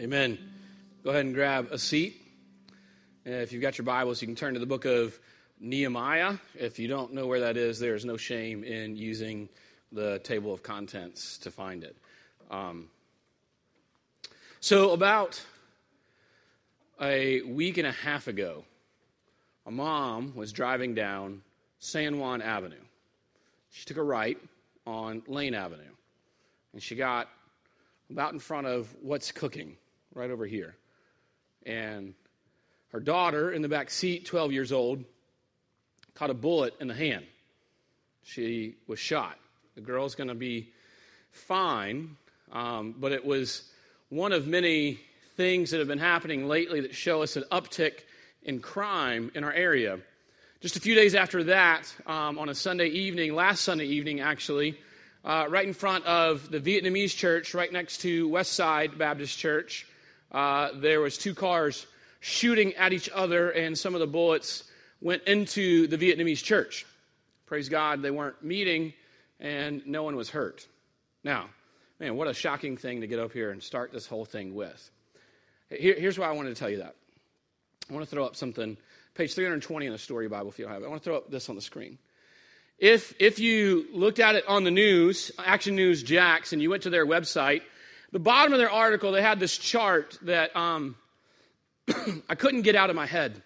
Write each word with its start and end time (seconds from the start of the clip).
Amen. 0.00 0.38
Go 1.02 1.10
ahead 1.10 1.24
and 1.24 1.34
grab 1.34 1.72
a 1.72 1.78
seat. 1.78 2.22
Uh, 3.26 3.30
If 3.30 3.52
you've 3.52 3.60
got 3.60 3.78
your 3.78 3.84
Bibles, 3.84 4.22
you 4.22 4.28
can 4.28 4.36
turn 4.36 4.54
to 4.54 4.60
the 4.60 4.66
book 4.66 4.84
of 4.84 5.18
Nehemiah. 5.58 6.36
If 6.54 6.78
you 6.78 6.86
don't 6.86 7.14
know 7.14 7.26
where 7.26 7.40
that 7.40 7.56
is, 7.56 7.80
there 7.80 7.96
is 7.96 8.04
no 8.04 8.16
shame 8.16 8.62
in 8.62 8.94
using 8.94 9.48
the 9.90 10.20
table 10.20 10.54
of 10.54 10.62
contents 10.62 11.38
to 11.38 11.50
find 11.50 11.82
it. 11.82 11.96
Um, 12.48 12.90
so, 14.60 14.92
about 14.92 15.44
a 17.00 17.42
week 17.42 17.76
and 17.76 17.86
a 17.88 17.92
half 17.92 18.28
ago, 18.28 18.64
a 19.66 19.72
mom 19.72 20.32
was 20.36 20.52
driving 20.52 20.94
down 20.94 21.42
San 21.80 22.20
Juan 22.20 22.40
Avenue. 22.40 22.76
She 23.70 23.84
took 23.84 23.96
a 23.96 24.02
right 24.04 24.38
on 24.86 25.24
Lane 25.26 25.54
Avenue, 25.54 25.82
and 26.72 26.80
she 26.80 26.94
got 26.94 27.28
about 28.12 28.32
in 28.32 28.38
front 28.38 28.68
of 28.68 28.94
what's 29.02 29.32
cooking 29.32 29.76
right 30.14 30.30
over 30.30 30.46
here. 30.46 30.76
And 31.66 32.14
her 32.92 33.00
daughter 33.00 33.50
in 33.52 33.62
the 33.62 33.68
back 33.68 33.90
seat, 33.90 34.26
12 34.26 34.52
years 34.52 34.72
old, 34.72 35.04
caught 36.14 36.30
a 36.30 36.34
bullet 36.34 36.74
in 36.80 36.88
the 36.88 36.94
hand. 36.94 37.24
She 38.24 38.76
was 38.86 38.98
shot. 38.98 39.38
The 39.74 39.80
girl's 39.80 40.14
going 40.14 40.28
to 40.28 40.34
be 40.34 40.70
fine, 41.30 42.16
um, 42.52 42.94
but 42.98 43.12
it 43.12 43.24
was 43.24 43.70
one 44.08 44.32
of 44.32 44.46
many 44.46 44.98
things 45.36 45.70
that 45.70 45.78
have 45.78 45.88
been 45.88 45.98
happening 45.98 46.48
lately 46.48 46.80
that 46.80 46.94
show 46.94 47.22
us 47.22 47.36
an 47.36 47.44
uptick 47.52 48.00
in 48.42 48.60
crime 48.60 49.30
in 49.34 49.44
our 49.44 49.52
area. 49.52 49.98
Just 50.60 50.76
a 50.76 50.80
few 50.80 50.96
days 50.96 51.14
after 51.14 51.44
that, 51.44 51.94
um, 52.06 52.38
on 52.38 52.48
a 52.48 52.54
Sunday 52.54 52.88
evening, 52.88 53.34
last 53.34 53.62
Sunday 53.62 53.84
evening 53.84 54.20
actually, 54.20 54.76
uh, 55.24 55.46
right 55.48 55.66
in 55.66 55.74
front 55.74 56.04
of 56.06 56.50
the 56.50 56.58
Vietnamese 56.58 57.14
church, 57.14 57.54
right 57.54 57.72
next 57.72 57.98
to 57.98 58.28
West 58.28 58.54
Side 58.54 58.98
Baptist 58.98 59.38
Church, 59.38 59.86
uh, 60.32 60.70
there 60.74 61.00
was 61.00 61.16
two 61.18 61.34
cars 61.34 61.86
shooting 62.20 62.74
at 62.74 62.92
each 62.92 63.08
other, 63.14 63.50
and 63.50 63.78
some 63.78 63.94
of 63.94 64.00
the 64.00 64.06
bullets 64.06 64.64
went 65.00 65.22
into 65.24 65.86
the 65.86 65.96
Vietnamese 65.96 66.42
church. 66.42 66.86
Praise 67.46 67.68
God, 67.68 68.02
they 68.02 68.10
weren't 68.10 68.42
meeting, 68.42 68.92
and 69.40 69.86
no 69.86 70.02
one 70.02 70.16
was 70.16 70.28
hurt. 70.28 70.66
Now, 71.24 71.46
man, 71.98 72.16
what 72.16 72.28
a 72.28 72.34
shocking 72.34 72.76
thing 72.76 73.00
to 73.00 73.06
get 73.06 73.18
up 73.18 73.32
here 73.32 73.50
and 73.50 73.62
start 73.62 73.92
this 73.92 74.06
whole 74.06 74.24
thing 74.24 74.54
with. 74.54 74.90
Here, 75.70 75.94
here's 75.98 76.18
why 76.18 76.28
I 76.28 76.32
wanted 76.32 76.50
to 76.50 76.56
tell 76.56 76.70
you 76.70 76.78
that. 76.78 76.94
I 77.88 77.94
want 77.94 78.04
to 78.04 78.10
throw 78.10 78.24
up 78.24 78.36
something, 78.36 78.76
page 79.14 79.34
320 79.34 79.86
in 79.86 79.92
the 79.92 79.98
Story 79.98 80.28
Bible, 80.28 80.50
if 80.50 80.58
you 80.58 80.64
don't 80.64 80.74
have 80.74 80.82
it. 80.82 80.86
I 80.86 80.88
want 80.88 81.02
to 81.02 81.08
throw 81.08 81.16
up 81.16 81.30
this 81.30 81.48
on 81.48 81.56
the 81.56 81.62
screen. 81.62 81.98
If, 82.78 83.14
if 83.18 83.38
you 83.38 83.86
looked 83.92 84.20
at 84.20 84.34
it 84.36 84.46
on 84.46 84.62
the 84.64 84.70
news, 84.70 85.32
Action 85.38 85.74
News 85.74 86.02
Jax, 86.02 86.52
and 86.52 86.62
you 86.62 86.70
went 86.70 86.84
to 86.84 86.90
their 86.90 87.06
website, 87.06 87.62
the 88.12 88.18
bottom 88.18 88.52
of 88.52 88.58
their 88.58 88.70
article, 88.70 89.12
they 89.12 89.22
had 89.22 89.38
this 89.38 89.56
chart 89.56 90.18
that 90.22 90.54
um, 90.56 90.96
I 92.28 92.34
couldn't 92.34 92.62
get 92.62 92.74
out 92.74 92.90
of 92.90 92.96
my 92.96 93.06
head. 93.06 93.42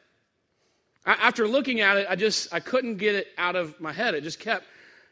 After 1.05 1.49
looking 1.49 1.81
at 1.81 1.97
it, 1.97 2.07
I 2.09 2.15
just 2.15 2.55
I 2.55 2.61
couldn't 2.61 2.97
get 2.97 3.17
it 3.17 3.27
out 3.37 3.57
of 3.57 3.81
my 3.81 3.93
head. 3.93 4.15
It 4.15 4.23
just 4.23 4.39
kept 4.39 4.65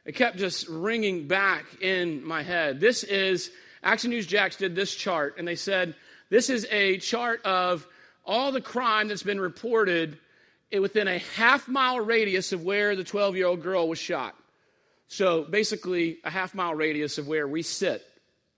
it 0.05 0.15
kept 0.15 0.39
just 0.39 0.69
ringing 0.69 1.27
back 1.27 1.65
in 1.81 2.25
my 2.25 2.43
head. 2.43 2.79
This 2.79 3.03
is 3.03 3.51
Action 3.83 4.11
News 4.11 4.27
Jax 4.27 4.57
did 4.57 4.77
this 4.77 4.95
chart, 4.95 5.35
and 5.37 5.49
they 5.49 5.57
said 5.57 5.97
this 6.29 6.49
is 6.49 6.67
a 6.71 6.99
chart 6.99 7.45
of 7.45 7.87
all 8.25 8.53
the 8.53 8.61
crime 8.61 9.09
that's 9.09 9.25
been 9.25 9.41
reported 9.41 10.17
within 10.73 11.09
a 11.09 11.19
half 11.19 11.67
mile 11.67 11.99
radius 11.99 12.53
of 12.53 12.63
where 12.63 12.95
the 12.95 13.03
12 13.03 13.35
year 13.35 13.47
old 13.47 13.63
girl 13.63 13.89
was 13.89 13.99
shot. 13.99 14.37
So 15.09 15.43
basically, 15.43 16.19
a 16.23 16.31
half 16.31 16.55
mile 16.55 16.77
radius 16.77 17.19
of 17.19 17.27
where 17.27 17.49
we 17.49 17.63
sit 17.63 18.07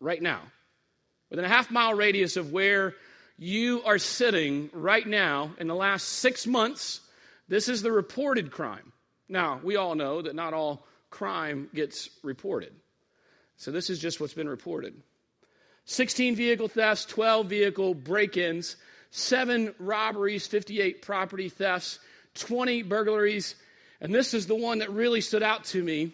right 0.01 0.21
now. 0.21 0.43
Within 1.33 1.47
a 1.47 1.49
half 1.49 1.71
mile 1.71 1.95
radius 1.95 2.37
of 2.37 2.53
where 2.53 2.95
you 3.39 3.83
are 3.85 3.97
sitting 3.97 4.69
right 4.75 5.07
now 5.07 5.53
in 5.59 5.67
the 5.67 5.75
last 5.75 6.07
six 6.07 6.47
months, 6.47 7.01
this 7.49 7.71
is 7.71 7.81
the 7.81 7.91
reported 7.91 8.51
crime. 8.51 8.93
Now, 9.31 9.59
we 9.65 9.77
all 9.77 9.95
know 9.95 10.21
that 10.21 10.35
not 10.35 10.53
all 10.53 10.87
crime 11.09 11.71
gets 11.75 12.11
reported. 12.23 12.75
So 13.57 13.71
this 13.71 13.89
is 13.89 13.99
just 13.99 14.21
what's 14.21 14.35
been 14.35 14.47
reported 14.47 14.93
16 15.87 16.37
vehicle 16.37 16.69
thefts, 16.69 17.07
12 17.07 17.47
vehicle 17.47 17.95
break 17.95 18.37
ins, 18.37 18.77
seven 19.11 19.75
robberies, 19.79 20.47
58 20.47 21.01
property 21.01 21.49
thefts, 21.49 21.99
20 22.35 22.83
burglaries, 22.83 23.55
and 24.03 24.15
this 24.15 24.35
is 24.35 24.49
the 24.49 24.55
one 24.55 24.81
that 24.81 24.91
really 24.91 25.23
stood 25.23 25.43
out 25.43 25.65
to 25.65 25.83
me 25.83 26.13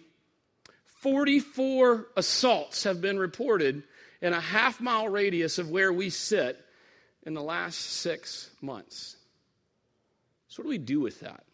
44 1.01 2.07
assaults 2.17 2.85
have 2.85 3.01
been 3.01 3.19
reported 3.19 3.83
in 4.21 4.33
a 4.33 4.41
half 4.41 4.81
mile 4.81 5.09
radius 5.09 5.59
of 5.59 5.71
where 5.71 5.93
we 5.93 6.11
sit 6.11 6.59
in 7.25 7.35
the 7.35 7.43
last 7.43 7.79
six 7.79 8.51
months. 8.61 9.17
So, 10.49 10.63
what 10.63 10.65
do 10.65 10.71
we 10.71 10.79
do 10.79 11.01
with 11.01 11.21
that? 11.21 11.45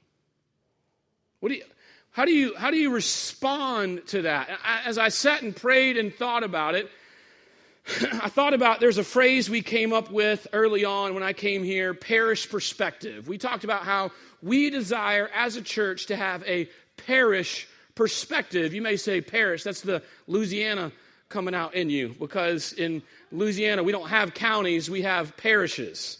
What 1.40 1.50
do 1.50 1.56
you, 1.56 1.64
how, 2.12 2.24
do 2.24 2.32
you, 2.32 2.54
how 2.56 2.70
do 2.70 2.76
you 2.76 2.90
respond 2.90 4.06
to 4.08 4.22
that? 4.22 4.48
As 4.84 4.98
I 4.98 5.08
sat 5.08 5.42
and 5.42 5.54
prayed 5.54 5.96
and 5.96 6.14
thought 6.14 6.42
about 6.42 6.74
it, 6.74 6.90
I 8.22 8.28
thought 8.28 8.54
about 8.54 8.80
there's 8.80 8.98
a 8.98 9.04
phrase 9.04 9.50
we 9.50 9.60
came 9.60 9.92
up 9.92 10.10
with 10.10 10.46
early 10.52 10.84
on 10.84 11.12
when 11.12 11.22
I 11.22 11.32
came 11.32 11.62
here 11.62 11.92
parish 11.92 12.48
perspective. 12.48 13.28
We 13.28 13.36
talked 13.36 13.64
about 13.64 13.82
how 13.82 14.12
we 14.42 14.70
desire 14.70 15.28
as 15.34 15.56
a 15.56 15.62
church 15.62 16.06
to 16.06 16.16
have 16.16 16.42
a 16.44 16.68
parish 16.96 17.68
perspective. 17.94 18.72
You 18.72 18.82
may 18.82 18.96
say 18.96 19.20
parish, 19.20 19.64
that's 19.64 19.82
the 19.82 20.02
Louisiana 20.26 20.92
coming 21.34 21.54
out 21.54 21.74
in 21.74 21.90
you 21.90 22.14
because 22.20 22.72
in 22.74 23.02
Louisiana 23.32 23.82
we 23.82 23.90
don't 23.90 24.08
have 24.08 24.34
counties, 24.34 24.88
we 24.88 25.02
have 25.02 25.36
parishes. 25.36 26.18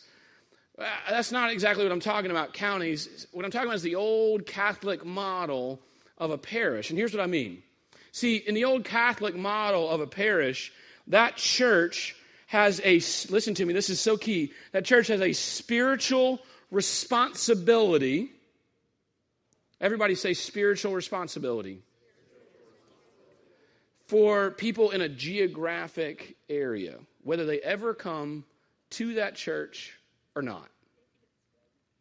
Uh, 0.77 0.85
that's 1.09 1.31
not 1.31 1.53
exactly 1.53 1.85
what 1.85 1.93
I'm 1.93 2.01
talking 2.01 2.33
about, 2.33 2.53
counties. 2.53 3.29
What 3.31 3.45
I'm 3.45 3.53
talking 3.53 3.69
about 3.69 3.77
is 3.77 3.83
the 3.83 3.95
old 3.95 4.45
Catholic 4.45 5.05
model 5.05 5.81
of 6.19 6.33
a 6.33 6.37
parish. 6.37 6.91
And 6.91 6.99
here's 6.99 7.13
what 7.13 7.23
I 7.23 7.29
mean. 7.29 7.63
See, 8.11 8.37
in 8.39 8.57
the 8.57 8.65
old 8.65 8.85
Catholic 8.85 9.37
model 9.37 9.89
of 9.89 10.01
a 10.01 10.07
parish, 10.09 10.73
that 11.07 11.37
church 11.37 12.17
has 12.49 12.81
a, 12.85 12.95
listen 13.33 13.55
to 13.55 13.65
me, 13.65 13.73
this 13.73 13.91
is 13.91 14.01
so 14.01 14.17
key. 14.17 14.53
That 14.73 14.85
church 14.85 15.07
has 15.07 15.21
a 15.21 15.33
spiritual 15.33 16.41
responsibility. 16.73 18.33
Everybody 19.81 20.17
say 20.17 20.35
spiritual 20.35 20.93
responsibility. 20.93 21.83
For 24.07 24.51
people 24.51 24.91
in 24.91 25.01
a 25.01 25.09
geographic 25.09 26.37
area, 26.49 26.99
whether 27.23 27.47
they 27.47 27.61
ever 27.61 27.95
come 27.95 28.45
to 28.91 29.15
that 29.15 29.35
church 29.35 29.99
or 30.37 30.43
not. 30.43 30.69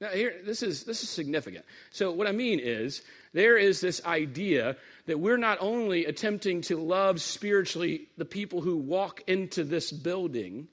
Now, 0.02 0.10
here, 0.10 0.36
this 0.44 0.64
is, 0.64 0.84
this 0.84 1.02
is 1.02 1.10
significant. 1.10 1.64
So, 1.92 2.12
what 2.12 2.28
I 2.28 2.34
mean 2.34 2.60
is, 2.60 3.04
there 3.32 3.58
is 3.58 3.80
this 3.80 4.04
idea 4.06 4.76
that 5.06 5.20
we're 5.20 5.38
not 5.38 5.58
only 5.62 6.06
attempting 6.06 6.62
to 6.64 6.78
love 6.78 7.22
spiritually 7.22 8.10
the 8.18 8.26
people 8.26 8.60
who 8.60 8.76
walk 8.76 9.22
into 9.28 9.64
this 9.64 9.92
building, 9.92 10.68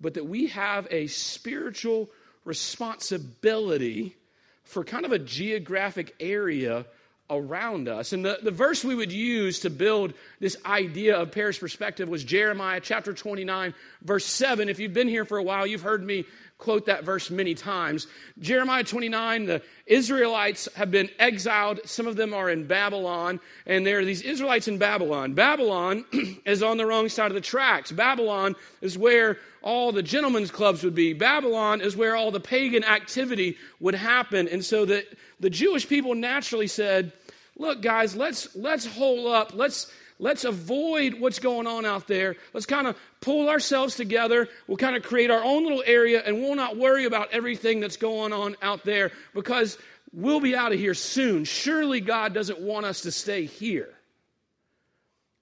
but 0.00 0.14
that 0.14 0.26
we 0.26 0.46
have 0.48 0.86
a 0.90 1.08
spiritual 1.08 2.08
responsibility 2.44 4.16
for 4.64 4.84
kind 4.84 5.04
of 5.04 5.12
a 5.12 5.18
geographic 5.18 6.14
area 6.20 6.86
around 7.32 7.88
us. 7.88 8.12
And 8.12 8.24
the, 8.24 8.38
the 8.42 8.50
verse 8.50 8.84
we 8.84 8.94
would 8.94 9.12
use 9.12 9.60
to 9.60 9.70
build 9.70 10.14
this 10.40 10.56
idea 10.64 11.16
of 11.16 11.32
parish 11.32 11.58
perspective 11.58 12.08
was 12.08 12.24
Jeremiah 12.24 12.80
chapter 12.80 13.12
29, 13.12 13.74
verse 14.02 14.26
7. 14.26 14.68
If 14.68 14.78
you've 14.78 14.92
been 14.92 15.08
here 15.08 15.24
for 15.24 15.38
a 15.38 15.42
while, 15.42 15.66
you've 15.66 15.82
heard 15.82 16.04
me 16.04 16.24
quote 16.62 16.86
that 16.86 17.02
verse 17.02 17.28
many 17.28 17.54
times. 17.54 18.06
Jeremiah 18.38 18.84
29, 18.84 19.46
the 19.46 19.62
Israelites 19.84 20.68
have 20.76 20.92
been 20.92 21.10
exiled. 21.18 21.80
Some 21.84 22.06
of 22.06 22.14
them 22.14 22.32
are 22.32 22.48
in 22.48 22.68
Babylon, 22.68 23.40
and 23.66 23.84
there 23.84 23.98
are 23.98 24.04
these 24.04 24.22
Israelites 24.22 24.68
in 24.68 24.78
Babylon. 24.78 25.34
Babylon 25.34 26.04
is 26.46 26.62
on 26.62 26.76
the 26.76 26.86
wrong 26.86 27.08
side 27.08 27.32
of 27.32 27.34
the 27.34 27.40
tracks. 27.40 27.90
Babylon 27.90 28.54
is 28.80 28.96
where 28.96 29.38
all 29.60 29.90
the 29.90 30.04
gentlemen's 30.04 30.52
clubs 30.52 30.84
would 30.84 30.94
be. 30.94 31.12
Babylon 31.14 31.80
is 31.80 31.96
where 31.96 32.14
all 32.14 32.30
the 32.30 32.38
pagan 32.38 32.84
activity 32.84 33.56
would 33.80 33.96
happen. 33.96 34.46
And 34.46 34.64
so 34.64 34.84
the, 34.84 35.04
the 35.40 35.50
Jewish 35.50 35.88
people 35.88 36.14
naturally 36.14 36.68
said, 36.68 37.12
look, 37.56 37.82
guys, 37.82 38.16
let's, 38.16 38.54
let's 38.56 38.86
hold 38.86 39.26
up. 39.26 39.52
Let's, 39.54 39.92
Let's 40.22 40.44
avoid 40.44 41.14
what's 41.14 41.40
going 41.40 41.66
on 41.66 41.84
out 41.84 42.06
there. 42.06 42.36
Let's 42.52 42.64
kind 42.64 42.86
of 42.86 42.96
pull 43.20 43.48
ourselves 43.48 43.96
together. 43.96 44.48
We'll 44.68 44.76
kind 44.76 44.94
of 44.94 45.02
create 45.02 45.32
our 45.32 45.42
own 45.42 45.64
little 45.64 45.82
area 45.84 46.22
and 46.24 46.40
we'll 46.40 46.54
not 46.54 46.76
worry 46.76 47.06
about 47.06 47.32
everything 47.32 47.80
that's 47.80 47.96
going 47.96 48.32
on 48.32 48.54
out 48.62 48.84
there 48.84 49.10
because 49.34 49.78
we'll 50.12 50.38
be 50.38 50.54
out 50.54 50.72
of 50.72 50.78
here 50.78 50.94
soon. 50.94 51.42
Surely 51.42 52.00
God 52.00 52.34
doesn't 52.34 52.60
want 52.60 52.86
us 52.86 53.00
to 53.00 53.10
stay 53.10 53.46
here. 53.46 53.92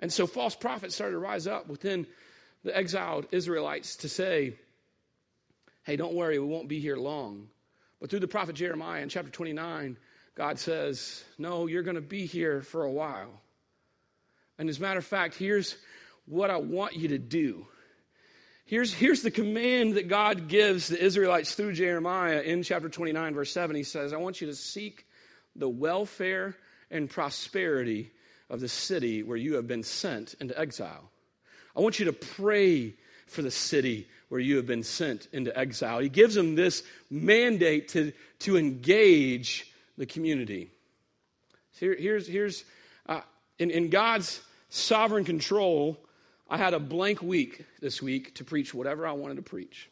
And 0.01 0.11
so 0.11 0.27
false 0.27 0.55
prophets 0.55 0.95
started 0.95 1.13
to 1.13 1.19
rise 1.19 1.47
up 1.47 1.69
within 1.69 2.07
the 2.65 2.75
exiled 2.75 3.27
Israelites 3.33 3.97
to 3.97 4.09
say, 4.09 4.55
hey, 5.83 5.97
don't 5.97 6.15
worry, 6.15 6.39
we 6.39 6.47
won't 6.47 6.69
be 6.69 6.81
here 6.81 6.97
long. 6.97 7.49
But 8.01 8.09
through 8.09 8.21
the 8.21 8.29
prophet 8.29 8.57
Jeremiah 8.57 9.03
in 9.03 9.11
chapter 9.11 9.31
29, 9.31 9.99
God 10.35 10.59
says, 10.59 11.23
no, 11.39 11.67
you're 11.67 11.83
going 11.83 11.97
to 11.97 12.01
be 12.01 12.27
here 12.27 12.63
for 12.63 12.85
a 12.85 12.91
while. 12.91 13.41
And 14.59 14.69
as 14.69 14.79
a 14.79 14.83
matter 14.83 14.99
of 14.99 15.07
fact, 15.07 15.35
here's 15.35 15.77
what 16.27 16.51
I 16.51 16.59
want 16.59 16.95
you 16.95 17.09
to 17.09 17.19
do. 17.19 17.67
Here's, 18.65 18.93
here's 18.93 19.23
the 19.23 19.31
command 19.31 19.95
that 19.95 20.07
God 20.07 20.49
gives 20.49 20.89
the 20.89 21.03
Israelites 21.03 21.55
through 21.55 21.73
Jeremiah 21.73 22.41
in 22.41 22.63
chapter 22.63 22.89
29, 22.89 23.35
verse 23.35 23.53
7. 23.53 23.75
He 23.75 23.83
says, 23.83 24.13
I 24.13 24.19
want 24.19 24.41
you 24.41 24.47
to 24.47 24.55
seek 24.55 25.07
the 25.57 25.69
welfare 25.69 26.57
and 26.91 27.11
prosperity 27.11 28.13
of 28.49 28.61
the 28.61 28.69
city 28.69 29.23
where 29.23 29.37
you 29.37 29.55
have 29.55 29.67
been 29.67 29.83
sent 29.83 30.35
into 30.41 30.59
exile. 30.59 31.11
I 31.77 31.81
want 31.81 31.99
you 31.99 32.07
to 32.07 32.13
pray 32.13 32.95
for 33.27 33.43
the 33.43 33.51
city 33.51 34.09
where 34.29 34.41
you 34.41 34.57
have 34.57 34.67
been 34.67 34.83
sent 34.83 35.29
into 35.33 35.57
exile. 35.57 36.01
He 36.01 36.09
gives 36.09 36.35
them 36.35 36.55
this 36.55 36.83
mandate 37.11 37.89
to, 37.89 38.13
to 38.41 38.57
engage 38.57 39.70
the 40.01 40.07
community. 40.07 40.71
Here, 41.79 41.95
here's 41.95 42.27
here's 42.27 42.65
uh, 43.07 43.21
in, 43.59 43.71
in 43.71 43.91
God's 43.91 44.41
sovereign 44.71 45.25
control, 45.25 45.99
I 46.49 46.57
had 46.57 46.73
a 46.73 46.81
blank 46.81 47.21
week 47.21 47.67
this 47.81 48.01
week 48.01 48.35
to 48.37 48.45
preach 48.45 48.73
whatever 48.73 49.07
I 49.07 49.13
wanted 49.13 49.37
to 49.37 49.43
preach. 49.43 49.91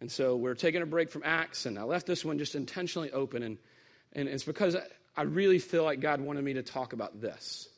And 0.00 0.12
so 0.12 0.36
we're 0.36 0.54
taking 0.54 0.82
a 0.82 0.86
break 0.86 1.10
from 1.10 1.22
Acts, 1.24 1.64
and 1.64 1.78
I 1.78 1.84
left 1.84 2.06
this 2.06 2.26
one 2.26 2.36
just 2.36 2.54
intentionally 2.54 3.10
open. 3.10 3.42
And, 3.42 3.56
and 4.12 4.28
it's 4.28 4.44
because 4.44 4.76
I 5.16 5.22
really 5.22 5.58
feel 5.58 5.82
like 5.82 6.00
God 6.00 6.20
wanted 6.20 6.44
me 6.44 6.52
to 6.52 6.62
talk 6.62 6.92
about 6.92 7.22
this. 7.22 7.70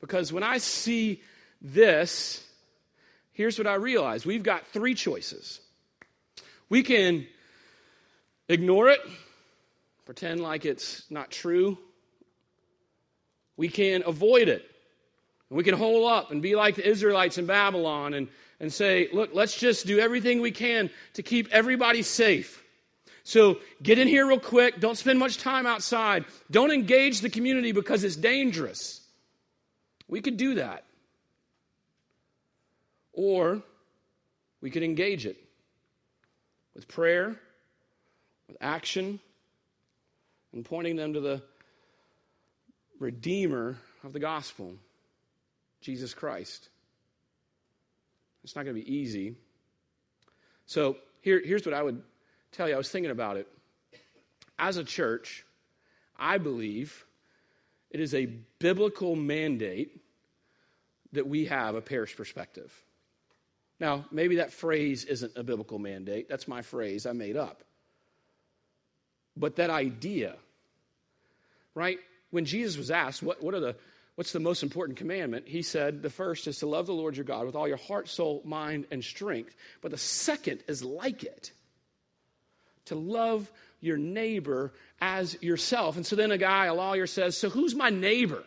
Because 0.00 0.32
when 0.32 0.42
I 0.42 0.58
see 0.58 1.22
this, 1.62 2.44
here's 3.30 3.56
what 3.56 3.68
I 3.68 3.74
realize 3.74 4.26
we've 4.26 4.42
got 4.42 4.66
three 4.66 4.94
choices. 4.94 5.60
We 6.68 6.82
can 6.82 7.28
ignore 8.48 8.88
it, 8.88 9.00
pretend 10.04 10.40
like 10.40 10.64
it's 10.64 11.10
not 11.10 11.30
true. 11.30 11.78
We 13.56 13.68
can 13.68 14.02
avoid 14.06 14.48
it. 14.48 14.68
We 15.50 15.62
can 15.62 15.76
hole 15.76 16.06
up 16.06 16.30
and 16.30 16.42
be 16.42 16.56
like 16.56 16.74
the 16.74 16.88
Israelites 16.88 17.38
in 17.38 17.46
Babylon 17.46 18.14
and, 18.14 18.28
and 18.58 18.72
say, 18.72 19.08
look, 19.12 19.30
let's 19.34 19.56
just 19.56 19.86
do 19.86 20.00
everything 20.00 20.40
we 20.40 20.50
can 20.50 20.90
to 21.14 21.22
keep 21.22 21.48
everybody 21.52 22.02
safe. 22.02 22.62
So 23.22 23.58
get 23.82 23.98
in 23.98 24.08
here 24.08 24.26
real 24.26 24.40
quick. 24.40 24.80
Don't 24.80 24.98
spend 24.98 25.18
much 25.18 25.38
time 25.38 25.66
outside. 25.66 26.24
Don't 26.50 26.72
engage 26.72 27.20
the 27.20 27.30
community 27.30 27.72
because 27.72 28.04
it's 28.04 28.16
dangerous. 28.16 29.00
We 30.08 30.20
could 30.20 30.36
do 30.36 30.56
that. 30.56 30.84
Or 33.12 33.62
we 34.60 34.70
could 34.70 34.82
engage 34.82 35.24
it 35.24 35.36
with 36.74 36.88
prayer, 36.88 37.36
with 38.48 38.56
action, 38.60 39.20
and 40.54 40.64
pointing 40.64 40.96
them 40.96 41.12
to 41.12 41.20
the 41.20 41.42
Redeemer 42.98 43.76
of 44.04 44.12
the 44.12 44.20
gospel. 44.20 44.74
Jesus 45.80 46.14
Christ. 46.14 46.70
It's 48.42 48.56
not 48.56 48.64
going 48.64 48.76
to 48.76 48.82
be 48.82 48.94
easy. 48.94 49.34
So 50.66 50.96
here, 51.20 51.42
here's 51.44 51.66
what 51.66 51.74
I 51.74 51.82
would 51.82 52.02
tell 52.52 52.68
you. 52.68 52.74
I 52.74 52.78
was 52.78 52.88
thinking 52.88 53.10
about 53.10 53.36
it. 53.36 53.48
As 54.58 54.76
a 54.76 54.84
church, 54.84 55.44
I 56.18 56.38
believe 56.38 57.04
it 57.90 58.00
is 58.00 58.14
a 58.14 58.26
biblical 58.58 59.16
mandate 59.16 60.00
that 61.12 61.26
we 61.26 61.46
have 61.46 61.74
a 61.74 61.80
parish 61.80 62.16
perspective. 62.16 62.72
Now, 63.80 64.04
maybe 64.10 64.36
that 64.36 64.52
phrase 64.52 65.04
isn't 65.04 65.32
a 65.36 65.42
biblical 65.42 65.78
mandate. 65.78 66.28
That's 66.28 66.48
my 66.48 66.62
phrase 66.62 67.06
I 67.06 67.12
made 67.12 67.36
up. 67.36 67.62
But 69.36 69.56
that 69.56 69.70
idea, 69.70 70.36
right? 71.74 71.98
When 72.30 72.44
Jesus 72.44 72.76
was 72.76 72.90
asked, 72.90 73.22
what, 73.22 73.42
what 73.42 73.54
are 73.54 73.60
the 73.60 73.76
What's 74.16 74.32
the 74.32 74.40
most 74.40 74.62
important 74.62 74.96
commandment? 74.96 75.48
He 75.48 75.62
said 75.62 76.00
the 76.00 76.10
first 76.10 76.46
is 76.46 76.60
to 76.60 76.66
love 76.66 76.86
the 76.86 76.94
Lord 76.94 77.16
your 77.16 77.24
God 77.24 77.46
with 77.46 77.56
all 77.56 77.66
your 77.66 77.76
heart, 77.76 78.08
soul, 78.08 78.42
mind, 78.44 78.86
and 78.92 79.02
strength. 79.02 79.56
But 79.80 79.90
the 79.90 79.98
second 79.98 80.62
is 80.68 80.84
like 80.84 81.24
it 81.24 81.50
to 82.84 82.94
love 82.94 83.50
your 83.80 83.96
neighbor 83.96 84.72
as 85.00 85.36
yourself. 85.42 85.96
And 85.96 86.06
so 86.06 86.14
then 86.14 86.30
a 86.30 86.38
guy, 86.38 86.66
a 86.66 86.74
lawyer, 86.74 87.08
says, 87.08 87.36
So 87.36 87.50
who's 87.50 87.74
my 87.74 87.90
neighbor? 87.90 88.44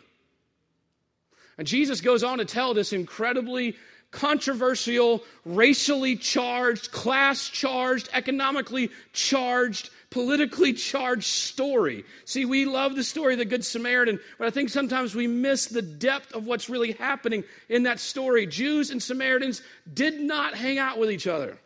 And 1.57 1.67
Jesus 1.67 2.01
goes 2.01 2.23
on 2.23 2.37
to 2.37 2.45
tell 2.45 2.73
this 2.73 2.93
incredibly 2.93 3.75
controversial, 4.11 5.23
racially 5.45 6.15
charged, 6.15 6.91
class 6.91 7.49
charged, 7.49 8.09
economically 8.13 8.89
charged 9.13 9.89
politically 10.09 10.73
charged 10.73 11.25
story. 11.25 12.05
See, 12.25 12.45
we 12.45 12.65
love 12.65 12.95
the 12.95 13.03
story 13.03 13.33
of 13.33 13.39
the 13.39 13.45
Good 13.45 13.65
Samaritan, 13.65 14.19
but 14.37 14.47
I 14.47 14.51
think 14.51 14.69
sometimes 14.69 15.13
we 15.13 15.27
miss 15.27 15.67
the 15.67 15.81
depth 15.81 16.33
of 16.33 16.45
what's 16.45 16.69
really 16.69 16.93
happening 16.93 17.43
in 17.69 17.83
that 17.83 17.99
story. 17.99 18.47
Jews 18.47 18.89
and 18.89 19.01
Samaritans 19.01 19.61
did 19.93 20.19
not 20.19 20.55
hang 20.55 20.79
out 20.79 20.97
with 20.97 21.11
each 21.11 21.27
other, 21.27 21.57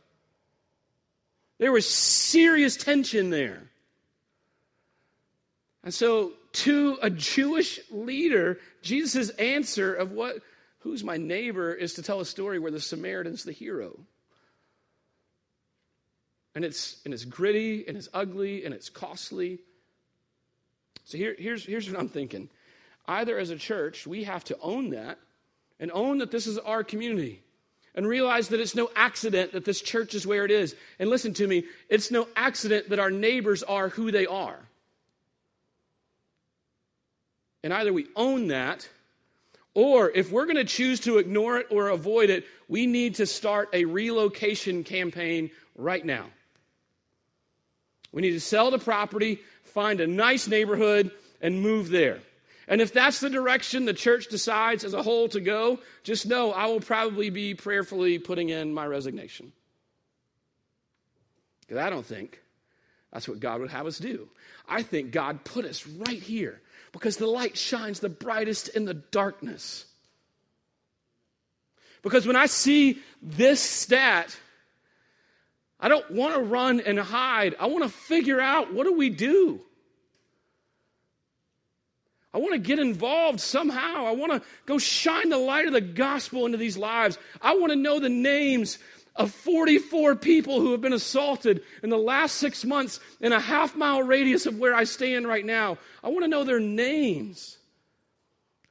there 1.60 1.72
was 1.72 1.88
serious 1.88 2.76
tension 2.76 3.30
there. 3.30 3.62
And 5.84 5.94
so, 5.94 6.34
to 6.54 7.00
a 7.02 7.10
Jewish 7.10 7.80
leader, 7.90 8.60
Jesus' 8.82 9.30
answer 9.32 9.96
of 9.96 10.12
what 10.12 10.38
who's 10.82 11.04
my 11.04 11.18
neighbor 11.18 11.74
is 11.74 11.94
to 11.96 12.04
tell 12.04 12.20
a 12.20 12.26
story 12.26 12.60
where 12.60 12.72
the 12.72 12.80
Samaritan's 12.80 13.44
the 13.44 13.52
hero. 13.52 14.00
And 16.54 16.66
it's, 16.66 16.98
and 17.06 17.14
it's 17.14 17.24
gritty 17.26 17.88
and 17.88 17.96
it's 17.96 18.10
ugly 18.14 18.66
and 18.66 18.74
it's 18.74 18.90
costly. 18.90 19.60
So 21.06 21.18
here, 21.18 21.36
here's, 21.38 21.66
here's 21.66 21.90
what 21.90 22.00
I'm 22.00 22.10
thinking. 22.10 22.50
Either 23.08 23.38
as 23.38 23.50
a 23.50 23.58
church, 23.58 24.06
we 24.06 24.24
have 24.26 24.44
to 24.46 24.58
own 24.62 24.92
that 24.92 25.18
and 25.80 25.92
own 25.92 26.20
that 26.20 26.32
this 26.32 26.48
is 26.48 26.58
our 26.58 26.84
community 26.84 27.42
and 27.94 28.08
realize 28.08 28.50
that 28.50 28.60
it's 28.60 28.76
no 28.76 28.90
accident 28.96 29.54
that 29.54 29.66
this 29.66 29.82
church 29.82 30.14
is 30.14 30.26
where 30.26 30.46
it 30.46 30.52
is. 30.52 30.76
And 31.00 31.10
listen 31.10 31.34
to 31.36 31.48
me, 31.48 31.66
it's 31.90 32.12
no 32.12 32.28
accident 32.36 32.90
that 32.90 33.00
our 33.00 33.12
neighbors 33.12 33.64
are 33.64 33.90
who 33.90 34.12
they 34.12 34.26
are. 34.26 34.60
And 37.64 37.74
either 37.74 37.94
we 37.94 38.08
own 38.16 38.48
that, 38.48 38.88
or 39.74 40.10
if 40.10 40.32
we're 40.32 40.46
going 40.46 40.58
to 40.58 40.66
choose 40.66 41.00
to 41.02 41.18
ignore 41.18 41.58
it 41.58 41.68
or 41.70 41.90
avoid 41.90 42.30
it, 42.30 42.46
we 42.68 42.88
need 42.88 43.16
to 43.16 43.26
start 43.26 43.70
a 43.74 43.86
relocation 43.86 44.84
campaign 44.84 45.50
right 45.76 46.06
now. 46.06 46.26
We 48.12 48.22
need 48.22 48.32
to 48.32 48.42
sell 48.42 48.72
the 48.72 48.80
property, 48.80 49.40
find 49.64 50.02
a 50.02 50.08
nice 50.08 50.48
neighborhood, 50.48 51.12
and 51.42 51.62
move 51.62 51.90
there. 51.90 52.20
And 52.68 52.82
if 52.82 52.94
that's 52.94 53.20
the 53.20 53.30
direction 53.30 53.86
the 53.86 53.94
church 53.94 54.28
decides 54.28 54.84
as 54.84 54.94
a 54.94 55.04
whole 55.04 55.28
to 55.30 55.40
go, 55.40 55.80
just 56.04 56.26
know 56.26 56.52
I 56.52 56.68
will 56.68 56.80
probably 56.80 57.30
be 57.30 57.54
prayerfully 57.54 58.20
putting 58.20 58.50
in 58.50 58.74
my 58.74 58.86
resignation. 58.86 59.52
Because 61.62 61.78
I 61.78 61.90
don't 61.90 62.06
think 62.06 62.42
that's 63.12 63.28
what 63.28 63.40
God 63.40 63.62
would 63.62 63.72
have 63.72 63.88
us 63.88 63.98
do. 63.98 64.30
I 64.68 64.84
think 64.84 65.12
God 65.12 65.44
put 65.44 65.66
us 65.66 65.86
right 65.86 66.22
here 66.22 66.61
because 66.92 67.18
the 67.18 67.28
light 67.28 67.58
shines 67.58 68.00
the 68.00 68.10
brightest 68.10 68.68
in 68.70 68.86
the 68.86 68.94
darkness. 68.94 69.86
Because 72.02 72.26
when 72.26 72.36
I 72.36 72.48
see 72.48 73.00
this 73.22 73.62
stat, 73.62 74.36
I 75.80 75.88
don't 75.88 76.10
want 76.12 76.36
to 76.36 76.42
run 76.42 76.80
and 76.80 77.00
hide. 77.00 77.56
I 77.60 77.68
want 77.68 77.84
to 77.84 77.90
figure 77.90 78.40
out 78.40 78.74
what 78.74 78.86
do 78.86 78.94
we 78.94 79.10
do? 79.10 79.62
I 82.34 82.38
want 82.38 82.54
to 82.54 82.60
get 82.60 82.80
involved 82.80 83.42
somehow. 83.42 84.06
I 84.06 84.12
want 84.12 84.32
to 84.32 84.42
go 84.66 84.78
shine 84.78 85.30
the 85.30 85.38
light 85.38 85.68
of 85.68 85.74
the 85.74 85.82
gospel 85.82 86.46
into 86.46 86.58
these 86.58 86.78
lives. 86.78 87.18
I 87.42 87.56
want 87.56 87.72
to 87.72 87.76
know 87.76 88.00
the 88.00 88.10
names 88.10 88.78
of 89.16 89.32
44 89.32 90.16
people 90.16 90.62
who 90.62 90.72
have 90.72 90.82
been 90.82 90.94
assaulted 90.94 91.64
in 91.84 91.90
the 91.90 91.98
last 91.98 92.36
six 92.36 92.64
months 92.64 93.00
in 93.20 93.34
a 93.34 93.40
half 93.40 93.76
mile 93.76 94.02
radius 94.02 94.46
of 94.46 94.58
where 94.58 94.74
I 94.74 94.86
stand 94.86 95.28
right 95.28 95.46
now. 95.46 95.78
I 96.04 96.10
want 96.10 96.24
to 96.24 96.30
know 96.30 96.44
their 96.44 96.60
names. 96.60 97.58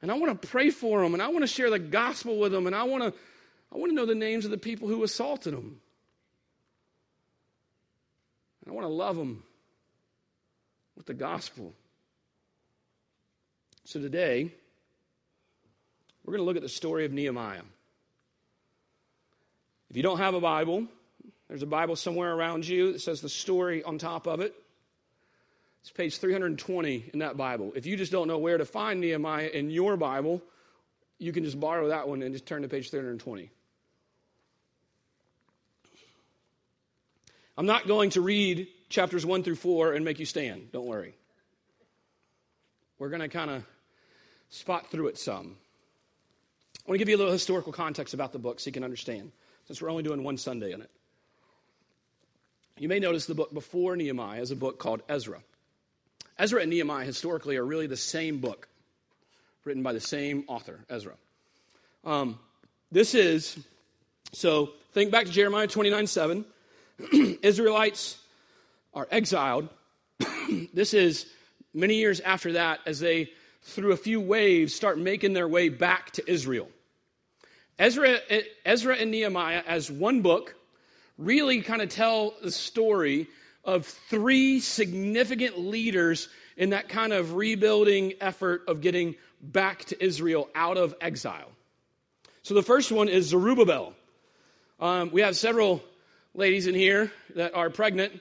And 0.01 0.11
I 0.11 0.15
want 0.15 0.41
to 0.41 0.47
pray 0.47 0.71
for 0.71 1.01
them 1.03 1.13
and 1.13 1.21
I 1.21 1.27
want 1.27 1.41
to 1.41 1.47
share 1.47 1.69
the 1.69 1.77
gospel 1.77 2.39
with 2.39 2.51
them 2.51 2.65
and 2.65 2.75
I 2.75 2.83
want 2.83 3.03
to 3.03 3.13
I 3.73 3.77
want 3.77 3.91
to 3.91 3.95
know 3.95 4.05
the 4.05 4.15
names 4.15 4.43
of 4.43 4.51
the 4.51 4.57
people 4.57 4.87
who 4.87 5.03
assaulted 5.03 5.53
them. 5.53 5.79
And 8.61 8.71
I 8.71 8.75
want 8.75 8.85
to 8.85 8.93
love 8.93 9.15
them 9.15 9.43
with 10.97 11.05
the 11.05 11.13
gospel. 11.13 11.73
So 13.85 13.99
today, 13.99 14.51
we're 16.23 16.33
going 16.33 16.41
to 16.41 16.45
look 16.45 16.57
at 16.57 16.61
the 16.61 16.69
story 16.69 17.05
of 17.05 17.13
Nehemiah. 17.13 17.61
If 19.91 19.97
you 19.97 20.03
don't 20.03 20.19
have 20.19 20.35
a 20.35 20.39
Bible, 20.39 20.87
there's 21.49 21.63
a 21.63 21.67
Bible 21.67 21.97
somewhere 21.97 22.33
around 22.33 22.65
you 22.65 22.93
that 22.93 23.01
says 23.01 23.19
the 23.19 23.27
story 23.27 23.83
on 23.83 23.97
top 23.97 24.25
of 24.25 24.39
it. 24.39 24.55
It's 25.81 25.91
page 25.91 26.17
320 26.17 27.09
in 27.11 27.19
that 27.19 27.35
Bible. 27.35 27.73
If 27.75 27.85
you 27.85 27.97
just 27.97 28.09
don't 28.09 28.29
know 28.29 28.37
where 28.37 28.57
to 28.57 28.63
find 28.63 29.01
Nehemiah 29.01 29.49
in 29.49 29.69
your 29.69 29.97
Bible, 29.97 30.41
you 31.19 31.33
can 31.33 31.43
just 31.43 31.59
borrow 31.59 31.89
that 31.89 32.07
one 32.07 32.21
and 32.21 32.33
just 32.33 32.45
turn 32.45 32.61
to 32.61 32.69
page 32.69 32.89
320. 32.89 33.49
I'm 37.57 37.65
not 37.65 37.85
going 37.85 38.11
to 38.11 38.21
read 38.21 38.69
chapters 38.87 39.25
1 39.25 39.43
through 39.43 39.55
4 39.55 39.91
and 39.91 40.05
make 40.05 40.19
you 40.19 40.25
stand. 40.25 40.71
Don't 40.71 40.85
worry. 40.85 41.15
We're 42.97 43.09
going 43.09 43.19
to 43.19 43.27
kind 43.27 43.51
of 43.51 43.65
spot 44.47 44.89
through 44.89 45.07
it 45.07 45.17
some. 45.17 45.57
I 46.77 46.89
want 46.89 46.95
to 46.95 46.97
give 46.97 47.09
you 47.09 47.17
a 47.17 47.19
little 47.19 47.33
historical 47.33 47.73
context 47.73 48.13
about 48.13 48.31
the 48.31 48.39
book 48.39 48.61
so 48.61 48.69
you 48.69 48.71
can 48.71 48.85
understand. 48.85 49.33
Since 49.67 49.81
we're 49.81 49.89
only 49.89 50.03
doing 50.03 50.23
one 50.23 50.37
Sunday 50.37 50.71
in 50.71 50.81
it. 50.81 50.89
You 52.77 52.87
may 52.87 52.99
notice 52.99 53.25
the 53.25 53.35
book 53.35 53.53
before 53.53 53.95
Nehemiah 53.95 54.41
is 54.41 54.51
a 54.51 54.55
book 54.55 54.79
called 54.79 55.03
Ezra. 55.07 55.41
Ezra 56.39 56.61
and 56.61 56.71
Nehemiah 56.71 57.05
historically 57.05 57.57
are 57.57 57.65
really 57.65 57.87
the 57.87 57.95
same 57.95 58.39
book, 58.39 58.67
written 59.63 59.83
by 59.83 59.93
the 59.93 59.99
same 59.99 60.43
author, 60.47 60.79
Ezra. 60.89 61.13
Um, 62.03 62.39
this 62.91 63.13
is, 63.13 63.59
so 64.33 64.71
think 64.93 65.11
back 65.11 65.25
to 65.25 65.31
Jeremiah 65.31 65.67
29 65.67 66.07
7. 66.07 66.45
Israelites 67.43 68.17
are 68.93 69.07
exiled. 69.11 69.69
this 70.73 70.93
is 70.93 71.27
many 71.73 71.95
years 71.95 72.19
after 72.19 72.53
that 72.53 72.79
as 72.85 72.99
they, 72.99 73.29
through 73.61 73.91
a 73.91 73.97
few 73.97 74.19
waves, 74.19 74.73
start 74.73 74.97
making 74.97 75.33
their 75.33 75.47
way 75.47 75.69
back 75.69 76.11
to 76.11 76.31
Israel. 76.31 76.67
Ezra, 77.79 78.19
Ezra 78.65 78.95
and 78.95 79.11
Nehemiah, 79.11 79.63
as 79.65 79.91
one 79.91 80.21
book, 80.21 80.55
really 81.17 81.61
kind 81.61 81.81
of 81.81 81.89
tell 81.89 82.33
the 82.41 82.51
story 82.51 83.27
of 83.63 83.85
three 83.85 84.59
significant 84.59 85.59
leaders 85.59 86.29
in 86.57 86.71
that 86.71 86.89
kind 86.89 87.13
of 87.13 87.33
rebuilding 87.33 88.13
effort 88.21 88.63
of 88.67 88.81
getting 88.81 89.15
back 89.41 89.85
to 89.85 90.03
Israel 90.03 90.49
out 90.53 90.77
of 90.77 90.95
exile. 91.01 91.49
So 92.43 92.53
the 92.53 92.63
first 92.63 92.91
one 92.91 93.07
is 93.07 93.27
Zerubbabel. 93.27 93.93
Um, 94.79 95.11
we 95.11 95.21
have 95.21 95.35
several 95.35 95.83
ladies 96.33 96.67
in 96.67 96.75
here 96.75 97.11
that 97.35 97.53
are 97.53 97.69
pregnant. 97.69 98.19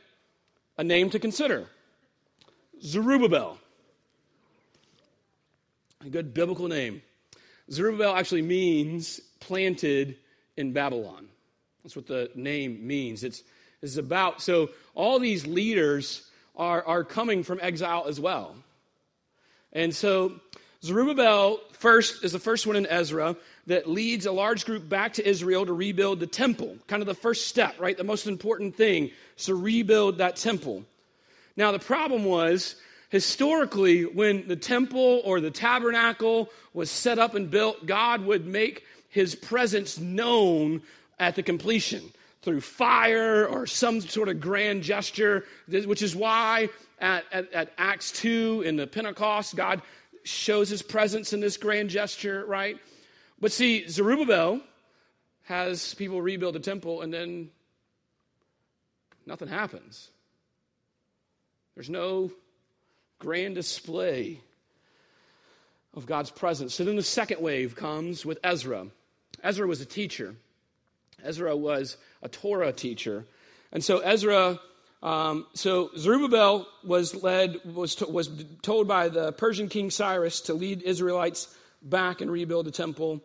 A 0.79 0.85
name 0.85 1.11
to 1.11 1.19
consider 1.19 1.67
Zerubbabel. 2.83 3.59
A 6.05 6.09
good 6.09 6.33
biblical 6.33 6.69
name. 6.69 7.03
Zerubbabel 7.73 8.15
actually 8.15 8.43
means 8.43 9.21
planted 9.39 10.17
in 10.57 10.73
Babylon. 10.73 11.29
That's 11.83 11.97
what 11.97 12.07
the 12.07 12.31
name 12.35 12.87
means. 12.87 13.25
It's, 13.25 13.43
it's 13.81 13.97
about, 13.97 14.43
so 14.43 14.71
all 14.95 15.19
these 15.19 15.47
leaders 15.47 16.29
are, 16.57 16.85
are 16.85 17.05
coming 17.05 17.43
from 17.43 17.59
exile 17.63 18.05
as 18.07 18.21
well. 18.21 18.55
And 19.73 19.95
so 19.95 20.41
Zerubbabel 20.83 21.61
first 21.73 22.25
is 22.25 22.33
the 22.33 22.39
first 22.39 22.67
one 22.67 22.77
in 22.77 22.87
Ezra 22.87 23.37
that 23.67 23.89
leads 23.89 24.27
a 24.27 24.33
large 24.33 24.67
group 24.67 24.89
back 24.89 25.15
to 25.15 25.27
Israel 25.27 25.65
to 25.65 25.73
rebuild 25.73 26.21
the 26.21 26.27
temple. 26.27 26.77
Kind 26.89 27.03
of 27.03 27.07
the 27.07 27.15
first 27.15 27.49
step, 27.49 27.79
right? 27.79 27.97
The 27.97 28.05
most 28.05 28.27
important 28.27 28.75
thing 28.75 29.11
is 29.39 29.47
to 29.47 29.55
rebuild 29.55 30.19
that 30.19 30.37
temple. 30.37 30.85
Now, 31.57 31.73
the 31.73 31.79
problem 31.79 32.25
was 32.25 32.77
historically, 33.11 34.05
when 34.05 34.49
the 34.49 34.57
temple 34.57 35.21
or 35.25 35.41
the 35.41 35.51
tabernacle 35.51 36.49
was 36.73 36.91
set 36.91 37.19
up 37.19 37.35
and 37.35 37.51
built, 37.51 37.85
God 37.85 38.25
would 38.25 38.47
make 38.47 38.85
his 39.09 39.35
presence 39.35 39.99
known 39.99 40.81
at 41.19 41.35
the 41.35 41.43
completion 41.43 42.03
through 42.43 42.63
fire 42.63 43.47
or 43.47 43.67
some 43.67 44.01
sort 44.01 44.29
of 44.29 44.41
grand 44.41 44.83
gesture, 44.83 45.45
which 45.69 46.01
is 46.01 46.17
why 46.17 46.71
at, 47.01 47.25
at, 47.33 47.53
at, 47.53 47.73
Acts 47.77 48.13
2 48.13 48.63
in 48.65 48.77
the 48.77 48.87
Pentecost, 48.87 49.57
God 49.57 49.83
shows 50.23 50.69
his 50.69 50.81
presence 50.81 51.33
in 51.33 51.41
this 51.41 51.57
grand 51.57 51.91
gesture, 51.91 52.45
right? 52.47 52.79
But 53.41 53.53
see, 53.53 53.87
Zerubbabel 53.89 54.61
has 55.45 55.95
people 55.95 56.23
rebuild 56.23 56.55
the 56.55 56.61
temple 56.61 57.03
and 57.03 57.13
then 57.13 57.51
nothing 59.27 59.49
happens. 59.49 60.11
There's 61.75 61.91
no 61.91 62.31
grand 63.21 63.55
display 63.55 64.41
of 65.95 66.07
God's 66.07 66.31
presence. 66.31 66.75
So 66.75 66.85
then 66.85 66.97
the 66.97 67.03
second 67.03 67.41
wave 67.41 67.77
comes 67.77 68.27
with 68.27 68.39
Ezra. 68.43 68.87
Ezra 69.43 69.67
was 69.67 69.81
a 69.81 69.87
teacher. 69.87 70.35
Ezra 71.23 71.57
was 71.57 71.97
a 72.23 72.29
Torah 72.29 72.73
teacher. 72.73 73.27
And 73.73 73.85
so 73.85 73.99
Ezra, 73.99 74.59
um, 75.03 75.47
so 75.55 75.91
Zerubbabel 75.97 76.67
was 76.83 77.15
led, 77.23 77.61
was, 77.65 77.97
to, 77.97 78.07
was 78.07 78.31
told 78.63 78.89
by 78.89 79.09
the 79.09 79.33
Persian 79.33 79.69
king 79.69 79.91
Cyrus 79.91 80.41
to 80.43 80.55
lead 80.55 80.83
Israelites 80.83 81.55
back 81.83 82.21
and 82.21 82.31
rebuild 82.31 82.67
the 82.67 82.73
temple. 82.73 83.23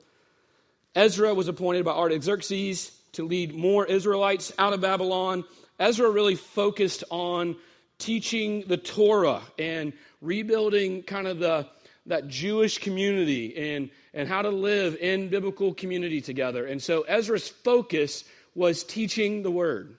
Ezra 0.94 1.34
was 1.34 1.48
appointed 1.48 1.86
by 1.86 1.92
Artaxerxes 1.92 2.92
to 3.14 3.26
lead 3.26 3.56
more 3.56 3.86
Israelites 3.86 4.52
out 4.60 4.74
of 4.74 4.82
Babylon. 4.82 5.46
Ezra 5.80 6.10
really 6.10 6.36
focused 6.36 7.04
on 7.10 7.56
teaching 7.98 8.64
the 8.68 8.78
Torah 8.78 9.42
and 9.58 9.94
rebuilding 10.22 11.04
kind 11.04 11.28
of 11.28 11.40
the 11.40 11.68
that 12.08 12.28
Jewish 12.28 12.78
community 12.78 13.74
and, 13.76 13.90
and 14.14 14.30
how 14.30 14.42
to 14.42 14.50
live 14.50 14.96
in 15.00 15.30
biblical 15.30 15.74
community 15.74 16.22
together. 16.22 16.66
And 16.66 16.82
so 16.82 17.02
Ezra's 17.02 17.48
focus 17.48 18.24
was 18.54 18.84
teaching 18.84 19.44
the 19.44 19.52
word. 19.52 19.98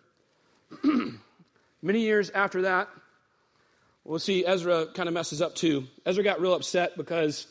Many 1.82 2.00
years 2.00 2.30
after 2.30 2.62
that, 2.62 2.88
we'll 4.04 4.18
see 4.18 4.46
Ezra 4.46 4.86
kind 4.86 5.08
of 5.08 5.14
messes 5.14 5.42
up 5.42 5.54
too. 5.54 5.86
Ezra 6.04 6.22
got 6.22 6.40
real 6.40 6.54
upset 6.54 6.96
because 6.96 7.46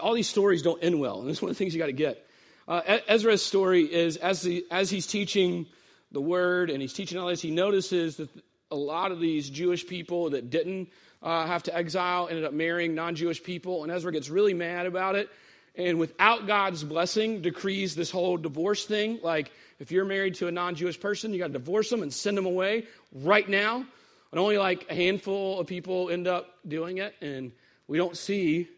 all 0.00 0.14
these 0.14 0.28
stories 0.28 0.62
don't 0.62 0.82
end 0.82 0.98
well. 0.98 1.20
And 1.20 1.30
is 1.30 1.40
one 1.40 1.50
of 1.50 1.56
the 1.56 1.58
things 1.58 1.74
you 1.74 1.78
got 1.78 1.86
to 1.86 1.92
get. 1.92 2.26
Uh, 2.66 2.98
Ezra's 3.06 3.44
story 3.44 3.82
is 3.82 4.16
as, 4.16 4.42
the, 4.42 4.64
as 4.70 4.90
he's 4.90 5.06
teaching 5.06 5.66
the 6.10 6.20
word 6.20 6.70
and 6.70 6.80
he's 6.80 6.92
teaching 6.92 7.18
all 7.18 7.28
this, 7.28 7.40
he 7.40 7.50
notices 7.50 8.16
that 8.16 8.28
a 8.70 8.76
lot 8.76 9.12
of 9.12 9.20
these 9.20 9.48
Jewish 9.48 9.86
people 9.86 10.30
that 10.30 10.50
didn't 10.50 10.88
uh, 11.22 11.46
have 11.46 11.62
to 11.64 11.76
exile 11.76 12.28
ended 12.28 12.44
up 12.44 12.52
marrying 12.52 12.94
non 12.94 13.14
Jewish 13.14 13.42
people. 13.42 13.82
And 13.82 13.92
Ezra 13.92 14.12
gets 14.12 14.28
really 14.28 14.54
mad 14.54 14.86
about 14.86 15.14
it. 15.14 15.28
And 15.74 15.98
without 15.98 16.46
God's 16.46 16.82
blessing, 16.84 17.42
decrees 17.42 17.94
this 17.94 18.10
whole 18.10 18.36
divorce 18.36 18.86
thing. 18.86 19.20
Like, 19.22 19.50
if 19.78 19.92
you're 19.92 20.04
married 20.04 20.36
to 20.36 20.48
a 20.48 20.52
non 20.52 20.74
Jewish 20.74 20.98
person, 20.98 21.32
you 21.32 21.38
got 21.38 21.48
to 21.48 21.52
divorce 21.52 21.90
them 21.90 22.02
and 22.02 22.12
send 22.12 22.36
them 22.36 22.46
away 22.46 22.86
right 23.12 23.48
now. 23.48 23.84
And 24.32 24.40
only 24.40 24.58
like 24.58 24.86
a 24.90 24.94
handful 24.94 25.60
of 25.60 25.66
people 25.66 26.10
end 26.10 26.26
up 26.26 26.54
doing 26.66 26.98
it. 26.98 27.14
And 27.20 27.52
we 27.86 27.98
don't 27.98 28.16
see 28.16 28.68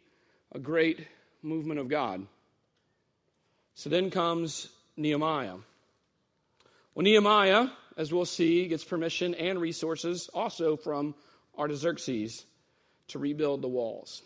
a 0.52 0.58
great 0.58 1.06
movement 1.42 1.80
of 1.80 1.88
God. 1.88 2.26
So 3.74 3.88
then 3.90 4.10
comes 4.10 4.68
Nehemiah. 4.96 5.54
Well, 6.94 7.04
Nehemiah, 7.04 7.68
as 7.98 8.12
we'll 8.12 8.24
see, 8.24 8.66
gets 8.68 8.84
permission 8.84 9.34
and 9.34 9.60
resources 9.60 10.30
also 10.32 10.76
from 10.76 11.16
Artaxerxes 11.58 12.46
to 13.08 13.18
rebuild 13.18 13.60
the 13.60 13.68
walls. 13.68 14.22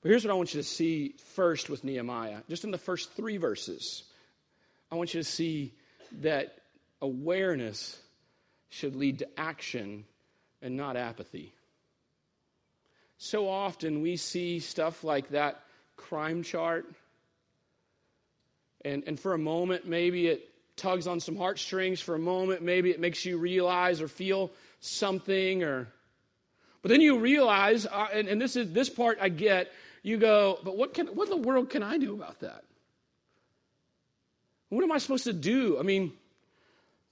But 0.00 0.08
here's 0.08 0.24
what 0.24 0.32
I 0.32 0.34
want 0.34 0.54
you 0.54 0.60
to 0.60 0.66
see 0.66 1.14
first 1.34 1.68
with 1.68 1.84
Nehemiah. 1.84 2.38
Just 2.48 2.64
in 2.64 2.70
the 2.70 2.78
first 2.78 3.12
three 3.12 3.36
verses, 3.36 4.04
I 4.90 4.94
want 4.94 5.12
you 5.12 5.20
to 5.20 5.28
see 5.28 5.74
that 6.22 6.56
awareness 7.02 8.00
should 8.70 8.96
lead 8.96 9.18
to 9.18 9.28
action 9.38 10.04
and 10.62 10.74
not 10.74 10.96
apathy. 10.96 11.52
So 13.18 13.48
often 13.48 14.00
we 14.00 14.16
see 14.16 14.60
stuff 14.60 15.04
like 15.04 15.28
that 15.28 15.60
crime 15.96 16.42
chart, 16.42 16.86
and, 18.84 19.04
and 19.06 19.20
for 19.20 19.34
a 19.34 19.38
moment, 19.38 19.86
maybe 19.86 20.26
it 20.26 20.51
tugs 20.76 21.06
on 21.06 21.20
some 21.20 21.36
heartstrings. 21.36 22.00
For 22.00 22.14
a 22.14 22.18
moment, 22.18 22.62
maybe 22.62 22.90
it 22.90 23.00
makes 23.00 23.24
you 23.24 23.38
realize 23.38 24.00
or 24.00 24.08
feel 24.08 24.50
something, 24.80 25.62
or 25.62 25.88
but 26.82 26.90
then 26.90 27.00
you 27.00 27.18
realize, 27.18 27.86
uh, 27.86 28.08
and, 28.12 28.28
and 28.28 28.40
this 28.40 28.56
is 28.56 28.72
this 28.72 28.88
part 28.88 29.18
I 29.20 29.28
get. 29.28 29.72
You 30.02 30.18
go, 30.18 30.58
but 30.64 30.76
what 30.76 30.94
can 30.94 31.06
what 31.08 31.24
in 31.24 31.30
the 31.30 31.48
world 31.48 31.70
can 31.70 31.82
I 31.82 31.98
do 31.98 32.14
about 32.14 32.40
that? 32.40 32.64
What 34.68 34.82
am 34.82 34.90
I 34.90 34.98
supposed 34.98 35.24
to 35.24 35.32
do? 35.32 35.78
I 35.78 35.82
mean, 35.82 36.12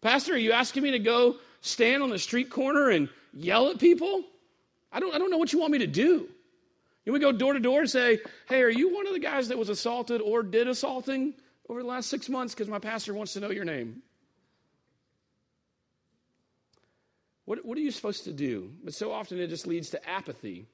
Pastor, 0.01 0.33
are 0.33 0.39
you 0.39 0.53
asking 0.53 0.83
me 0.83 0.93
to 0.93 0.99
go 0.99 1.37
stand 1.61 2.03
on 2.03 2.09
the 2.09 2.19
street 2.19 2.49
corner 2.49 2.89
and 2.89 3.09
yell 3.35 3.69
at 3.69 3.79
people? 3.79 4.25
I 4.91 4.99
don't, 4.99 5.15
I 5.15 5.19
don't 5.19 5.31
know 5.31 5.37
what 5.37 5.53
you 5.53 5.61
want 5.61 5.73
me 5.73 5.79
to 5.79 5.87
do. 5.87 6.29
You 7.05 7.13
to 7.13 7.19
go 7.19 7.33
door 7.33 7.55
to 7.55 7.61
door 7.61 7.81
and 7.81 7.91
say, 7.91 8.21
hey, 8.49 8.63
are 8.63 8.71
you 8.71 8.95
one 8.95 9.07
of 9.07 9.13
the 9.13 9.19
guys 9.19 9.49
that 9.49 9.59
was 9.59 9.69
assaulted 9.69 10.21
or 10.21 10.43
did 10.43 10.69
assaulting 10.69 11.35
over 11.71 11.83
the 11.83 11.89
last 11.89 12.11
six 12.11 12.29
months? 12.29 12.53
Because 12.53 12.69
my 12.69 12.81
pastor 12.81 13.15
wants 13.15 13.33
to 13.35 13.41
know 13.41 13.51
your 13.51 13.65
name. 13.65 14.03
What, 17.45 17.65
what 17.65 17.79
are 17.79 17.81
you 17.81 17.93
supposed 17.93 18.25
to 18.25 18.33
do? 18.33 18.73
But 18.83 18.93
so 18.93 19.13
often 19.13 19.39
it 19.39 19.47
just 19.47 19.67
leads 19.67 19.91
to 19.91 20.09
apathy, 20.09 20.67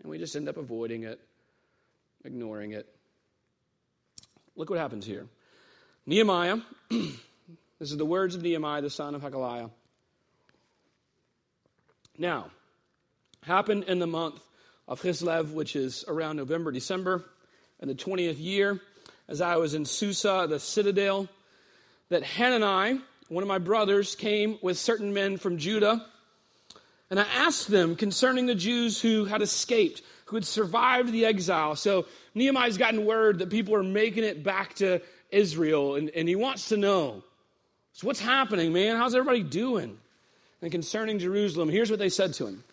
and 0.00 0.10
we 0.10 0.18
just 0.18 0.34
end 0.34 0.48
up 0.48 0.56
avoiding 0.56 1.04
it, 1.04 1.20
ignoring 2.24 2.72
it. 2.72 2.88
Look 4.56 4.70
what 4.70 4.78
happens 4.78 5.06
here. 5.06 5.26
Nehemiah, 6.06 6.58
this 6.90 7.12
is 7.80 7.96
the 7.96 8.06
words 8.06 8.34
of 8.34 8.42
Nehemiah, 8.42 8.82
the 8.82 8.90
son 8.90 9.14
of 9.14 9.22
Hakaliah. 9.22 9.70
Now, 12.18 12.50
happened 13.42 13.84
in 13.84 13.98
the 13.98 14.06
month 14.06 14.40
of 14.88 15.00
Kislev, 15.00 15.52
which 15.52 15.76
is 15.76 16.04
around 16.08 16.36
November, 16.36 16.72
December, 16.72 17.24
in 17.80 17.88
the 17.88 17.94
20th 17.94 18.38
year, 18.38 18.80
as 19.32 19.40
I 19.40 19.56
was 19.56 19.72
in 19.72 19.86
Susa, 19.86 20.46
the 20.46 20.60
citadel, 20.60 21.26
that 22.10 22.22
Hanani, 22.22 23.00
one 23.28 23.42
of 23.42 23.48
my 23.48 23.56
brothers, 23.56 24.14
came 24.14 24.58
with 24.60 24.76
certain 24.76 25.14
men 25.14 25.38
from 25.38 25.56
Judah. 25.56 26.04
And 27.08 27.18
I 27.18 27.24
asked 27.34 27.68
them 27.68 27.96
concerning 27.96 28.44
the 28.44 28.54
Jews 28.54 29.00
who 29.00 29.24
had 29.24 29.40
escaped, 29.40 30.02
who 30.26 30.36
had 30.36 30.44
survived 30.44 31.12
the 31.12 31.24
exile. 31.24 31.76
So 31.76 32.04
Nehemiah's 32.34 32.76
gotten 32.76 33.06
word 33.06 33.38
that 33.38 33.48
people 33.48 33.74
are 33.74 33.82
making 33.82 34.24
it 34.24 34.44
back 34.44 34.74
to 34.74 35.00
Israel 35.30 35.94
and, 35.94 36.10
and 36.10 36.28
he 36.28 36.36
wants 36.36 36.68
to 36.68 36.76
know. 36.76 37.24
So, 37.94 38.06
what's 38.06 38.20
happening, 38.20 38.72
man? 38.72 38.96
How's 38.96 39.14
everybody 39.14 39.42
doing? 39.42 39.98
And 40.60 40.70
concerning 40.70 41.18
Jerusalem, 41.18 41.70
here's 41.70 41.90
what 41.90 41.98
they 41.98 42.10
said 42.10 42.34
to 42.34 42.46
him 42.46 42.64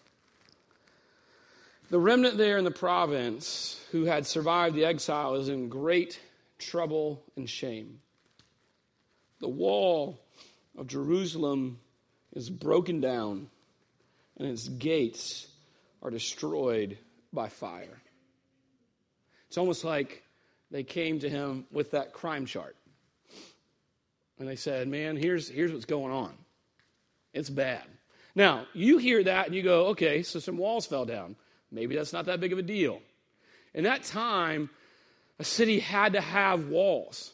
The 1.89 1.99
remnant 1.99 2.37
there 2.37 2.57
in 2.57 2.65
the 2.65 2.71
province 2.71 3.81
who 3.93 4.03
had 4.03 4.25
survived 4.27 4.75
the 4.75 4.83
exile 4.83 5.35
is 5.35 5.47
in 5.47 5.69
great 5.69 6.19
trouble 6.59 7.23
and 7.35 7.49
shame. 7.49 7.99
The 9.39 9.47
wall 9.47 10.19
of 10.77 10.87
Jerusalem 10.87 11.79
is 12.33 12.49
broken 12.49 13.01
down, 13.01 13.49
and 14.37 14.47
its 14.47 14.67
gates 14.67 15.47
are 16.03 16.11
destroyed 16.11 16.97
by 17.33 17.49
fire. 17.49 18.01
It's 19.47 19.57
almost 19.57 19.83
like 19.83 20.23
they 20.71 20.83
came 20.83 21.19
to 21.19 21.29
him 21.29 21.65
with 21.71 21.91
that 21.91 22.13
crime 22.13 22.45
chart. 22.45 22.75
And 24.37 24.47
they 24.47 24.55
said, 24.55 24.87
Man, 24.87 25.17
here's, 25.17 25.49
here's 25.49 25.73
what's 25.73 25.85
going 25.85 26.13
on. 26.13 26.33
It's 27.33 27.49
bad. 27.49 27.83
Now, 28.35 28.65
you 28.73 28.97
hear 28.99 29.23
that 29.23 29.47
and 29.47 29.55
you 29.55 29.63
go, 29.63 29.87
Okay, 29.87 30.23
so 30.23 30.39
some 30.39 30.57
walls 30.57 30.85
fell 30.85 31.05
down. 31.05 31.35
Maybe 31.71 31.95
that's 31.95 32.13
not 32.13 32.25
that 32.25 32.39
big 32.39 32.53
of 32.53 32.59
a 32.59 32.63
deal. 32.63 33.01
In 33.73 33.83
that 33.83 34.03
time, 34.03 34.69
a 35.39 35.43
city 35.43 35.79
had 35.79 36.13
to 36.13 36.21
have 36.21 36.67
walls. 36.67 37.31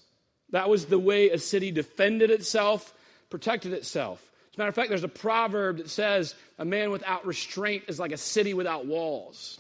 That 0.51 0.69
was 0.69 0.85
the 0.85 0.99
way 0.99 1.29
a 1.29 1.39
city 1.39 1.71
defended 1.71 2.29
itself, 2.29 2.93
protected 3.29 3.73
itself. 3.73 4.21
As 4.51 4.57
a 4.57 4.61
matter 4.61 4.69
of 4.69 4.75
fact, 4.75 4.89
there's 4.89 5.03
a 5.03 5.09
proverb 5.09 5.77
that 5.77 5.89
says, 5.89 6.35
A 6.59 6.65
man 6.65 6.91
without 6.91 7.25
restraint 7.25 7.83
is 7.87 7.99
like 7.99 8.11
a 8.11 8.17
city 8.17 8.53
without 8.53 8.85
walls. 8.85 9.59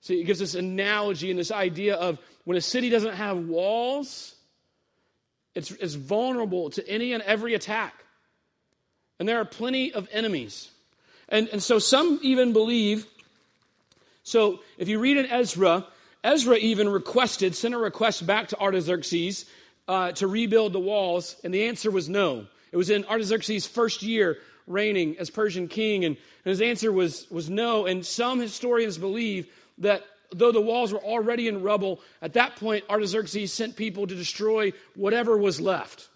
So 0.00 0.12
it 0.12 0.26
gives 0.26 0.38
this 0.38 0.54
analogy 0.54 1.30
and 1.30 1.38
this 1.38 1.50
idea 1.50 1.96
of 1.96 2.18
when 2.44 2.56
a 2.56 2.60
city 2.60 2.90
doesn't 2.90 3.14
have 3.14 3.38
walls, 3.38 4.34
it's, 5.54 5.70
it's 5.70 5.94
vulnerable 5.94 6.70
to 6.70 6.86
any 6.86 7.12
and 7.12 7.22
every 7.22 7.54
attack. 7.54 8.04
And 9.18 9.28
there 9.28 9.40
are 9.40 9.44
plenty 9.44 9.92
of 9.92 10.08
enemies. 10.12 10.70
And, 11.28 11.48
and 11.48 11.62
so 11.62 11.78
some 11.78 12.20
even 12.22 12.52
believe. 12.52 13.06
So 14.22 14.60
if 14.78 14.88
you 14.88 14.98
read 14.98 15.16
in 15.16 15.26
Ezra, 15.26 15.86
Ezra 16.26 16.56
even 16.56 16.88
requested, 16.88 17.54
sent 17.54 17.72
a 17.72 17.78
request 17.78 18.26
back 18.26 18.48
to 18.48 18.58
Artaxerxes 18.58 19.46
uh, 19.86 20.10
to 20.12 20.26
rebuild 20.26 20.72
the 20.72 20.80
walls, 20.80 21.36
and 21.44 21.54
the 21.54 21.68
answer 21.68 21.88
was 21.88 22.08
no. 22.08 22.48
It 22.72 22.76
was 22.76 22.90
in 22.90 23.04
Artaxerxes' 23.04 23.64
first 23.64 24.02
year 24.02 24.38
reigning 24.66 25.16
as 25.20 25.30
Persian 25.30 25.68
king, 25.68 26.04
and, 26.04 26.16
and 26.44 26.50
his 26.50 26.60
answer 26.60 26.90
was, 26.90 27.30
was 27.30 27.48
no. 27.48 27.86
And 27.86 28.04
some 28.04 28.40
historians 28.40 28.98
believe 28.98 29.46
that 29.78 30.02
though 30.32 30.50
the 30.50 30.60
walls 30.60 30.92
were 30.92 30.98
already 30.98 31.46
in 31.46 31.62
rubble, 31.62 32.00
at 32.20 32.32
that 32.32 32.56
point, 32.56 32.84
Artaxerxes 32.90 33.52
sent 33.52 33.76
people 33.76 34.08
to 34.08 34.14
destroy 34.16 34.72
whatever 34.96 35.38
was 35.38 35.60
left. 35.60 36.08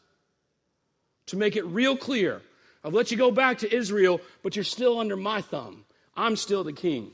To 1.27 1.37
make 1.37 1.55
it 1.55 1.65
real 1.67 1.97
clear, 1.97 2.43
I've 2.83 2.95
let 2.95 3.13
you 3.13 3.17
go 3.17 3.31
back 3.31 3.59
to 3.59 3.73
Israel, 3.73 4.21
but 4.43 4.57
you're 4.57 4.65
still 4.65 4.99
under 4.99 5.17
my 5.17 5.41
thumb. 5.41 5.85
I'm 6.17 6.35
still 6.35 6.65
the 6.65 6.73
king. 6.73 7.13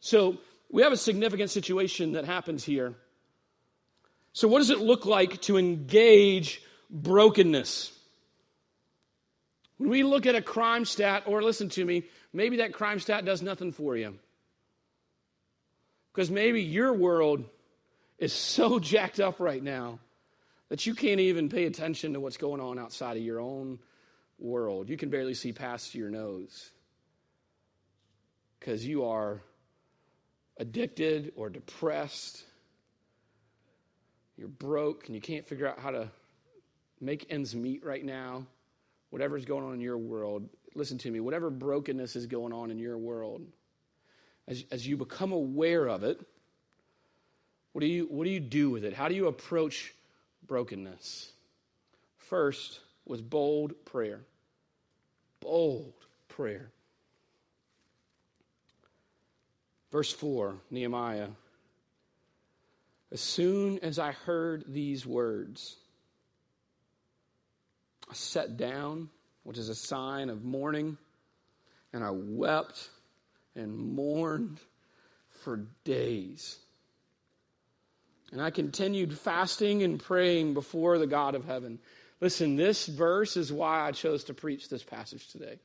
So 0.00 0.36
we 0.74 0.82
have 0.82 0.92
a 0.92 0.96
significant 0.96 1.52
situation 1.52 2.14
that 2.14 2.24
happens 2.24 2.64
here. 2.64 2.94
So, 4.32 4.48
what 4.48 4.58
does 4.58 4.70
it 4.70 4.80
look 4.80 5.06
like 5.06 5.40
to 5.42 5.56
engage 5.56 6.60
brokenness? 6.90 7.92
When 9.76 9.88
we 9.88 10.02
look 10.02 10.26
at 10.26 10.34
a 10.34 10.42
crime 10.42 10.84
stat, 10.84 11.22
or 11.26 11.44
listen 11.44 11.68
to 11.68 11.84
me, 11.84 12.06
maybe 12.32 12.56
that 12.56 12.72
crime 12.72 12.98
stat 12.98 13.24
does 13.24 13.40
nothing 13.40 13.70
for 13.70 13.96
you. 13.96 14.18
Because 16.12 16.28
maybe 16.28 16.60
your 16.60 16.92
world 16.92 17.44
is 18.18 18.32
so 18.32 18.78
jacked 18.80 19.20
up 19.20 19.38
right 19.38 19.62
now 19.62 20.00
that 20.70 20.86
you 20.86 20.96
can't 20.96 21.20
even 21.20 21.48
pay 21.48 21.66
attention 21.66 22.14
to 22.14 22.20
what's 22.20 22.36
going 22.36 22.60
on 22.60 22.80
outside 22.80 23.16
of 23.16 23.22
your 23.22 23.38
own 23.38 23.78
world. 24.40 24.88
You 24.88 24.96
can 24.96 25.08
barely 25.08 25.34
see 25.34 25.52
past 25.52 25.94
your 25.94 26.10
nose 26.10 26.68
because 28.58 28.84
you 28.84 29.04
are 29.04 29.40
addicted 30.56 31.32
or 31.36 31.50
depressed. 31.50 32.42
You're 34.36 34.48
broke 34.48 35.06
and 35.06 35.14
you 35.14 35.20
can't 35.20 35.46
figure 35.46 35.68
out 35.68 35.78
how 35.78 35.90
to 35.90 36.08
make 37.00 37.26
ends 37.30 37.54
meet 37.54 37.84
right 37.84 38.04
now. 38.04 38.46
Whatever's 39.10 39.44
going 39.44 39.64
on 39.64 39.74
in 39.74 39.80
your 39.80 39.98
world, 39.98 40.48
listen 40.74 40.98
to 40.98 41.10
me, 41.10 41.20
whatever 41.20 41.50
brokenness 41.50 42.16
is 42.16 42.26
going 42.26 42.52
on 42.52 42.70
in 42.70 42.78
your 42.78 42.98
world 42.98 43.42
as, 44.46 44.64
as 44.70 44.86
you 44.86 44.96
become 44.96 45.32
aware 45.32 45.88
of 45.88 46.04
it, 46.04 46.20
what 47.72 47.80
do, 47.80 47.86
you, 47.86 48.04
what 48.04 48.24
do 48.24 48.30
you 48.30 48.40
do 48.40 48.70
with 48.70 48.84
it? 48.84 48.92
How 48.92 49.08
do 49.08 49.14
you 49.14 49.26
approach 49.26 49.92
brokenness? 50.46 51.32
First 52.16 52.80
was 53.04 53.20
bold 53.20 53.72
prayer. 53.84 54.20
Bold 55.40 55.92
prayer. 56.28 56.70
Verse 59.94 60.12
4, 60.12 60.56
Nehemiah. 60.72 61.28
As 63.12 63.20
soon 63.20 63.78
as 63.78 64.00
I 64.00 64.10
heard 64.10 64.64
these 64.66 65.06
words, 65.06 65.76
I 68.10 68.14
sat 68.14 68.56
down, 68.56 69.08
which 69.44 69.56
is 69.56 69.68
a 69.68 69.74
sign 69.76 70.30
of 70.30 70.42
mourning, 70.42 70.98
and 71.92 72.02
I 72.02 72.10
wept 72.10 72.90
and 73.54 73.72
mourned 73.78 74.58
for 75.30 75.60
days. 75.84 76.58
And 78.32 78.42
I 78.42 78.50
continued 78.50 79.16
fasting 79.16 79.84
and 79.84 80.02
praying 80.02 80.54
before 80.54 80.98
the 80.98 81.06
God 81.06 81.36
of 81.36 81.44
heaven. 81.44 81.78
Listen, 82.20 82.56
this 82.56 82.88
verse 82.88 83.36
is 83.36 83.52
why 83.52 83.86
I 83.86 83.92
chose 83.92 84.24
to 84.24 84.34
preach 84.34 84.68
this 84.68 84.82
passage 84.82 85.28
today. 85.28 85.60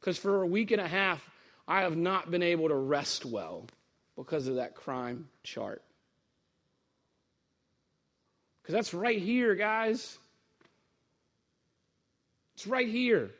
Because 0.00 0.18
for 0.18 0.42
a 0.42 0.46
week 0.48 0.72
and 0.72 0.80
a 0.80 0.88
half, 0.88 1.24
I 1.66 1.82
have 1.82 1.96
not 1.96 2.30
been 2.30 2.42
able 2.42 2.68
to 2.68 2.74
rest 2.74 3.24
well 3.24 3.66
because 4.16 4.48
of 4.48 4.56
that 4.56 4.74
crime 4.74 5.28
chart. 5.42 5.82
Because 8.62 8.74
that's 8.74 8.92
right 8.94 9.20
here, 9.20 9.54
guys. 9.54 10.18
It's 12.54 12.66
right 12.66 12.88
here. 12.88 13.30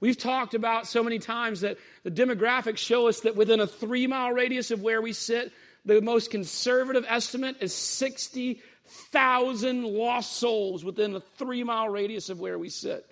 We've 0.00 0.16
talked 0.16 0.54
about 0.54 0.86
so 0.86 1.02
many 1.02 1.18
times 1.18 1.62
that 1.62 1.78
the 2.04 2.10
demographics 2.10 2.78
show 2.78 3.08
us 3.08 3.20
that 3.20 3.34
within 3.34 3.58
a 3.60 3.66
three 3.66 4.06
mile 4.06 4.32
radius 4.32 4.70
of 4.70 4.80
where 4.80 5.02
we 5.02 5.12
sit, 5.12 5.52
the 5.84 6.00
most 6.00 6.30
conservative 6.30 7.04
estimate 7.08 7.56
is 7.60 7.74
60,000 7.74 9.84
lost 9.84 10.34
souls 10.34 10.84
within 10.84 11.16
a 11.16 11.20
three 11.20 11.64
mile 11.64 11.88
radius 11.88 12.30
of 12.30 12.38
where 12.38 12.58
we 12.58 12.68
sit. 12.68 13.10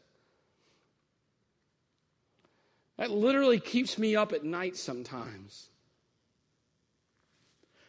That 2.99 3.11
literally 3.11 3.61
keeps 3.61 3.99
me 3.99 4.17
up 4.17 4.33
at 4.33 4.45
night 4.45 4.77
sometimes. 4.77 5.69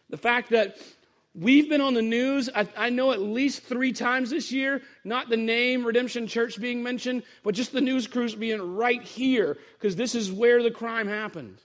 The 0.10 0.18
fact 0.18 0.52
that 0.52 0.78
We've 1.40 1.70
been 1.70 1.82
on 1.82 1.94
the 1.94 2.02
news, 2.02 2.50
I, 2.54 2.68
I, 2.76 2.90
know 2.90 3.12
at 3.12 3.22
least 3.22 3.62
three 3.62 3.94
times 3.94 4.32
this 4.32 4.52
year, 4.52 4.82
not 5.04 5.30
the 5.30 5.38
name 5.38 5.86
Redemption 5.86 6.26
Church 6.26 6.60
being 6.60 6.82
mentioned, 6.82 7.22
but 7.44 7.54
just 7.54 7.72
the 7.72 7.80
news 7.80 8.08
crews 8.08 8.34
being 8.34 8.76
right 8.76 9.04
here, 9.04 9.56
because 9.74 9.96
this 9.96 10.16
is 10.16 10.32
where 10.32 10.64
the 10.64 10.72
crime 10.72 11.08
happened. 11.08 11.60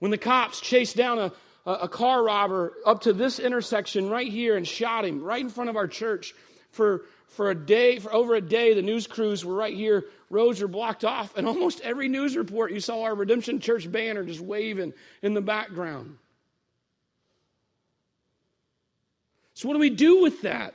When 0.00 0.10
the 0.10 0.18
cops 0.18 0.60
chased 0.60 0.96
down 0.96 1.18
a, 1.18 1.32
a, 1.64 1.72
a 1.72 1.88
car 1.88 2.22
robber 2.22 2.74
up 2.84 3.00
to 3.02 3.14
this 3.14 3.38
intersection 3.38 4.10
right 4.10 4.28
here 4.30 4.58
and 4.58 4.68
shot 4.68 5.06
him 5.06 5.22
right 5.22 5.40
in 5.40 5.48
front 5.48 5.70
of 5.70 5.76
our 5.76 5.88
church 5.88 6.34
for, 6.72 7.06
for 7.28 7.50
a 7.50 7.54
day, 7.54 7.98
for 7.98 8.12
over 8.12 8.34
a 8.34 8.40
day, 8.40 8.74
the 8.74 8.82
news 8.82 9.06
crews 9.06 9.44
were 9.44 9.54
right 9.54 9.74
here. 9.74 10.04
Roads 10.30 10.60
were 10.60 10.68
blocked 10.68 11.04
off, 11.04 11.36
and 11.36 11.46
almost 11.46 11.80
every 11.80 12.08
news 12.08 12.36
report 12.36 12.72
you 12.72 12.80
saw 12.80 13.02
our 13.02 13.14
Redemption 13.14 13.60
Church 13.60 13.90
banner 13.90 14.24
just 14.24 14.40
waving 14.40 14.92
in 15.22 15.34
the 15.34 15.40
background. 15.40 16.18
So, 19.54 19.68
what 19.68 19.74
do 19.74 19.80
we 19.80 19.90
do 19.90 20.22
with 20.22 20.42
that? 20.42 20.74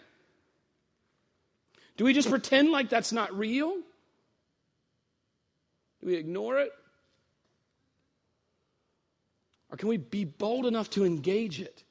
Do 1.97 2.05
we 2.05 2.13
just 2.13 2.29
pretend 2.29 2.71
like 2.71 2.89
that's 2.89 3.11
not 3.11 3.37
real? 3.37 3.75
Do 6.01 6.07
we 6.07 6.15
ignore 6.15 6.59
it? 6.59 6.71
Or 9.71 9.77
can 9.77 9.89
we 9.89 9.97
be 9.97 10.25
bold 10.25 10.65
enough 10.65 10.89
to 10.91 11.05
engage 11.05 11.59
it? 11.61 11.83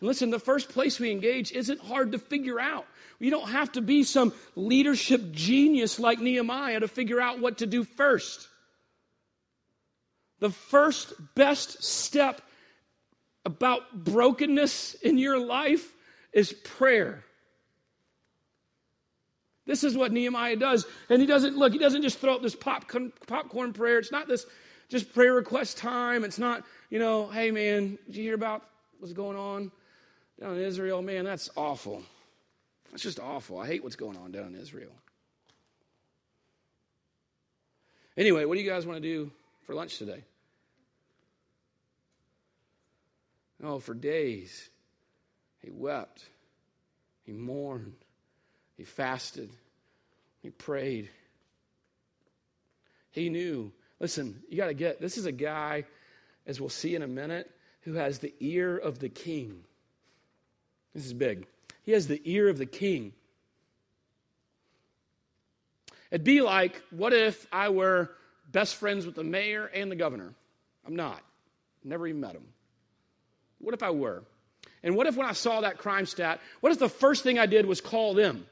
And 0.00 0.06
listen, 0.06 0.30
the 0.30 0.38
first 0.38 0.68
place 0.68 1.00
we 1.00 1.10
engage 1.10 1.52
isn't 1.52 1.80
hard 1.80 2.12
to 2.12 2.18
figure 2.18 2.60
out. 2.60 2.86
You 3.18 3.30
don't 3.30 3.48
have 3.48 3.72
to 3.72 3.80
be 3.80 4.04
some 4.04 4.32
leadership 4.54 5.32
genius 5.32 5.98
like 5.98 6.20
Nehemiah 6.20 6.80
to 6.80 6.88
figure 6.88 7.20
out 7.20 7.40
what 7.40 7.58
to 7.58 7.66
do 7.66 7.82
first. 7.82 8.48
The 10.38 10.50
first 10.50 11.12
best 11.34 11.82
step 11.82 12.40
about 13.44 14.04
brokenness 14.04 14.94
in 14.94 15.18
your 15.18 15.38
life 15.38 15.92
is 16.32 16.52
prayer. 16.52 17.24
This 19.66 19.82
is 19.82 19.96
what 19.96 20.12
Nehemiah 20.12 20.56
does. 20.56 20.86
And 21.10 21.20
he 21.20 21.26
doesn't, 21.26 21.56
look, 21.56 21.72
he 21.72 21.78
doesn't 21.78 22.02
just 22.02 22.20
throw 22.20 22.34
up 22.34 22.42
this 22.42 22.54
popcorn, 22.54 23.12
popcorn 23.26 23.72
prayer. 23.72 23.98
It's 23.98 24.12
not 24.12 24.28
this 24.28 24.46
just 24.88 25.12
prayer 25.12 25.34
request 25.34 25.76
time. 25.76 26.24
It's 26.24 26.38
not, 26.38 26.64
you 26.88 26.98
know, 26.98 27.26
hey 27.26 27.50
man, 27.50 27.98
did 28.06 28.16
you 28.16 28.22
hear 28.22 28.34
about 28.34 28.62
what's 28.98 29.12
going 29.12 29.36
on? 29.36 29.72
Down 30.40 30.56
in 30.56 30.62
Israel, 30.62 31.02
man, 31.02 31.24
that's 31.24 31.50
awful. 31.56 32.02
That's 32.90 33.02
just 33.02 33.20
awful. 33.20 33.58
I 33.58 33.66
hate 33.66 33.82
what's 33.82 33.96
going 33.96 34.16
on 34.16 34.32
down 34.32 34.54
in 34.54 34.60
Israel. 34.60 34.92
Anyway, 38.16 38.44
what 38.44 38.54
do 38.54 38.60
you 38.60 38.68
guys 38.68 38.86
want 38.86 38.96
to 38.96 39.08
do 39.08 39.30
for 39.64 39.74
lunch 39.74 39.98
today? 39.98 40.24
Oh, 43.62 43.80
for 43.80 43.94
days, 43.94 44.70
he 45.62 45.70
wept, 45.70 46.24
he 47.24 47.32
mourned, 47.32 47.96
he 48.76 48.84
fasted, 48.84 49.50
he 50.42 50.50
prayed. 50.50 51.10
He 53.10 53.30
knew. 53.30 53.72
Listen, 53.98 54.42
you 54.48 54.56
got 54.56 54.68
to 54.68 54.74
get 54.74 55.00
this 55.00 55.18
is 55.18 55.26
a 55.26 55.32
guy, 55.32 55.84
as 56.46 56.60
we'll 56.60 56.68
see 56.68 56.94
in 56.94 57.02
a 57.02 57.08
minute, 57.08 57.50
who 57.82 57.94
has 57.94 58.20
the 58.20 58.32
ear 58.38 58.76
of 58.76 59.00
the 59.00 59.08
king. 59.08 59.64
This 60.98 61.06
is 61.06 61.14
big. 61.14 61.46
He 61.84 61.92
has 61.92 62.08
the 62.08 62.20
ear 62.24 62.48
of 62.48 62.58
the 62.58 62.66
king. 62.66 63.12
It'd 66.10 66.24
be 66.24 66.40
like, 66.40 66.82
what 66.90 67.12
if 67.12 67.46
I 67.52 67.68
were 67.68 68.10
best 68.50 68.74
friends 68.74 69.06
with 69.06 69.14
the 69.14 69.22
mayor 69.22 69.66
and 69.66 69.92
the 69.92 69.94
governor? 69.94 70.34
I'm 70.84 70.96
not. 70.96 71.22
Never 71.84 72.08
even 72.08 72.20
met 72.20 72.34
him. 72.34 72.48
What 73.60 73.74
if 73.74 73.82
I 73.84 73.90
were? 73.90 74.24
And 74.82 74.96
what 74.96 75.06
if 75.06 75.14
when 75.14 75.28
I 75.28 75.34
saw 75.34 75.60
that 75.60 75.78
crime 75.78 76.04
stat, 76.04 76.40
what 76.58 76.72
if 76.72 76.80
the 76.80 76.88
first 76.88 77.22
thing 77.22 77.38
I 77.38 77.46
did 77.46 77.64
was 77.64 77.80
call 77.80 78.14
them? 78.14 78.44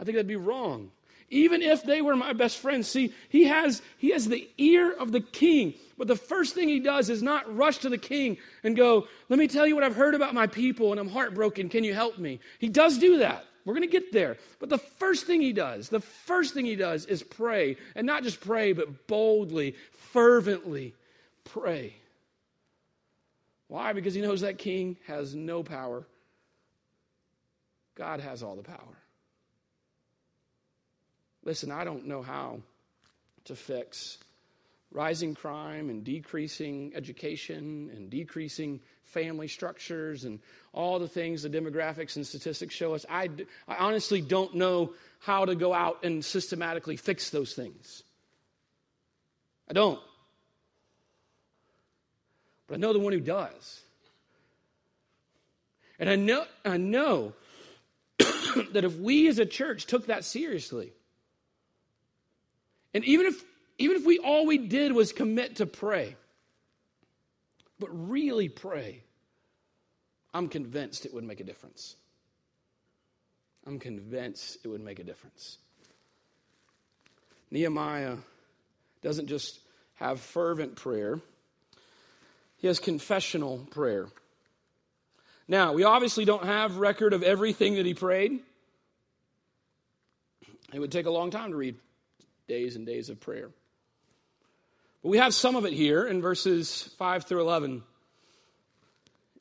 I 0.00 0.02
think 0.02 0.16
that'd 0.16 0.26
be 0.26 0.34
wrong. 0.34 0.90
Even 1.30 1.62
if 1.62 1.84
they 1.84 2.02
were 2.02 2.16
my 2.16 2.32
best 2.32 2.58
friends. 2.58 2.88
See, 2.88 3.14
he 3.28 3.44
has, 3.44 3.80
he 3.96 4.10
has 4.10 4.26
the 4.26 4.50
ear 4.58 4.92
of 4.92 5.12
the 5.12 5.20
king. 5.20 5.74
But 6.02 6.08
the 6.08 6.16
first 6.16 6.56
thing 6.56 6.68
he 6.68 6.80
does 6.80 7.08
is 7.10 7.22
not 7.22 7.56
rush 7.56 7.78
to 7.78 7.88
the 7.88 7.96
king 7.96 8.38
and 8.64 8.74
go, 8.74 9.06
Let 9.28 9.38
me 9.38 9.46
tell 9.46 9.68
you 9.68 9.76
what 9.76 9.84
I've 9.84 9.94
heard 9.94 10.16
about 10.16 10.34
my 10.34 10.48
people 10.48 10.90
and 10.90 10.98
I'm 10.98 11.08
heartbroken. 11.08 11.68
Can 11.68 11.84
you 11.84 11.94
help 11.94 12.18
me? 12.18 12.40
He 12.58 12.68
does 12.68 12.98
do 12.98 13.18
that. 13.18 13.44
We're 13.64 13.74
going 13.74 13.88
to 13.88 14.00
get 14.00 14.10
there. 14.10 14.36
But 14.58 14.68
the 14.68 14.78
first 14.78 15.26
thing 15.26 15.40
he 15.40 15.52
does, 15.52 15.90
the 15.90 16.00
first 16.00 16.54
thing 16.54 16.64
he 16.64 16.74
does 16.74 17.06
is 17.06 17.22
pray. 17.22 17.76
And 17.94 18.04
not 18.04 18.24
just 18.24 18.40
pray, 18.40 18.72
but 18.72 19.06
boldly, 19.06 19.76
fervently 19.92 20.96
pray. 21.44 21.94
Why? 23.68 23.92
Because 23.92 24.14
he 24.14 24.22
knows 24.22 24.40
that 24.40 24.58
king 24.58 24.96
has 25.06 25.36
no 25.36 25.62
power. 25.62 26.04
God 27.94 28.18
has 28.18 28.42
all 28.42 28.56
the 28.56 28.64
power. 28.64 28.98
Listen, 31.44 31.70
I 31.70 31.84
don't 31.84 32.06
know 32.08 32.22
how 32.22 32.58
to 33.44 33.54
fix 33.54 34.18
rising 34.92 35.34
crime 35.34 35.90
and 35.90 36.04
decreasing 36.04 36.92
education 36.94 37.90
and 37.94 38.10
decreasing 38.10 38.80
family 39.04 39.48
structures 39.48 40.24
and 40.24 40.38
all 40.72 40.98
the 40.98 41.08
things 41.08 41.42
the 41.42 41.50
demographics 41.50 42.16
and 42.16 42.26
statistics 42.26 42.74
show 42.74 42.94
us. 42.94 43.04
I, 43.08 43.28
I 43.66 43.76
honestly 43.76 44.20
don't 44.20 44.54
know 44.54 44.94
how 45.20 45.44
to 45.44 45.54
go 45.54 45.72
out 45.72 46.04
and 46.04 46.24
systematically 46.24 46.96
fix 46.96 47.30
those 47.30 47.54
things. 47.54 48.02
I 49.68 49.72
don't. 49.72 50.00
But 52.66 52.74
I 52.74 52.78
know 52.78 52.92
the 52.92 52.98
one 52.98 53.12
who 53.12 53.20
does. 53.20 53.80
And 55.98 56.10
I 56.10 56.16
know, 56.16 56.44
I 56.64 56.76
know 56.78 57.34
that 58.18 58.84
if 58.84 58.96
we 58.96 59.28
as 59.28 59.38
a 59.38 59.46
church 59.46 59.86
took 59.86 60.06
that 60.06 60.24
seriously, 60.24 60.92
and 62.94 63.04
even 63.04 63.26
if 63.26 63.42
even 63.78 63.96
if 63.96 64.04
we 64.04 64.18
all 64.18 64.46
we 64.46 64.58
did 64.58 64.92
was 64.92 65.12
commit 65.12 65.56
to 65.56 65.66
pray, 65.66 66.16
but 67.78 67.88
really 67.90 68.48
pray, 68.48 69.02
I'm 70.34 70.48
convinced 70.48 71.04
it 71.04 71.14
would 71.14 71.24
make 71.24 71.40
a 71.40 71.44
difference. 71.44 71.96
I'm 73.66 73.78
convinced 73.78 74.58
it 74.64 74.68
would 74.68 74.82
make 74.82 74.98
a 74.98 75.04
difference. 75.04 75.58
Nehemiah 77.50 78.16
doesn't 79.02 79.26
just 79.26 79.60
have 79.94 80.20
fervent 80.20 80.76
prayer, 80.76 81.20
he 82.56 82.66
has 82.68 82.78
confessional 82.78 83.58
prayer. 83.70 84.06
Now, 85.48 85.72
we 85.72 85.82
obviously 85.82 86.24
don't 86.24 86.44
have 86.44 86.76
record 86.76 87.12
of 87.12 87.22
everything 87.22 87.74
that 87.74 87.84
he 87.84 87.94
prayed. 87.94 88.40
It 90.72 90.78
would 90.78 90.92
take 90.92 91.06
a 91.06 91.10
long 91.10 91.30
time 91.30 91.50
to 91.50 91.56
read 91.56 91.76
days 92.48 92.76
and 92.76 92.86
days 92.86 93.10
of 93.10 93.20
prayer. 93.20 93.50
But 95.02 95.08
we 95.08 95.18
have 95.18 95.34
some 95.34 95.56
of 95.56 95.64
it 95.64 95.72
here 95.72 96.06
in 96.06 96.22
verses 96.22 96.90
5 96.98 97.24
through 97.24 97.40
11. 97.40 97.82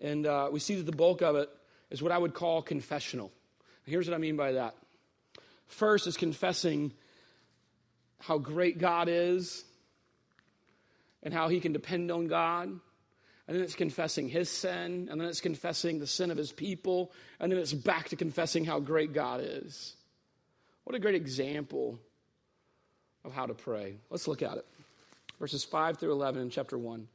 And 0.01 0.25
uh, 0.25 0.49
we 0.51 0.59
see 0.59 0.75
that 0.75 0.85
the 0.85 0.91
bulk 0.91 1.21
of 1.21 1.35
it 1.35 1.49
is 1.91 2.01
what 2.01 2.11
I 2.11 2.17
would 2.17 2.33
call 2.33 2.63
confessional. 2.63 3.31
Here's 3.85 4.07
what 4.07 4.15
I 4.15 4.17
mean 4.17 4.35
by 4.35 4.53
that. 4.53 4.75
First 5.67 6.07
is 6.07 6.17
confessing 6.17 6.93
how 8.19 8.39
great 8.39 8.79
God 8.79 9.07
is 9.09 9.63
and 11.21 11.33
how 11.33 11.49
he 11.49 11.59
can 11.59 11.73
depend 11.73 12.11
on 12.11 12.27
God. 12.27 12.69
And 12.69 13.57
then 13.57 13.63
it's 13.63 13.75
confessing 13.75 14.29
his 14.29 14.49
sin. 14.49 15.09
And 15.11 15.21
then 15.21 15.27
it's 15.27 15.41
confessing 15.41 15.99
the 15.99 16.07
sin 16.07 16.31
of 16.31 16.37
his 16.37 16.51
people. 16.51 17.11
And 17.39 17.51
then 17.51 17.59
it's 17.59 17.73
back 17.73 18.09
to 18.09 18.15
confessing 18.15 18.65
how 18.65 18.79
great 18.79 19.13
God 19.13 19.41
is. 19.43 19.95
What 20.85 20.95
a 20.95 20.99
great 20.99 21.15
example 21.15 21.99
of 23.23 23.33
how 23.33 23.45
to 23.45 23.53
pray. 23.53 23.97
Let's 24.09 24.27
look 24.27 24.41
at 24.41 24.57
it. 24.57 24.65
Verses 25.41 25.63
5 25.63 25.97
through 25.97 26.11
11 26.11 26.39
in 26.39 26.49
chapter 26.51 26.77
1. 26.77 27.07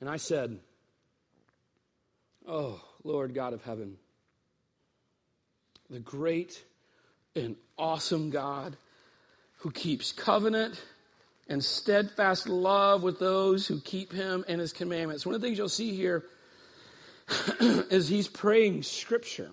And 0.00 0.08
I 0.08 0.16
said, 0.16 0.58
Oh, 2.48 2.80
Lord 3.04 3.34
God 3.34 3.52
of 3.52 3.62
heaven, 3.62 3.98
the 5.90 5.98
great 5.98 6.64
and 7.34 7.56
awesome 7.76 8.30
God 8.30 8.78
who 9.58 9.70
keeps 9.70 10.12
covenant 10.12 10.82
and 11.46 11.62
steadfast 11.62 12.48
love 12.48 13.02
with 13.02 13.18
those 13.18 13.66
who 13.66 13.80
keep 13.80 14.14
him 14.14 14.46
and 14.48 14.62
his 14.62 14.72
commandments. 14.72 15.26
One 15.26 15.34
of 15.34 15.42
the 15.42 15.46
things 15.46 15.58
you'll 15.58 15.68
see 15.68 15.94
here 15.94 16.24
is 17.60 18.08
he's 18.08 18.28
praying 18.28 18.82
scripture. 18.82 19.50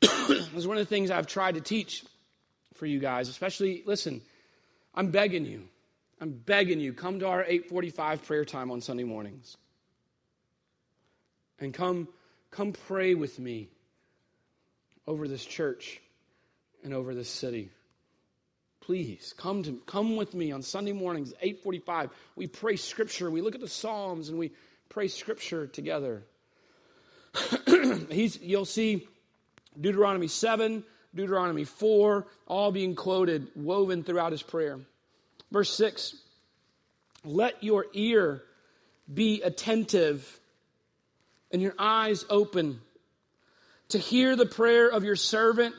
is 0.00 0.64
one 0.64 0.76
of 0.76 0.84
the 0.84 0.88
things 0.88 1.10
I've 1.10 1.26
tried 1.26 1.56
to 1.56 1.60
teach 1.60 2.04
for 2.76 2.86
you 2.86 2.98
guys, 2.98 3.28
especially, 3.28 3.82
listen, 3.86 4.20
I'm 4.94 5.10
begging 5.10 5.44
you. 5.44 5.68
I'm 6.20 6.30
begging 6.30 6.80
you, 6.80 6.92
come 6.94 7.18
to 7.20 7.26
our 7.26 7.42
845 7.42 8.24
prayer 8.24 8.44
time 8.44 8.70
on 8.70 8.80
Sunday 8.80 9.04
mornings. 9.04 9.56
And 11.58 11.74
come, 11.74 12.08
come 12.50 12.72
pray 12.72 13.14
with 13.14 13.38
me 13.38 13.68
over 15.06 15.28
this 15.28 15.44
church 15.44 16.00
and 16.84 16.94
over 16.94 17.14
this 17.14 17.28
city. 17.28 17.70
Please 18.80 19.34
come 19.36 19.62
to 19.64 19.80
come 19.86 20.16
with 20.16 20.32
me 20.32 20.52
on 20.52 20.62
Sunday 20.62 20.92
mornings, 20.92 21.34
845. 21.40 22.10
We 22.36 22.46
pray 22.46 22.76
scripture. 22.76 23.30
We 23.30 23.40
look 23.40 23.54
at 23.54 23.60
the 23.60 23.68
Psalms 23.68 24.28
and 24.28 24.38
we 24.38 24.52
pray 24.88 25.08
scripture 25.08 25.66
together. 25.66 26.22
He's, 28.10 28.40
you'll 28.40 28.64
see 28.64 29.06
Deuteronomy 29.78 30.28
7, 30.28 30.84
Deuteronomy 31.16 31.64
4, 31.64 32.26
all 32.46 32.70
being 32.70 32.94
quoted, 32.94 33.48
woven 33.56 34.04
throughout 34.04 34.32
his 34.32 34.42
prayer. 34.42 34.78
Verse 35.50 35.70
6 35.74 36.16
Let 37.24 37.62
your 37.62 37.86
ear 37.92 38.42
be 39.12 39.42
attentive 39.42 40.40
and 41.50 41.62
your 41.62 41.74
eyes 41.78 42.24
open 42.28 42.80
to 43.88 43.98
hear 43.98 44.36
the 44.36 44.46
prayer 44.46 44.88
of 44.88 45.04
your 45.04 45.16
servant 45.16 45.74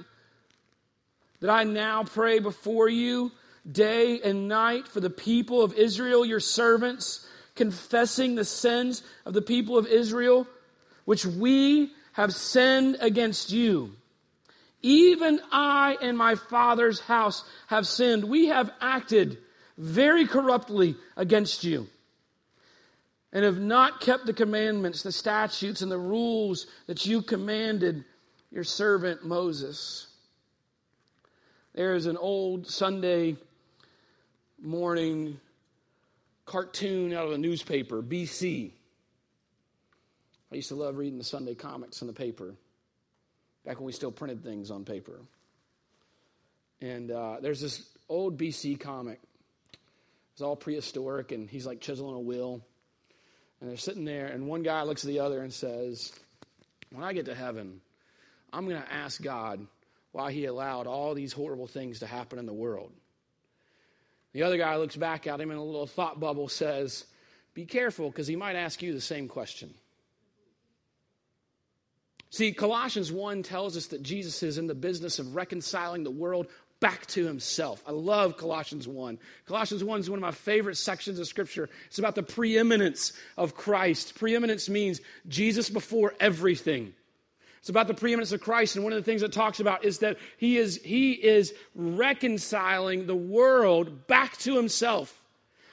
that 1.40 1.50
I 1.50 1.66
now 1.66 2.04
pray 2.04 2.40
before 2.40 2.90
you 2.90 3.32
day 3.70 4.20
and 4.22 4.48
night 4.48 4.88
for 4.88 5.02
the 5.02 5.10
people 5.10 5.62
of 5.62 5.74
Israel, 5.74 6.26
your 6.26 6.40
servants, 6.40 7.28
confessing 7.56 8.36
the 8.36 8.46
sins 8.46 9.04
of 9.26 9.34
the 9.34 9.42
people 9.42 9.78
of 9.78 9.88
Israel, 9.88 10.48
which 11.06 11.26
we 11.26 11.92
have 12.14 12.34
sinned 12.34 12.98
against 13.02 13.52
you. 13.52 13.94
Even 14.82 15.40
I 15.52 15.98
and 16.02 16.18
my 16.18 16.36
father's 16.36 17.00
house 17.00 17.44
have 17.68 17.88
sinned. 17.88 18.24
We 18.26 18.48
have 18.48 18.72
acted 18.80 19.40
very 19.78 20.26
corruptly 20.26 20.96
against 21.16 21.64
you 21.64 21.88
and 23.34 23.44
have 23.44 23.60
not 23.60 24.02
kept 24.02 24.26
the 24.26 24.34
commandments, 24.34 25.04
the 25.04 25.12
statutes, 25.12 25.82
and 25.82 25.92
the 25.92 25.98
rules 25.98 26.68
that 26.88 27.06
you 27.06 27.22
commanded 27.22 28.06
your 28.52 28.64
servant 28.64 29.26
Moses. 29.26 30.08
There 31.74 31.94
is 31.96 32.06
an 32.06 32.18
old 32.18 32.68
Sunday 32.68 33.38
morning 34.60 35.40
cartoon 36.46 37.14
out 37.14 37.28
of 37.28 37.34
a 37.34 37.38
newspaper, 37.38 38.02
BC. 38.02 38.72
I 40.52 40.56
used 40.56 40.70
to 40.70 40.76
love 40.76 40.98
reading 40.98 41.18
the 41.18 41.24
Sunday 41.24 41.54
comics 41.54 42.02
in 42.02 42.08
the 42.08 42.14
paper 42.14 42.56
back 43.68 43.80
when 43.80 43.86
we 43.86 43.92
still 43.92 44.14
printed 44.14 44.44
things 44.44 44.72
on 44.72 44.86
paper. 44.86 45.20
And 46.80 47.12
uh, 47.12 47.38
there's 47.42 47.60
this 47.60 47.86
old 48.08 48.40
BC 48.40 48.80
comic 48.80 49.20
It's 50.32 50.42
all 50.42 50.56
prehistoric, 50.56 51.34
and 51.34 51.50
he's 51.50 51.66
like 51.68 51.82
chiseling 51.82 52.16
a 52.16 52.20
wheel. 52.20 52.62
And 53.60 53.70
they're 53.70 53.78
sitting 53.78 54.06
there, 54.06 54.28
and 54.28 54.48
one 54.48 54.64
guy 54.64 54.84
looks 54.84 55.04
at 55.04 55.10
the 55.10 55.20
other 55.20 55.42
and 55.42 55.54
says, 55.54 56.14
When 56.92 57.04
I 57.04 57.12
get 57.12 57.26
to 57.26 57.36
heaven, 57.36 57.82
I'm 58.54 58.70
going 58.70 58.82
to 58.82 58.94
ask 58.94 59.22
God 59.22 59.68
why 60.14 60.32
he 60.32 60.46
allowed 60.46 60.88
all 60.88 61.14
these 61.14 61.34
horrible 61.34 61.68
things 61.68 62.00
to 62.00 62.08
happen 62.08 62.40
in 62.40 62.46
the 62.46 62.54
world. 62.54 62.94
The 64.32 64.44
other 64.44 64.58
guy 64.58 64.78
looks 64.78 64.96
back 64.96 65.28
at 65.28 65.42
him 65.42 65.52
and 65.52 65.60
a 65.60 65.64
little 65.64 65.88
thought 65.88 66.22
bubble 66.22 66.48
says, 66.48 67.04
Be 67.54 67.66
careful, 67.66 68.10
because 68.10 68.28
he 68.28 68.38
might 68.38 68.56
ask 68.56 68.82
you 68.82 68.94
the 68.94 69.02
same 69.02 69.28
question. 69.28 69.74
See, 72.30 72.52
Colossians 72.52 73.12
1 73.12 73.44
tells 73.44 73.78
us 73.78 73.88
that 73.88 74.04
Jesus 74.04 74.44
is 74.44 74.58
in 74.58 74.68
the 74.68 74.76
business 74.76 75.20
of 75.20 75.36
reconciling 75.36 76.04
the 76.04 76.12
world 76.12 76.48
back 76.80 77.06
to 77.08 77.26
himself. 77.26 77.82
I 77.88 77.92
love 77.92 78.38
Colossians 78.38 78.88
1. 78.88 79.18
Colossians 79.46 79.84
1 79.84 80.00
is 80.02 80.10
one 80.10 80.20
of 80.20 80.22
my 80.22 80.32
favorite 80.32 80.78
sections 80.78 81.20
of 81.20 81.28
Scripture. 81.28 81.70
It's 81.88 82.00
about 82.00 82.16
the 82.16 82.24
preeminence 82.24 83.14
of 83.38 83.56
Christ. 83.56 84.16
Preeminence 84.16 84.70
means 84.70 85.02
Jesus 85.28 85.70
before 85.70 86.14
everything. 86.20 86.94
It's 87.60 87.70
about 87.70 87.88
the 87.88 87.94
preeminence 87.94 88.32
of 88.32 88.42
Christ, 88.42 88.76
and 88.76 88.84
one 88.84 88.94
of 88.94 88.98
the 88.98 89.04
things 89.04 89.24
it 89.24 89.34
talks 89.34 89.60
about 89.60 89.84
is 89.84 90.00
that 90.00 90.18
he 90.38 90.58
is, 90.58 90.80
he 90.84 91.14
is 91.14 91.54
reconciling 91.76 93.08
the 93.08 93.16
world 93.16 94.08
back 94.08 94.38
to 94.40 94.56
himself 94.56 95.17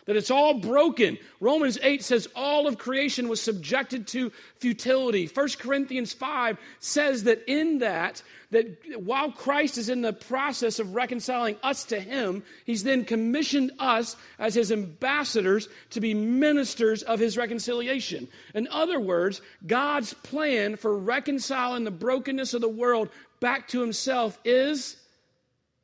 that 0.07 0.17
it's 0.17 0.31
all 0.31 0.55
broken. 0.55 1.19
Romans 1.41 1.79
8 1.83 2.03
says 2.05 2.29
all 2.35 2.67
of 2.67 2.79
creation 2.79 3.29
was 3.29 3.41
subjected 3.41 4.07
to 4.09 4.31
futility. 4.59 5.27
1 5.27 5.49
Corinthians 5.59 6.13
5 6.13 6.59
says 6.79 7.25
that 7.25 7.43
in 7.47 7.79
that, 7.79 8.23
that 8.51 8.79
while 9.03 9.33
Christ 9.33 9.79
is 9.79 9.89
in 9.89 10.03
the 10.03 10.13
process 10.13 10.79
of 10.79 10.95
reconciling 10.95 11.57
us 11.63 11.85
to 11.87 11.99
him, 11.99 12.43
he's 12.67 12.85
then 12.85 13.05
commissioned 13.05 13.73
us 13.79 14.17
as 14.39 14.55
his 14.55 14.71
ambassadors 14.71 15.69
to 15.91 16.01
be 16.01 16.13
ministers 16.13 17.03
of 17.03 17.19
his 17.19 17.37
reconciliation. 17.37 18.29
In 18.55 18.69
other 18.69 19.01
words, 19.01 19.41
God's 19.67 20.13
plan 20.13 20.77
for 20.77 20.97
reconciling 20.97 21.85
the 21.85 21.91
brokenness 21.91 22.55
of 22.55 22.61
the 22.61 22.69
world 22.69 23.09
back 23.41 23.69
to 23.69 23.81
himself 23.81 24.39
is 24.45 24.97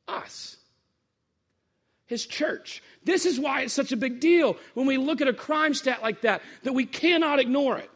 us 0.07 0.57
his 2.11 2.25
church. 2.25 2.83
This 3.03 3.25
is 3.25 3.39
why 3.39 3.61
it's 3.61 3.73
such 3.73 3.91
a 3.91 3.97
big 3.97 4.19
deal 4.19 4.57
when 4.75 4.85
we 4.85 4.97
look 4.97 5.21
at 5.21 5.27
a 5.27 5.33
crime 5.33 5.73
stat 5.73 6.03
like 6.03 6.21
that, 6.21 6.43
that 6.63 6.73
we 6.73 6.85
cannot 6.85 7.39
ignore 7.39 7.77
it. 7.77 7.89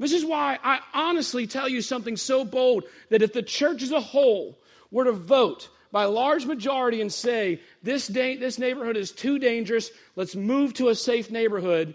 This 0.00 0.12
is 0.12 0.24
why 0.24 0.58
I 0.62 0.80
honestly 0.94 1.46
tell 1.46 1.68
you 1.68 1.82
something 1.82 2.16
so 2.16 2.44
bold 2.44 2.84
that 3.10 3.22
if 3.22 3.32
the 3.32 3.42
church 3.42 3.82
as 3.82 3.92
a 3.92 4.00
whole 4.00 4.58
were 4.90 5.04
to 5.04 5.12
vote 5.12 5.68
by 5.92 6.04
a 6.04 6.10
large 6.10 6.46
majority 6.46 7.00
and 7.00 7.12
say, 7.12 7.60
this, 7.82 8.08
da- 8.08 8.36
this 8.36 8.58
neighborhood 8.58 8.96
is 8.96 9.12
too 9.12 9.38
dangerous, 9.38 9.90
let's 10.16 10.34
move 10.34 10.72
to 10.74 10.88
a 10.88 10.94
safe 10.94 11.30
neighborhood, 11.30 11.94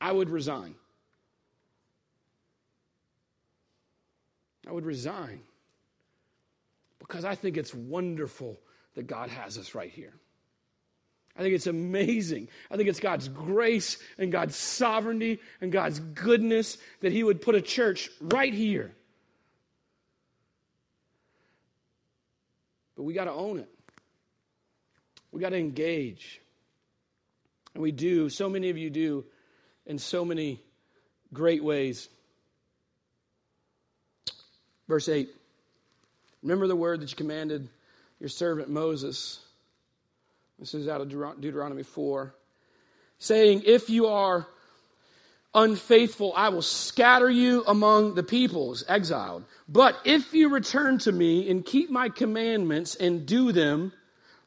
I 0.00 0.12
would 0.12 0.30
resign. 0.30 0.74
I 4.66 4.72
would 4.72 4.86
resign 4.86 5.40
because 7.06 7.24
I 7.26 7.34
think 7.34 7.58
it's 7.58 7.74
wonderful 7.74 8.58
that 8.94 9.06
God 9.06 9.28
has 9.28 9.58
us 9.58 9.74
right 9.74 9.90
here. 9.90 10.14
I 11.36 11.42
think 11.42 11.54
it's 11.54 11.66
amazing. 11.66 12.48
I 12.70 12.76
think 12.76 12.88
it's 12.88 13.00
God's 13.00 13.28
grace 13.28 13.98
and 14.16 14.32
God's 14.32 14.56
sovereignty 14.56 15.40
and 15.60 15.70
God's 15.70 15.98
goodness 16.00 16.78
that 17.00 17.12
He 17.12 17.22
would 17.22 17.42
put 17.42 17.56
a 17.56 17.60
church 17.60 18.08
right 18.20 18.54
here. 18.54 18.94
But 22.96 23.02
we 23.02 23.12
got 23.12 23.24
to 23.24 23.32
own 23.32 23.58
it. 23.58 23.68
We 25.30 25.40
got 25.40 25.50
to 25.50 25.58
engage. 25.58 26.40
And 27.74 27.82
we 27.82 27.90
do, 27.92 28.30
so 28.30 28.48
many 28.48 28.70
of 28.70 28.78
you 28.78 28.88
do, 28.88 29.24
in 29.84 29.98
so 29.98 30.24
many 30.24 30.60
great 31.32 31.62
ways. 31.62 32.08
Verse 34.88 35.08
8 35.08 35.28
Remember 36.44 36.66
the 36.66 36.76
word 36.76 37.00
that 37.00 37.10
you 37.10 37.16
commanded 37.16 37.70
your 38.20 38.28
servant 38.28 38.68
Moses. 38.68 39.40
This 40.58 40.74
is 40.74 40.88
out 40.88 41.00
of 41.00 41.08
Deuteronomy 41.08 41.82
4. 41.82 42.34
Saying, 43.18 43.62
If 43.64 43.88
you 43.88 44.08
are 44.08 44.46
unfaithful, 45.54 46.34
I 46.36 46.50
will 46.50 46.60
scatter 46.60 47.30
you 47.30 47.64
among 47.66 48.14
the 48.14 48.22
peoples, 48.22 48.84
exiled. 48.86 49.44
But 49.70 49.96
if 50.04 50.34
you 50.34 50.50
return 50.50 50.98
to 50.98 51.12
me 51.12 51.48
and 51.50 51.64
keep 51.64 51.88
my 51.88 52.10
commandments 52.10 52.94
and 52.94 53.24
do 53.24 53.50
them, 53.50 53.94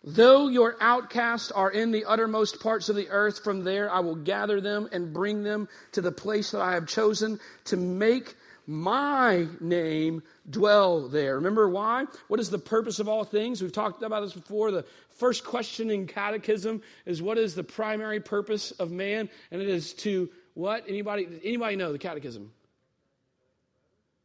though 0.03 0.49
your 0.49 0.75
outcasts 0.79 1.49
are 1.49 1.71
in 1.71 1.91
the 1.91 2.05
uttermost 2.05 2.59
parts 2.59 2.89
of 2.89 2.95
the 2.95 3.09
earth, 3.09 3.43
from 3.43 3.63
there 3.63 3.91
I 3.91 4.01
will 4.01 4.15
gather 4.15 4.61
them 4.61 4.87
and 4.91 5.13
bring 5.13 5.41
them 5.41 5.67
to 5.93 6.01
the 6.01 6.11
place 6.11 6.51
that 6.51 6.61
I 6.61 6.73
have 6.73 6.85
chosen 6.85 7.39
to 7.65 7.75
make 7.75 8.35
my 8.67 9.47
name 9.61 10.21
dwell 10.49 11.07
there. 11.07 11.35
Remember 11.35 11.69
why? 11.69 12.05
What 12.27 12.41
is 12.41 12.49
the 12.49 12.59
purpose 12.59 12.99
of 12.99 13.07
all 13.07 13.23
things? 13.23 13.61
We've 13.61 13.71
talked 13.71 14.03
about 14.03 14.19
this 14.19 14.33
before. 14.33 14.71
The 14.71 14.85
first 15.11 15.45
question 15.45 15.89
in 15.89 16.05
catechism 16.05 16.81
is 17.05 17.21
what 17.21 17.37
is 17.37 17.55
the 17.55 17.63
primary 17.63 18.19
purpose 18.19 18.71
of 18.71 18.91
man? 18.91 19.29
And 19.51 19.61
it 19.61 19.69
is 19.69 19.93
to 19.95 20.29
what? 20.53 20.83
Anybody 20.87 21.27
anybody 21.45 21.77
know 21.77 21.93
the 21.93 21.97
catechism? 21.97 22.51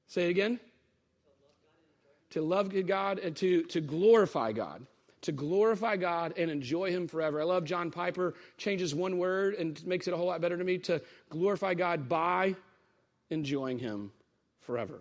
Say 0.08 0.24
it 0.26 0.30
again. 0.30 0.58
To 2.30 2.42
love 2.42 2.74
God 2.86 3.20
and 3.20 3.36
to, 3.36 3.62
to 3.64 3.80
glorify 3.80 4.50
God. 4.50 4.84
To 5.22 5.32
glorify 5.32 5.96
God 5.96 6.34
and 6.36 6.50
enjoy 6.50 6.90
Him 6.90 7.06
forever. 7.06 7.40
I 7.40 7.44
love 7.44 7.64
John 7.64 7.92
Piper 7.92 8.34
changes 8.56 8.92
one 8.92 9.18
word 9.18 9.54
and 9.54 9.86
makes 9.86 10.08
it 10.08 10.14
a 10.14 10.16
whole 10.16 10.26
lot 10.26 10.40
better 10.40 10.56
to 10.56 10.64
me 10.64 10.78
to 10.78 11.00
glorify 11.30 11.74
God 11.74 12.08
by 12.08 12.56
enjoying 13.30 13.78
Him 13.78 14.10
forever. 14.62 15.00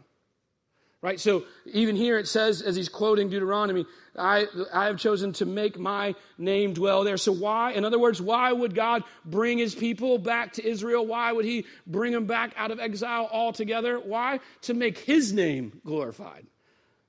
Right? 1.01 1.19
So 1.19 1.45
even 1.65 1.95
here 1.95 2.19
it 2.19 2.27
says, 2.27 2.61
as 2.61 2.75
he's 2.75 2.87
quoting 2.87 3.29
Deuteronomy, 3.29 3.87
I, 4.15 4.45
I 4.71 4.85
have 4.85 4.97
chosen 4.97 5.33
to 5.33 5.47
make 5.47 5.79
my 5.79 6.13
name 6.37 6.73
dwell 6.73 7.03
there. 7.03 7.17
So 7.17 7.31
why? 7.31 7.71
In 7.71 7.85
other 7.85 7.97
words, 7.97 8.21
why 8.21 8.51
would 8.51 8.75
God 8.75 9.03
bring 9.25 9.57
his 9.57 9.73
people 9.73 10.19
back 10.19 10.53
to 10.53 10.67
Israel? 10.67 11.05
Why 11.05 11.31
would 11.31 11.45
he 11.45 11.65
bring 11.87 12.11
them 12.11 12.27
back 12.27 12.53
out 12.55 12.69
of 12.69 12.79
exile 12.79 13.27
altogether? 13.31 13.99
Why? 13.99 14.41
To 14.63 14.75
make 14.75 14.99
his 14.99 15.33
name 15.33 15.81
glorified. 15.83 16.45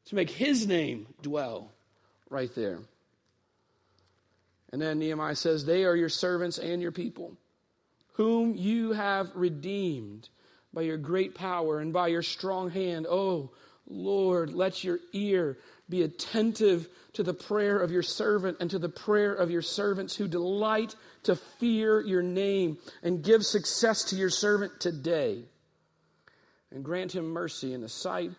To 0.07 0.15
make 0.15 0.31
his 0.31 0.67
name 0.67 1.07
dwell 1.21 1.71
right 2.31 2.53
there. 2.55 2.79
And 4.73 4.81
then 4.81 5.01
Nehemiah 5.01 5.37
says, 5.37 5.67
They 5.67 5.85
are 5.85 5.95
your 5.95 6.09
servants 6.09 6.57
and 6.57 6.81
your 6.81 6.93
people, 6.93 7.37
whom 8.15 8.57
you 8.57 8.93
have 8.93 9.31
redeemed 9.35 10.31
by 10.73 10.83
your 10.83 10.97
great 10.97 11.35
power 11.35 11.81
and 11.81 11.93
by 11.93 12.09
your 12.09 12.23
strong 12.23 12.71
hand. 12.71 13.07
Oh, 13.09 13.51
Lord, 13.87 14.55
let 14.55 14.85
your 14.85 14.99
ear 15.13 15.59
be 15.89 16.03
attentive 16.03 16.89
to 17.15 17.23
the 17.23 17.35
prayer 17.35 17.79
of 17.79 17.91
your 17.91 18.03
servant 18.03 18.57
and 18.61 18.71
to 18.71 18.79
the 18.79 18.89
prayer 18.89 19.35
of 19.35 19.51
your 19.51 19.63
servants 19.63 20.17
who 20.17 20.27
delight 20.27 20.95
to 21.25 21.37
fear 21.37 22.01
your 22.01 22.23
name 22.23 22.79
and 23.03 23.23
give 23.23 23.45
success 23.45 24.05
to 24.05 24.17
your 24.17 24.31
servant 24.31 24.81
today. 24.81 25.45
And 26.71 26.83
grant 26.83 27.15
him 27.15 27.27
mercy 27.27 27.75
in 27.75 27.83
the 27.83 27.89
sight 27.89 28.31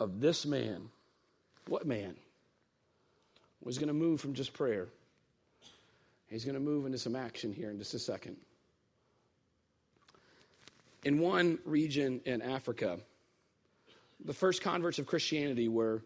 of 0.00 0.20
this 0.20 0.44
man. 0.44 0.88
What 1.68 1.86
man? 1.86 2.16
Was 3.62 3.78
going 3.78 3.88
to 3.88 3.94
move 3.94 4.20
from 4.20 4.34
just 4.34 4.52
prayer. 4.52 4.88
He's 6.28 6.44
going 6.44 6.54
to 6.54 6.60
move 6.60 6.86
into 6.86 6.98
some 6.98 7.14
action 7.14 7.52
here 7.52 7.70
in 7.70 7.78
just 7.78 7.94
a 7.94 7.98
second 8.00 8.36
in 11.04 11.18
one 11.18 11.58
region 11.64 12.20
in 12.24 12.42
Africa, 12.42 12.98
the 14.24 14.34
first 14.34 14.62
converts 14.62 14.98
of 14.98 15.06
Christianity 15.06 15.68
were 15.68 16.02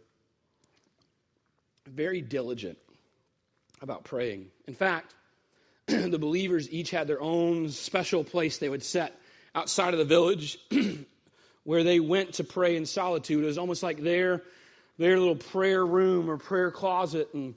very 1.87 2.21
diligent 2.21 2.79
about 3.81 4.05
praying. 4.05 4.47
In 4.67 4.75
fact, 4.75 5.15
the 5.87 6.19
believers 6.19 6.71
each 6.71 6.91
had 6.91 7.09
their 7.09 7.21
own 7.21 7.69
special 7.69 8.25
place 8.25 8.59
they 8.59 8.69
would 8.69 8.83
set 8.83 9.19
outside 9.55 9.95
of 9.95 9.99
the 9.99 10.05
village 10.05 10.59
where 11.65 11.85
they 11.85 12.01
went 12.01 12.35
to 12.35 12.45
pray 12.45 12.77
in 12.77 12.87
solitude. 12.87 13.43
It 13.43 13.47
was 13.47 13.59
almost 13.59 13.83
like 13.83 14.01
their, 14.01 14.43
their 14.99 15.19
little 15.19 15.37
prayer 15.37 15.85
room 15.85 16.31
or 16.31 16.39
prayer 16.39 16.71
closet. 16.71 17.29
And 17.35 17.55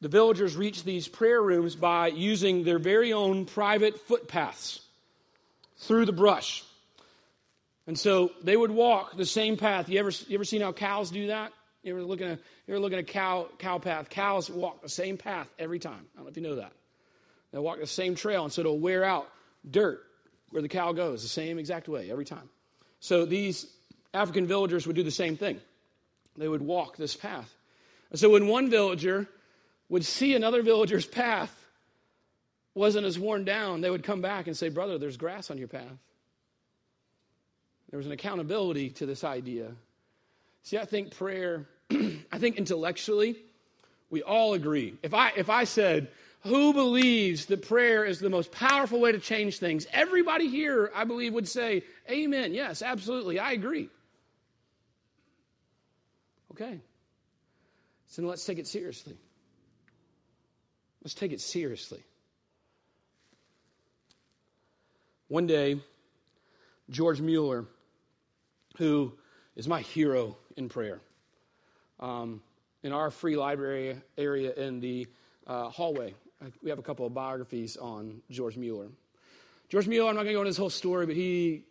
the 0.00 0.08
villagers 0.08 0.56
reached 0.56 0.84
these 0.84 1.08
prayer 1.08 1.40
rooms 1.40 1.76
by 1.76 2.08
using 2.08 2.64
their 2.64 2.78
very 2.78 3.12
own 3.12 3.46
private 3.46 3.98
footpaths 4.00 4.80
through 5.78 6.06
the 6.06 6.12
brush. 6.12 6.64
And 7.86 7.98
so 7.98 8.32
they 8.42 8.56
would 8.56 8.70
walk 8.70 9.16
the 9.16 9.26
same 9.26 9.56
path. 9.56 9.88
You 9.88 9.98
ever, 10.00 10.10
you 10.10 10.34
ever 10.34 10.44
seen 10.44 10.60
how 10.60 10.72
cows 10.72 11.10
do 11.10 11.28
that? 11.28 11.52
You 11.82 11.92
ever 11.92 12.02
look 12.02 12.20
at 12.20 12.26
a, 12.26 12.38
you 12.66 12.74
ever 12.74 12.80
look 12.80 12.92
at 12.92 12.98
a 12.98 13.04
cow, 13.04 13.48
cow 13.58 13.78
path? 13.78 14.08
Cows 14.10 14.50
walk 14.50 14.82
the 14.82 14.88
same 14.88 15.16
path 15.16 15.48
every 15.58 15.78
time. 15.78 16.04
I 16.14 16.16
don't 16.16 16.24
know 16.24 16.30
if 16.30 16.36
you 16.36 16.42
know 16.42 16.56
that. 16.56 16.72
They'll 17.52 17.62
walk 17.62 17.78
the 17.78 17.86
same 17.86 18.16
trail, 18.16 18.42
and 18.42 18.52
so 18.52 18.60
it'll 18.60 18.78
wear 18.78 19.04
out 19.04 19.28
dirt 19.70 20.02
where 20.50 20.62
the 20.62 20.68
cow 20.68 20.92
goes 20.92 21.22
the 21.22 21.28
same 21.28 21.58
exact 21.58 21.88
way 21.88 22.10
every 22.10 22.24
time. 22.24 22.48
So 22.98 23.24
these 23.24 23.66
African 24.12 24.46
villagers 24.46 24.86
would 24.86 24.96
do 24.96 25.04
the 25.04 25.10
same 25.10 25.36
thing. 25.36 25.60
They 26.36 26.48
would 26.48 26.62
walk 26.62 26.96
this 26.96 27.14
path. 27.14 27.54
And 28.10 28.18
so 28.18 28.30
when 28.30 28.48
one 28.48 28.68
villager 28.68 29.28
would 29.88 30.04
see 30.04 30.34
another 30.34 30.62
villager's 30.62 31.06
path 31.06 31.54
wasn't 32.76 33.06
as 33.06 33.18
worn 33.18 33.44
down, 33.44 33.80
they 33.80 33.90
would 33.90 34.04
come 34.04 34.20
back 34.20 34.46
and 34.46 34.56
say, 34.56 34.68
Brother, 34.68 34.98
there's 34.98 35.16
grass 35.16 35.50
on 35.50 35.58
your 35.58 35.68
path. 35.68 35.98
There 37.90 37.98
was 37.98 38.06
an 38.06 38.12
accountability 38.12 38.90
to 38.90 39.06
this 39.06 39.24
idea. 39.24 39.72
See, 40.62 40.76
I 40.76 40.84
think 40.84 41.16
prayer, 41.16 41.66
I 41.90 42.38
think 42.38 42.56
intellectually, 42.56 43.36
we 44.10 44.22
all 44.22 44.54
agree. 44.54 44.94
If 45.02 45.14
I, 45.14 45.32
if 45.36 45.48
I 45.48 45.64
said, 45.64 46.08
who 46.42 46.74
believes 46.74 47.46
that 47.46 47.66
prayer 47.66 48.04
is 48.04 48.20
the 48.20 48.30
most 48.30 48.52
powerful 48.52 49.00
way 49.00 49.12
to 49.12 49.18
change 49.18 49.58
things? 49.58 49.86
Everybody 49.92 50.48
here, 50.48 50.90
I 50.94 51.04
believe, 51.04 51.32
would 51.32 51.48
say, 51.48 51.82
Amen. 52.10 52.52
Yes, 52.52 52.82
absolutely. 52.82 53.38
I 53.38 53.52
agree. 53.52 53.88
Okay. 56.52 56.80
So 58.08 58.22
let's 58.22 58.44
take 58.44 58.58
it 58.58 58.66
seriously. 58.66 59.16
Let's 61.02 61.14
take 61.14 61.32
it 61.32 61.40
seriously. 61.40 62.02
One 65.28 65.48
day, 65.48 65.80
George 66.88 67.20
Mueller, 67.20 67.64
who 68.78 69.12
is 69.56 69.66
my 69.66 69.80
hero 69.80 70.36
in 70.56 70.68
prayer, 70.68 71.00
um, 71.98 72.40
in 72.84 72.92
our 72.92 73.10
free 73.10 73.36
library 73.36 73.96
area 74.16 74.54
in 74.54 74.78
the 74.78 75.08
uh, 75.48 75.68
hallway, 75.68 76.14
we 76.62 76.70
have 76.70 76.78
a 76.78 76.82
couple 76.82 77.04
of 77.04 77.12
biographies 77.12 77.76
on 77.76 78.22
George 78.30 78.56
Mueller. 78.56 78.86
George 79.68 79.88
Mueller, 79.88 80.10
I'm 80.10 80.14
not 80.14 80.22
going 80.22 80.34
to 80.34 80.34
go 80.34 80.40
into 80.42 80.50
his 80.50 80.58
whole 80.58 80.70
story, 80.70 81.06
but 81.06 81.16
he 81.16 81.64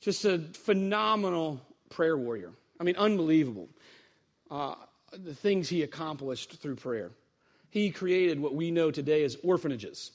just 0.00 0.24
a 0.24 0.38
phenomenal 0.38 1.60
prayer 1.90 2.16
warrior. 2.16 2.50
I 2.80 2.82
mean, 2.82 2.96
unbelievable. 2.96 3.68
Uh, 4.50 4.74
the 5.12 5.34
things 5.34 5.68
he 5.68 5.84
accomplished 5.84 6.60
through 6.60 6.74
prayer. 6.74 7.12
He 7.68 7.90
created 7.90 8.40
what 8.40 8.56
we 8.56 8.72
know 8.72 8.90
today 8.90 9.22
as 9.22 9.36
orphanages. 9.44 10.10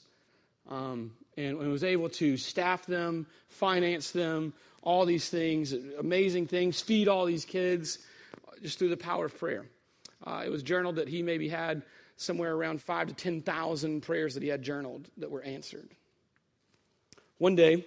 Um, 0.68 1.12
and, 1.36 1.58
was 1.58 1.84
able 1.84 2.08
to 2.08 2.36
staff 2.36 2.86
them, 2.86 3.26
finance 3.48 4.10
them, 4.10 4.52
all 4.82 5.04
these 5.04 5.28
things, 5.28 5.74
amazing 5.98 6.46
things, 6.46 6.80
feed 6.80 7.08
all 7.08 7.26
these 7.26 7.44
kids 7.44 7.98
just 8.62 8.78
through 8.78 8.88
the 8.88 8.96
power 8.96 9.26
of 9.26 9.38
prayer. 9.38 9.66
Uh, 10.24 10.42
it 10.44 10.50
was 10.50 10.62
journaled 10.62 10.96
that 10.96 11.08
he 11.08 11.22
maybe 11.22 11.48
had 11.48 11.82
somewhere 12.16 12.54
around 12.54 12.80
five 12.80 13.08
to 13.08 13.14
10,000 13.14 14.00
prayers 14.00 14.34
that 14.34 14.42
he 14.42 14.48
had 14.48 14.62
journaled 14.62 15.08
that 15.18 15.30
were 15.30 15.42
answered. 15.42 15.88
One 17.38 17.54
day, 17.54 17.84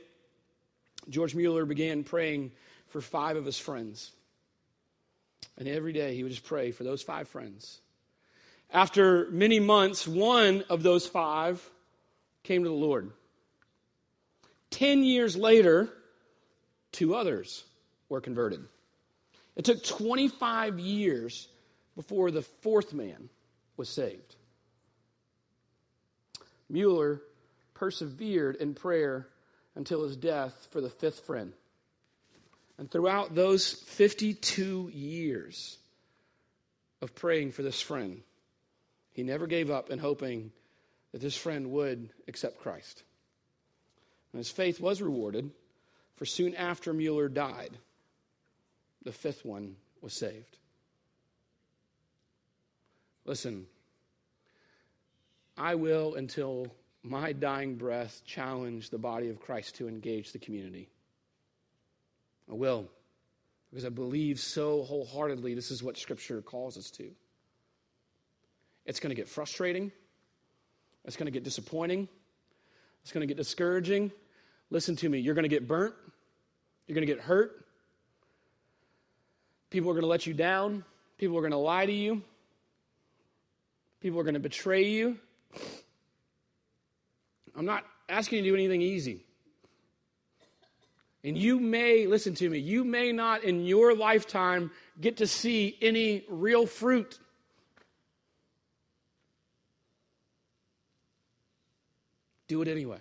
George 1.10 1.34
Mueller 1.34 1.66
began 1.66 2.04
praying 2.04 2.52
for 2.90 3.02
five 3.02 3.36
of 3.36 3.46
his 3.46 3.58
friends. 3.58 4.12
And 5.58 5.68
every 5.68 5.94
day 5.94 6.16
he 6.16 6.24
would 6.24 6.32
just 6.32 6.46
pray 6.46 6.72
for 6.72 6.84
those 6.84 7.02
five 7.02 7.28
friends. 7.28 7.82
After 8.72 9.30
many 9.32 9.60
months, 9.60 10.08
one 10.08 10.64
of 10.70 10.84
those 10.84 11.08
five 11.08 11.68
came 12.44 12.64
to 12.64 12.70
the 12.70 12.76
Lord. 12.76 13.12
Ten 14.70 15.04
years 15.04 15.36
later, 15.36 15.90
two 16.92 17.16
others 17.16 17.64
were 18.08 18.22
converted. 18.22 18.62
It 19.56 19.66
took 19.66 19.84
25 19.84 20.80
years 20.80 21.48
before 21.96 22.32
the 22.32 22.42
fourth 22.42 22.94
man 22.94 23.30
was 23.76 23.90
saved. 23.90 24.36
Mueller 26.70 27.22
persevered 27.74 28.56
in 28.58 28.74
prayer 28.74 29.28
until 29.76 30.04
his 30.04 30.16
death 30.16 30.68
for 30.72 30.82
the 30.82 30.90
fifth 30.90 31.26
friend. 31.26 31.54
And 32.78 32.90
throughout 32.90 33.36
those 33.36 33.74
52 33.74 34.92
years 34.94 35.78
of 37.02 37.16
praying 37.16 37.52
for 37.52 37.64
this 37.64 37.82
friend, 37.82 38.22
he 39.12 39.24
never 39.24 39.48
gave 39.48 39.70
up 39.70 39.90
in 39.90 40.00
hoping 40.00 40.52
that 41.12 41.22
this 41.22 41.36
friend 41.36 41.72
would 41.72 42.10
accept 42.28 42.62
Christ. 42.62 43.04
And 44.32 44.40
his 44.40 44.52
faith 44.52 44.80
was 44.80 45.02
rewarded, 45.02 45.52
for 46.16 46.26
soon 46.26 46.56
after 46.56 46.94
Mueller 46.94 47.30
died, 47.30 47.78
the 49.04 49.12
fifth 49.12 49.46
one 49.46 49.76
was 50.02 50.14
saved. 50.14 50.58
Listen, 53.26 53.66
I 55.58 55.76
will, 55.76 56.16
until 56.16 56.68
my 57.04 57.32
dying 57.32 57.76
breath, 57.76 58.22
challenge 58.26 58.90
the 58.90 58.98
body 58.98 59.30
of 59.30 59.40
Christ 59.40 59.76
to 59.76 59.88
engage 59.88 60.32
the 60.32 60.40
community. 60.40 60.90
I 62.50 62.56
will, 62.56 62.88
because 63.70 63.86
I 63.86 63.90
believe 63.90 64.40
so 64.40 64.84
wholeheartedly 64.84 65.54
this 65.54 65.72
is 65.72 65.84
what 65.84 65.98
Scripture 65.98 66.42
calls 66.42 66.78
us 66.78 66.90
to. 66.92 67.10
It's 68.86 69.00
going 69.00 69.12
to 69.12 69.16
get 69.16 69.30
frustrating. 69.30 69.92
It's 71.06 71.16
going 71.16 71.28
to 71.28 71.32
get 71.32 71.44
disappointing. 71.44 72.08
It's 73.04 73.12
going 73.12 73.22
to 73.22 73.28
get 73.28 73.38
discouraging. 73.38 74.12
Listen 74.70 74.96
to 74.98 75.10
me. 75.10 75.20
You're 75.20 75.36
going 75.36 75.44
to 75.44 75.50
get 75.50 75.68
burnt. 75.68 75.96
You're 76.88 76.96
going 76.96 77.08
to 77.08 77.14
get 77.14 77.24
hurt. 77.24 77.66
People 79.70 79.90
are 79.90 79.94
going 79.94 80.04
to 80.04 80.08
let 80.08 80.26
you 80.26 80.34
down. 80.34 80.84
People 81.18 81.38
are 81.38 81.42
going 81.42 81.52
to 81.52 81.58
lie 81.58 81.86
to 81.86 81.92
you. 81.92 82.22
People 84.00 84.20
are 84.20 84.24
going 84.24 84.36
to 84.36 84.40
betray 84.40 84.88
you. 84.88 85.18
I'm 87.56 87.66
not 87.66 87.84
asking 88.08 88.38
you 88.38 88.44
to 88.44 88.50
do 88.50 88.56
anything 88.56 88.82
easy. 88.82 89.26
And 91.24 91.38
you 91.38 91.60
may, 91.60 92.08
listen 92.08 92.34
to 92.36 92.50
me, 92.50 92.60
you 92.60 92.86
may 92.86 93.12
not 93.12 93.44
in 93.44 93.66
your 93.66 93.94
lifetime 93.94 94.72
get 95.02 95.18
to 95.18 95.28
see 95.28 95.78
any 95.82 96.24
real 96.30 96.66
fruit. 96.66 97.20
Do 102.50 102.62
it 102.62 102.68
anyway. 102.68 102.98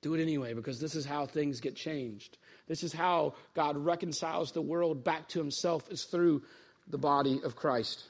Do 0.00 0.14
it 0.14 0.22
anyway 0.22 0.54
because 0.54 0.80
this 0.80 0.94
is 0.94 1.04
how 1.04 1.26
things 1.26 1.60
get 1.60 1.74
changed. 1.74 2.38
This 2.68 2.82
is 2.82 2.92
how 2.92 3.34
God 3.54 3.76
reconciles 3.76 4.52
the 4.52 4.62
world 4.62 5.04
back 5.04 5.28
to 5.30 5.38
himself 5.38 5.90
is 5.90 6.04
through 6.04 6.42
the 6.88 6.98
body 6.98 7.40
of 7.44 7.56
Christ. 7.56 8.04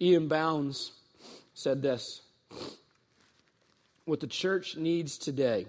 E.M. 0.00 0.28
Bounds 0.28 0.92
said 1.54 1.80
this 1.80 2.20
What 4.04 4.20
the 4.20 4.26
church 4.26 4.76
needs 4.76 5.16
today 5.16 5.66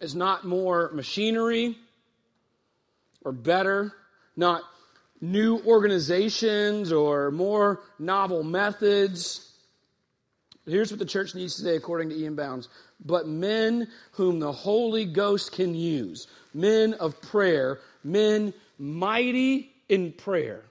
is 0.00 0.14
not 0.14 0.46
more 0.46 0.90
machinery 0.94 1.76
or 3.22 3.32
better, 3.32 3.92
not 4.36 4.62
new 5.20 5.60
organizations 5.66 6.90
or 6.90 7.30
more 7.30 7.80
novel 7.98 8.42
methods. 8.42 9.51
Here's 10.66 10.92
what 10.92 11.00
the 11.00 11.06
church 11.06 11.34
needs 11.34 11.56
today, 11.56 11.74
according 11.76 12.10
to 12.10 12.16
E.M. 12.16 12.36
Bounds. 12.36 12.68
But 13.04 13.26
men 13.26 13.88
whom 14.12 14.38
the 14.38 14.52
Holy 14.52 15.04
Ghost 15.04 15.52
can 15.52 15.74
use, 15.74 16.28
men 16.54 16.94
of 16.94 17.20
prayer, 17.20 17.80
men 18.04 18.54
mighty 18.78 19.72
in 19.88 20.12
prayer. 20.12 20.62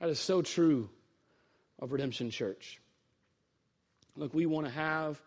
That 0.00 0.08
is 0.08 0.18
so 0.18 0.42
true 0.42 0.88
of 1.78 1.92
Redemption 1.92 2.30
Church. 2.30 2.80
Look, 4.16 4.32
we 4.32 4.46
want 4.46 4.66
to 4.66 4.72
have 4.72 5.20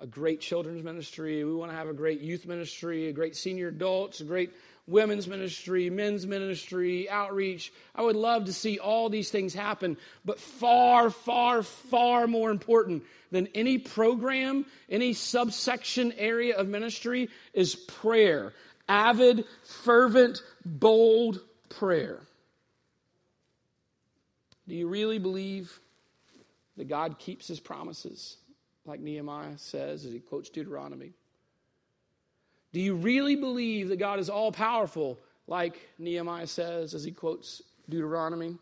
a 0.00 0.06
great 0.06 0.40
children's 0.40 0.82
ministry. 0.82 1.44
We 1.44 1.54
want 1.54 1.70
to 1.70 1.76
have 1.76 1.88
a 1.88 1.94
great 1.94 2.20
youth 2.20 2.46
ministry, 2.46 3.08
a 3.08 3.12
great 3.12 3.36
senior 3.36 3.68
adults, 3.68 4.20
a 4.20 4.24
great 4.24 4.52
women's 4.92 5.26
ministry, 5.26 5.90
men's 5.90 6.26
ministry, 6.26 7.10
outreach. 7.10 7.72
I 7.94 8.02
would 8.02 8.14
love 8.14 8.44
to 8.44 8.52
see 8.52 8.78
all 8.78 9.08
these 9.08 9.30
things 9.30 9.54
happen, 9.54 9.96
but 10.24 10.38
far, 10.38 11.10
far, 11.10 11.62
far 11.62 12.26
more 12.26 12.50
important 12.50 13.02
than 13.32 13.48
any 13.54 13.78
program, 13.78 14.66
any 14.88 15.14
subsection 15.14 16.12
area 16.12 16.56
of 16.56 16.68
ministry 16.68 17.30
is 17.54 17.74
prayer. 17.74 18.52
Avid, 18.88 19.44
fervent, 19.64 20.42
bold 20.64 21.40
prayer. 21.70 22.20
Do 24.68 24.74
you 24.74 24.86
really 24.88 25.18
believe 25.18 25.76
that 26.76 26.88
God 26.88 27.18
keeps 27.18 27.48
his 27.48 27.58
promises, 27.58 28.36
like 28.84 29.00
Nehemiah 29.00 29.56
says 29.56 30.04
as 30.04 30.12
he 30.12 30.20
quotes 30.20 30.50
Deuteronomy? 30.50 31.12
Do 32.72 32.80
you 32.80 32.94
really 32.94 33.36
believe 33.36 33.88
that 33.88 33.98
God 33.98 34.18
is 34.18 34.30
all 34.30 34.52
powerful, 34.52 35.18
like 35.46 35.76
Nehemiah 35.98 36.46
says 36.46 36.94
as 36.94 37.04
he 37.04 37.10
quotes 37.10 37.62
Deuteronomy? 37.88 38.56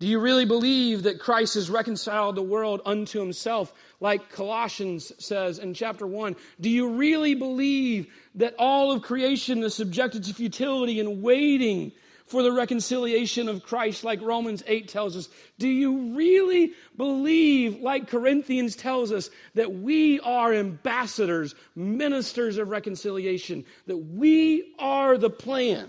Do 0.00 0.06
you 0.06 0.20
really 0.20 0.44
believe 0.44 1.02
that 1.02 1.18
Christ 1.18 1.54
has 1.54 1.68
reconciled 1.68 2.36
the 2.36 2.42
world 2.42 2.82
unto 2.86 3.18
himself, 3.18 3.74
like 3.98 4.30
Colossians 4.30 5.12
says 5.18 5.58
in 5.58 5.74
chapter 5.74 6.06
1? 6.06 6.36
Do 6.60 6.70
you 6.70 6.90
really 6.90 7.34
believe 7.34 8.06
that 8.36 8.54
all 8.60 8.92
of 8.92 9.02
creation 9.02 9.64
is 9.64 9.74
subjected 9.74 10.22
to 10.24 10.34
futility 10.34 11.00
and 11.00 11.20
waiting 11.20 11.90
for 12.28 12.42
the 12.42 12.52
reconciliation 12.52 13.48
of 13.48 13.62
Christ, 13.62 14.04
like 14.04 14.20
Romans 14.20 14.62
8 14.66 14.88
tells 14.88 15.16
us? 15.16 15.28
Do 15.58 15.68
you 15.68 16.14
really 16.14 16.72
believe, 16.96 17.80
like 17.80 18.08
Corinthians 18.08 18.76
tells 18.76 19.12
us, 19.12 19.30
that 19.54 19.74
we 19.74 20.20
are 20.20 20.52
ambassadors, 20.52 21.54
ministers 21.74 22.58
of 22.58 22.68
reconciliation, 22.68 23.64
that 23.86 23.96
we 23.96 24.74
are 24.78 25.16
the 25.16 25.30
plan? 25.30 25.88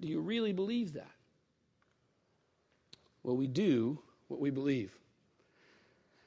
Do 0.00 0.08
you 0.08 0.20
really 0.20 0.52
believe 0.52 0.94
that? 0.94 1.10
Well, 3.22 3.36
we 3.36 3.46
do 3.46 3.98
what 4.28 4.40
we 4.40 4.50
believe. 4.50 4.92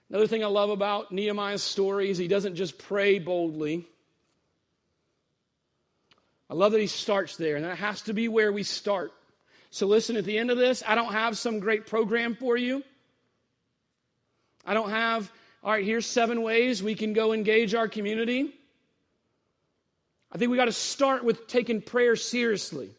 Another 0.10 0.28
thing 0.28 0.43
I 0.43 0.47
love 0.47 0.70
about 0.70 1.12
Nehemiah's 1.12 1.64
story 1.64 2.10
is 2.10 2.18
he 2.18 2.28
doesn't 2.28 2.56
just 2.56 2.78
pray 2.78 3.20
boldly. 3.20 3.86
I 6.50 6.54
love 6.54 6.74
that 6.74 6.82
he 6.82 6.88
starts 6.88 7.38
there, 7.38 7.56
and 7.56 7.66
that 7.66 7.78
has 7.78 8.04
to 8.04 8.14
be 8.14 8.28
where 8.28 8.52
we 8.52 8.64
start. 8.64 9.12
So, 9.72 9.88
listen, 9.88 10.16
at 10.16 10.26
the 10.26 10.38
end 10.38 10.52
of 10.52 10.58
this, 10.58 10.84
I 10.86 10.96
don't 10.96 11.12
have 11.12 11.38
some 11.38 11.60
great 11.60 11.88
program 11.88 12.36
for 12.36 12.56
you. 12.56 12.84
I 14.66 14.74
don't 14.74 14.89
have, 14.89 15.32
all 15.64 15.72
right, 15.72 15.84
here's 15.84 16.06
seven 16.06 16.41
ways 16.41 16.82
we 16.82 16.96
can 16.96 17.14
go 17.14 17.34
engage 17.34 17.74
our 17.74 17.88
community. 17.88 18.54
I 20.32 20.38
think 20.38 20.52
we 20.52 20.58
got 20.58 20.66
to 20.66 20.72
start 20.72 21.24
with 21.24 21.48
taking 21.48 21.82
prayer 21.82 22.16
seriously. 22.16 22.91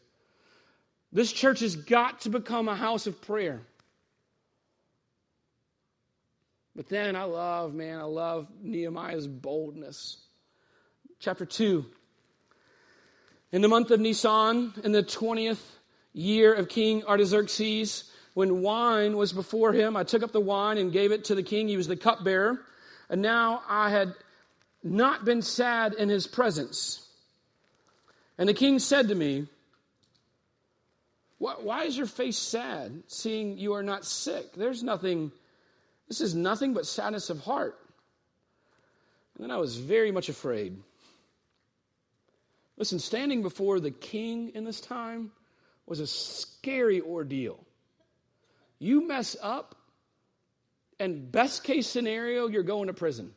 This 1.12 1.32
church 1.32 1.60
has 1.60 1.76
got 1.76 2.22
to 2.22 2.30
become 2.30 2.68
a 2.68 2.76
house 2.76 3.06
of 3.06 3.20
prayer. 3.22 3.62
But 6.74 6.88
then 6.88 7.16
I 7.16 7.24
love, 7.24 7.72
man, 7.72 7.98
I 7.98 8.04
love 8.04 8.48
Nehemiah's 8.62 9.26
boldness. 9.26 10.18
Chapter 11.20 11.46
2. 11.46 11.86
In 13.52 13.62
the 13.62 13.68
month 13.68 13.92
of 13.92 14.00
Nisan, 14.00 14.74
in 14.82 14.90
the 14.90 15.04
20th 15.04 15.62
year 16.12 16.52
of 16.52 16.68
King 16.68 17.04
Artaxerxes, 17.04 18.10
when 18.34 18.60
wine 18.60 19.16
was 19.16 19.32
before 19.32 19.72
him, 19.72 19.96
I 19.96 20.02
took 20.02 20.22
up 20.22 20.32
the 20.32 20.40
wine 20.40 20.78
and 20.78 20.92
gave 20.92 21.12
it 21.12 21.24
to 21.26 21.34
the 21.34 21.42
king. 21.42 21.68
He 21.68 21.76
was 21.76 21.86
the 21.86 21.96
cupbearer. 21.96 22.60
And 23.08 23.22
now 23.22 23.62
I 23.68 23.90
had 23.90 24.14
not 24.82 25.24
been 25.24 25.42
sad 25.42 25.94
in 25.94 26.08
his 26.08 26.26
presence. 26.26 27.08
And 28.36 28.48
the 28.48 28.54
king 28.54 28.80
said 28.80 29.08
to 29.08 29.14
me, 29.14 29.46
Why 31.38 31.84
is 31.84 31.96
your 31.96 32.06
face 32.06 32.36
sad, 32.36 33.04
seeing 33.06 33.58
you 33.58 33.74
are 33.74 33.82
not 33.82 34.04
sick? 34.04 34.54
There's 34.54 34.82
nothing, 34.82 35.30
this 36.08 36.20
is 36.20 36.34
nothing 36.34 36.74
but 36.74 36.84
sadness 36.84 37.30
of 37.30 37.40
heart. 37.40 37.78
And 39.36 39.44
then 39.44 39.50
I 39.52 39.56
was 39.58 39.76
very 39.76 40.10
much 40.10 40.28
afraid. 40.28 40.76
Listen, 42.76 42.98
standing 42.98 43.42
before 43.42 43.80
the 43.80 43.90
king 43.90 44.50
in 44.54 44.64
this 44.64 44.80
time 44.80 45.32
was 45.86 46.00
a 46.00 46.06
scary 46.06 47.00
ordeal. 47.00 47.58
You 48.78 49.06
mess 49.06 49.36
up, 49.42 49.74
and 50.98 51.30
best 51.30 51.64
case 51.64 51.86
scenario, 51.86 52.48
you're 52.48 52.62
going 52.62 52.88
to 52.88 52.92
prison. 52.92 53.32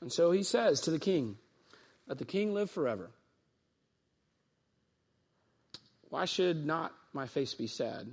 And 0.00 0.12
so 0.12 0.30
he 0.30 0.42
says 0.42 0.82
to 0.82 0.90
the 0.90 0.98
king, 0.98 1.36
Let 2.06 2.18
the 2.18 2.24
king 2.24 2.54
live 2.54 2.70
forever. 2.70 3.10
Why 6.10 6.26
should 6.26 6.64
not 6.64 6.92
my 7.12 7.26
face 7.26 7.54
be 7.54 7.66
sad 7.66 8.06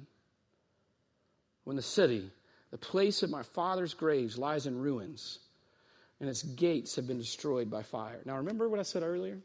when 1.66 1.76
the 1.76 1.82
city, 1.84 2.32
the 2.72 2.78
place 2.78 3.22
of 3.22 3.30
my 3.30 3.44
father's 3.44 3.94
graves, 3.94 4.38
lies 4.38 4.66
in 4.66 4.80
ruins 4.80 5.40
and 6.22 6.30
its 6.30 6.44
gates 6.44 6.96
have 6.96 7.08
been 7.08 7.18
destroyed 7.18 7.70
by 7.70 7.82
fire? 7.84 8.22
Now, 8.26 8.38
remember 8.38 8.70
what 8.70 8.80
I 8.80 8.84
said 8.84 9.04
earlier? 9.04 9.40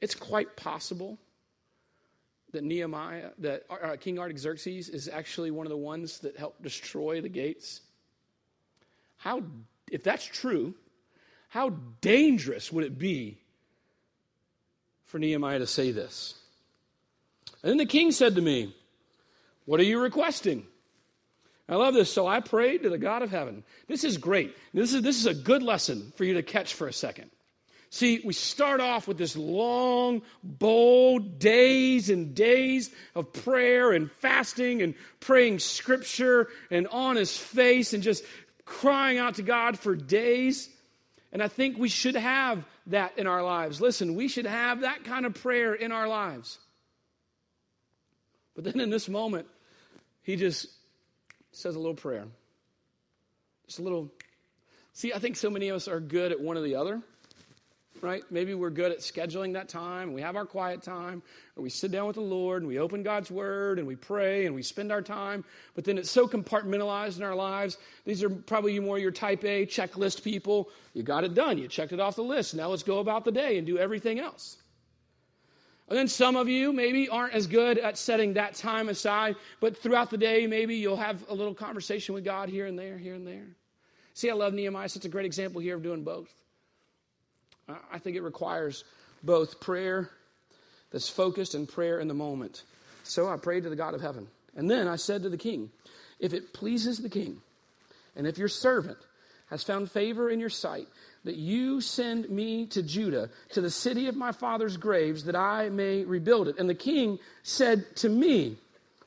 It's 0.00 0.14
quite 0.14 0.56
possible 0.56 1.18
that 2.52 2.64
Nehemiah, 2.64 3.30
that 3.38 3.64
uh, 3.68 3.96
King 3.96 4.18
Artaxerxes 4.18 4.88
is 4.88 5.08
actually 5.08 5.50
one 5.50 5.66
of 5.66 5.70
the 5.70 5.76
ones 5.76 6.20
that 6.20 6.36
helped 6.36 6.62
destroy 6.62 7.20
the 7.20 7.28
gates? 7.28 7.80
How, 9.18 9.42
if 9.90 10.02
that's 10.02 10.24
true, 10.24 10.74
how 11.48 11.70
dangerous 12.00 12.72
would 12.72 12.84
it 12.84 12.98
be 12.98 13.38
for 15.04 15.18
Nehemiah 15.18 15.58
to 15.58 15.66
say 15.66 15.90
this? 15.90 16.34
And 17.62 17.70
then 17.70 17.78
the 17.78 17.86
king 17.86 18.12
said 18.12 18.36
to 18.36 18.40
me, 18.40 18.74
What 19.66 19.80
are 19.80 19.84
you 19.84 20.00
requesting? 20.00 20.66
I 21.70 21.76
love 21.76 21.94
this. 21.94 22.12
So 22.12 22.26
I 22.26 22.40
prayed 22.40 22.82
to 22.82 22.90
the 22.90 22.98
God 22.98 23.22
of 23.22 23.30
heaven. 23.30 23.62
This 23.86 24.02
is 24.02 24.18
great. 24.18 24.56
This 24.74 24.92
is, 24.92 25.02
this 25.02 25.16
is 25.16 25.26
a 25.26 25.34
good 25.34 25.62
lesson 25.62 26.12
for 26.16 26.24
you 26.24 26.34
to 26.34 26.42
catch 26.42 26.74
for 26.74 26.88
a 26.88 26.92
second. 26.92 27.30
See, 27.90 28.20
we 28.24 28.32
start 28.32 28.80
off 28.80 29.06
with 29.08 29.18
this 29.18 29.36
long, 29.36 30.22
bold 30.42 31.38
days 31.38 32.10
and 32.10 32.34
days 32.34 32.90
of 33.14 33.32
prayer 33.32 33.92
and 33.92 34.10
fasting 34.10 34.82
and 34.82 34.94
praying 35.20 35.60
scripture 35.60 36.48
and 36.70 36.88
on 36.88 37.16
his 37.16 37.36
face 37.36 37.92
and 37.92 38.02
just 38.02 38.24
crying 38.64 39.18
out 39.18 39.36
to 39.36 39.42
God 39.42 39.78
for 39.78 39.94
days. 39.94 40.68
And 41.32 41.42
I 41.42 41.48
think 41.48 41.78
we 41.78 41.88
should 41.88 42.16
have 42.16 42.64
that 42.88 43.16
in 43.16 43.28
our 43.28 43.42
lives. 43.44 43.80
Listen, 43.80 44.16
we 44.16 44.26
should 44.26 44.46
have 44.46 44.80
that 44.80 45.04
kind 45.04 45.24
of 45.24 45.34
prayer 45.34 45.74
in 45.74 45.92
our 45.92 46.08
lives. 46.08 46.58
But 48.56 48.64
then 48.64 48.80
in 48.80 48.90
this 48.90 49.08
moment, 49.08 49.46
he 50.22 50.34
just 50.36 50.68
says 51.60 51.76
a 51.76 51.78
little 51.78 51.94
prayer. 51.94 52.26
Just 53.66 53.78
a 53.78 53.82
little. 53.82 54.10
See, 54.92 55.12
I 55.12 55.18
think 55.18 55.36
so 55.36 55.50
many 55.50 55.68
of 55.68 55.76
us 55.76 55.88
are 55.88 56.00
good 56.00 56.32
at 56.32 56.40
one 56.40 56.56
or 56.56 56.62
the 56.62 56.76
other 56.76 57.02
right? 58.02 58.22
Maybe 58.30 58.54
we're 58.54 58.70
good 58.70 58.92
at 58.92 58.98
scheduling 58.98 59.54
that 59.54 59.68
time. 59.68 60.12
We 60.12 60.22
have 60.22 60.36
our 60.36 60.46
quiet 60.46 60.82
time, 60.82 61.22
or 61.56 61.62
we 61.62 61.70
sit 61.70 61.90
down 61.90 62.06
with 62.06 62.16
the 62.16 62.22
Lord 62.22 62.62
and 62.62 62.68
we 62.68 62.78
open 62.78 63.02
God's 63.02 63.30
Word 63.30 63.78
and 63.78 63.86
we 63.86 63.96
pray 63.96 64.46
and 64.46 64.54
we 64.54 64.62
spend 64.62 64.92
our 64.92 65.02
time. 65.02 65.44
But 65.74 65.84
then 65.84 65.98
it's 65.98 66.10
so 66.10 66.26
compartmentalized 66.26 67.16
in 67.18 67.22
our 67.22 67.34
lives. 67.34 67.78
These 68.04 68.22
are 68.22 68.30
probably 68.30 68.78
more 68.80 68.98
your 68.98 69.10
type 69.10 69.44
A 69.44 69.66
checklist 69.66 70.22
people. 70.22 70.70
You 70.94 71.02
got 71.02 71.24
it 71.24 71.34
done, 71.34 71.58
you 71.58 71.68
checked 71.68 71.92
it 71.92 72.00
off 72.00 72.16
the 72.16 72.24
list. 72.24 72.54
Now 72.54 72.68
let's 72.68 72.82
go 72.82 72.98
about 72.98 73.24
the 73.24 73.32
day 73.32 73.58
and 73.58 73.66
do 73.66 73.78
everything 73.78 74.18
else. 74.18 74.56
And 75.90 75.98
then 75.98 76.06
some 76.06 76.36
of 76.36 76.48
you 76.48 76.72
maybe 76.72 77.08
aren't 77.08 77.34
as 77.34 77.48
good 77.48 77.76
at 77.76 77.98
setting 77.98 78.34
that 78.34 78.54
time 78.54 78.88
aside, 78.88 79.34
but 79.58 79.76
throughout 79.76 80.08
the 80.08 80.16
day, 80.16 80.46
maybe 80.46 80.76
you'll 80.76 80.96
have 80.96 81.28
a 81.28 81.34
little 81.34 81.52
conversation 81.52 82.14
with 82.14 82.24
God 82.24 82.48
here 82.48 82.66
and 82.66 82.78
there, 82.78 82.96
here 82.96 83.14
and 83.14 83.26
there. 83.26 83.48
See, 84.14 84.30
I 84.30 84.34
love 84.34 84.54
Nehemiah. 84.54 84.84
It's 84.84 85.04
a 85.04 85.08
great 85.08 85.26
example 85.26 85.60
here 85.60 85.74
of 85.74 85.82
doing 85.82 86.04
both. 86.04 86.32
I 87.92 87.98
think 87.98 88.16
it 88.16 88.22
requires 88.22 88.84
both 89.24 89.60
prayer 89.60 90.10
that's 90.92 91.08
focused 91.08 91.54
and 91.54 91.68
prayer 91.68 91.98
in 91.98 92.06
the 92.06 92.14
moment. 92.14 92.62
So 93.02 93.28
I 93.28 93.36
prayed 93.36 93.64
to 93.64 93.68
the 93.68 93.76
God 93.76 93.94
of 93.94 94.00
heaven. 94.00 94.28
And 94.56 94.70
then 94.70 94.86
I 94.86 94.96
said 94.96 95.22
to 95.24 95.28
the 95.28 95.36
king, 95.36 95.70
If 96.20 96.32
it 96.32 96.52
pleases 96.52 96.98
the 96.98 97.08
king, 97.08 97.40
and 98.14 98.26
if 98.26 98.38
your 98.38 98.48
servant 98.48 98.98
has 99.48 99.64
found 99.64 99.90
favor 99.90 100.30
in 100.30 100.38
your 100.38 100.50
sight, 100.50 100.86
that 101.24 101.36
you 101.36 101.80
send 101.80 102.30
me 102.30 102.66
to 102.66 102.82
Judah, 102.82 103.28
to 103.50 103.60
the 103.60 103.70
city 103.70 104.08
of 104.08 104.16
my 104.16 104.32
father's 104.32 104.76
graves, 104.76 105.24
that 105.24 105.36
I 105.36 105.68
may 105.68 106.04
rebuild 106.04 106.48
it. 106.48 106.58
And 106.58 106.68
the 106.68 106.74
king 106.74 107.18
said 107.42 107.96
to 107.96 108.08
me, 108.08 108.56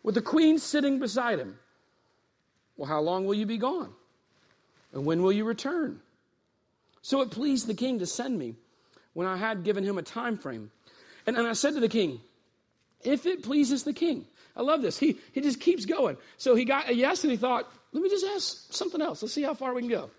with 0.03 0.16
the 0.16 0.22
queen 0.22 0.59
sitting 0.59 0.99
beside 0.99 1.39
him, 1.39 1.57
Well, 2.78 2.88
how 2.88 3.01
long 3.01 3.26
will 3.26 3.34
you 3.34 3.45
be 3.45 3.57
gone? 3.57 3.93
And 4.93 5.05
when 5.05 5.24
will 5.24 5.32
you 5.32 5.43
return? 5.43 6.01
So 7.01 7.22
it 7.22 7.32
pleased 7.32 7.68
the 7.68 7.74
king 7.74 7.99
to 7.99 8.05
send 8.05 8.38
me 8.38 8.55
when 9.14 9.28
I 9.28 9.38
had 9.38 9.64
given 9.64 9.84
him 9.84 9.97
a 9.97 10.03
time 10.03 10.38
frame. 10.38 10.72
And, 11.26 11.36
and 11.36 11.47
I 11.47 11.53
said 11.53 11.74
to 11.74 11.80
the 11.80 11.89
king, 11.89 12.20
if 13.03 13.26
it 13.26 13.43
pleases 13.43 13.84
the 13.84 13.93
king. 13.93 14.26
I 14.55 14.61
love 14.61 14.82
this. 14.82 14.97
He, 14.97 15.18
he 15.34 15.41
just 15.41 15.59
keeps 15.59 15.86
going. 15.86 16.18
So 16.38 16.55
he 16.55 16.64
got 16.64 16.89
a 16.89 16.95
yes 16.95 17.24
and 17.24 17.32
he 17.32 17.38
thought, 17.38 17.68
let 17.91 18.03
me 18.03 18.09
just 18.09 18.26
ask 18.26 18.74
something 18.74 19.01
else. 19.01 19.22
Let's 19.22 19.34
see 19.34 19.41
how 19.41 19.53
far 19.53 19.74
we 19.74 19.82
can 19.82 19.89
go. 19.89 20.09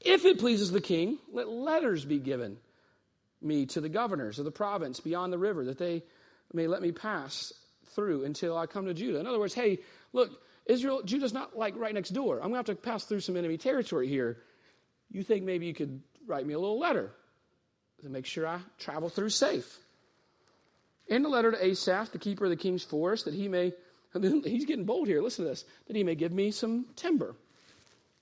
If 0.00 0.24
it 0.24 0.38
pleases 0.38 0.70
the 0.70 0.80
king, 0.80 1.18
let 1.32 1.48
letters 1.48 2.04
be 2.04 2.18
given 2.18 2.58
me 3.40 3.66
to 3.66 3.80
the 3.80 3.88
governors 3.88 4.38
of 4.38 4.44
the 4.44 4.50
province 4.50 5.00
beyond 5.00 5.32
the 5.32 5.38
river, 5.38 5.64
that 5.66 5.78
they 5.78 6.02
may 6.52 6.66
let 6.66 6.82
me 6.82 6.92
pass 6.92 7.52
through 7.94 8.24
until 8.24 8.56
I 8.56 8.66
come 8.66 8.86
to 8.86 8.94
Judah. 8.94 9.18
In 9.18 9.26
other 9.26 9.38
words, 9.38 9.54
hey, 9.54 9.78
look, 10.12 10.30
Israel, 10.66 11.02
Judah's 11.04 11.32
not 11.32 11.56
like 11.56 11.76
right 11.76 11.94
next 11.94 12.10
door. 12.10 12.36
I'm 12.36 12.50
going 12.50 12.52
to 12.52 12.56
have 12.58 12.66
to 12.66 12.74
pass 12.76 13.04
through 13.04 13.20
some 13.20 13.36
enemy 13.36 13.56
territory 13.58 14.08
here 14.08 14.38
you 15.10 15.22
think 15.22 15.44
maybe 15.44 15.66
you 15.66 15.74
could 15.74 16.02
write 16.26 16.46
me 16.46 16.54
a 16.54 16.58
little 16.58 16.78
letter 16.78 17.10
to 18.02 18.08
make 18.08 18.26
sure 18.26 18.46
I 18.46 18.60
travel 18.78 19.08
through 19.08 19.30
safe. 19.30 19.78
In 21.06 21.24
a 21.24 21.28
letter 21.28 21.52
to 21.52 21.64
Asaph, 21.64 22.12
the 22.12 22.18
keeper 22.18 22.44
of 22.44 22.50
the 22.50 22.56
king's 22.56 22.84
forest, 22.84 23.24
that 23.24 23.34
he 23.34 23.48
may, 23.48 23.72
he's 24.44 24.66
getting 24.66 24.84
bold 24.84 25.08
here, 25.08 25.22
listen 25.22 25.44
to 25.44 25.50
this, 25.50 25.64
that 25.86 25.96
he 25.96 26.04
may 26.04 26.14
give 26.14 26.32
me 26.32 26.50
some 26.50 26.86
timber 26.96 27.34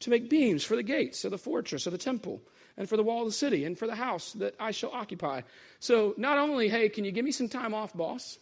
to 0.01 0.11
make 0.11 0.29
beams 0.29 0.65
for 0.65 0.77
the 0.77 0.83
gates 0.83 1.25
of 1.25 1.31
the 1.31 1.39
fortress 1.39 1.87
of 1.87 1.93
the 1.93 1.99
temple 1.99 2.43
and 2.77 2.89
for 2.89 2.97
the 2.97 3.03
wall 3.03 3.23
of 3.23 3.29
the 3.29 3.33
city 3.33 3.65
and 3.65 3.79
for 3.79 3.87
the 3.87 3.95
house 3.95 4.33
that 4.35 4.55
I 4.61 4.71
shall 4.71 4.91
occupy. 4.93 5.41
So 5.81 6.15
not 6.17 6.39
only, 6.39 6.69
hey, 6.69 6.89
can 6.89 7.05
you 7.05 7.13
give 7.13 7.25
me 7.25 7.33
some 7.33 7.49
time 7.49 7.75
off, 7.75 7.95
boss? 7.95 8.39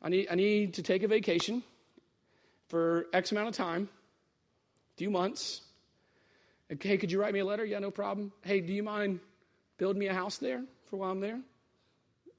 I 0.00 0.08
need, 0.08 0.28
I 0.30 0.34
need 0.34 0.74
to 0.74 0.82
take 0.82 1.02
a 1.02 1.08
vacation 1.08 1.62
for 2.68 3.06
X 3.12 3.32
amount 3.32 3.48
of 3.48 3.54
time, 3.54 3.88
a 4.94 4.96
few 4.96 5.10
months. 5.10 5.62
Hey, 6.80 6.96
could 6.96 7.12
you 7.12 7.20
write 7.20 7.34
me 7.34 7.40
a 7.40 7.44
letter? 7.44 7.64
Yeah, 7.64 7.80
no 7.80 7.90
problem. 7.90 8.32
Hey, 8.42 8.60
do 8.60 8.72
you 8.72 8.82
mind 8.82 9.20
building 9.78 10.00
me 10.00 10.06
a 10.06 10.14
house 10.14 10.38
there 10.38 10.62
for 10.88 10.96
while 10.96 11.10
I'm 11.10 11.20
there? 11.20 11.40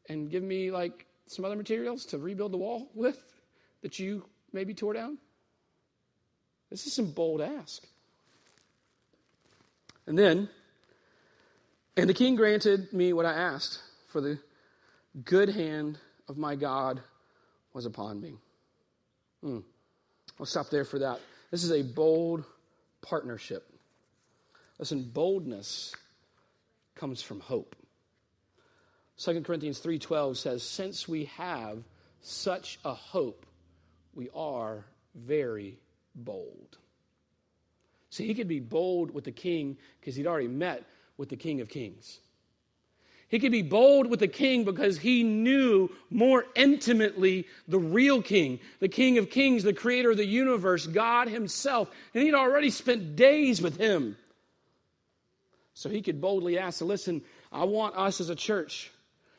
And 0.10 0.30
give 0.30 0.44
me 0.44 0.72
like 0.72 1.06
some 1.28 1.46
other 1.46 1.56
materials 1.56 2.06
to 2.08 2.18
rebuild 2.18 2.52
the 2.52 2.58
wall 2.58 2.90
with 2.96 3.24
that 3.82 4.00
you 4.00 4.26
maybe 4.52 4.74
tore 4.74 4.94
down? 4.94 5.18
This 6.70 6.88
is 6.88 6.94
some 6.94 7.12
bold 7.12 7.42
ask. 7.42 7.84
And 10.06 10.18
then, 10.18 10.50
and 11.96 12.10
the 12.10 12.14
king 12.14 12.36
granted 12.36 12.92
me 12.92 13.14
what 13.14 13.26
I 13.26 13.34
asked 13.34 13.80
for 14.10 14.22
the 14.22 14.40
good 15.24 15.50
hand 15.50 15.98
of 16.28 16.38
my 16.38 16.56
God 16.56 17.02
was 17.74 17.86
upon 17.86 18.20
me. 18.20 18.36
Hmm. 19.42 19.60
I'll 20.40 20.46
stop 20.46 20.70
there 20.70 20.86
for 20.86 21.00
that. 21.00 21.20
This 21.52 21.64
is 21.64 21.72
a 21.72 21.84
bold 21.84 22.44
partnership. 23.02 23.70
Listen, 24.80 25.04
boldness 25.04 25.94
comes 26.96 27.22
from 27.22 27.40
hope. 27.40 27.76
2 29.18 29.44
Corinthians 29.44 29.80
3:12 29.80 30.38
says, 30.38 30.64
"Since 30.64 31.08
we 31.08 31.26
have 31.26 31.84
such 32.22 32.80
a 32.84 32.94
hope, 32.94 33.46
we 34.14 34.30
are 34.32 34.86
very 35.14 35.80
bold." 36.16 36.78
See, 38.14 38.28
he 38.28 38.36
could 38.36 38.48
be 38.48 38.60
bold 38.60 39.10
with 39.10 39.24
the 39.24 39.32
king 39.32 39.76
because 40.00 40.16
he'd 40.16 40.28
already 40.28 40.48
met 40.48 40.84
with 41.18 41.30
the 41.30 41.36
King 41.36 41.62
of 41.62 41.68
Kings. 41.68 42.20
He 43.28 43.40
could 43.40 43.52
be 43.52 43.64
bold 43.64 44.06
with 44.06 44.20
the 44.20 44.28
king 44.28 44.66
because 44.66 45.00
he 45.00 45.24
knew 45.24 45.90
more 46.12 46.46
intimately 46.54 47.48
the 47.68 47.80
real 47.80 48.22
king, 48.22 48.60
the 48.80 48.88
King 48.88 49.18
of 49.18 49.32
Kings, 49.32 49.64
the 49.64 49.74
creator 49.74 50.12
of 50.12 50.18
the 50.18 50.28
universe, 50.28 50.86
God 50.86 51.28
Himself. 51.28 51.90
And 52.14 52.22
he'd 52.22 52.36
already 52.36 52.70
spent 52.70 53.16
days 53.16 53.64
with 53.64 53.78
him. 53.78 54.16
So 55.74 55.90
he 55.90 56.04
could 56.04 56.22
boldly 56.22 56.60
ask, 56.60 56.82
Listen, 56.82 57.24
I 57.52 57.64
want 57.64 57.96
us 57.96 58.22
as 58.22 58.30
a 58.30 58.36
church 58.36 58.92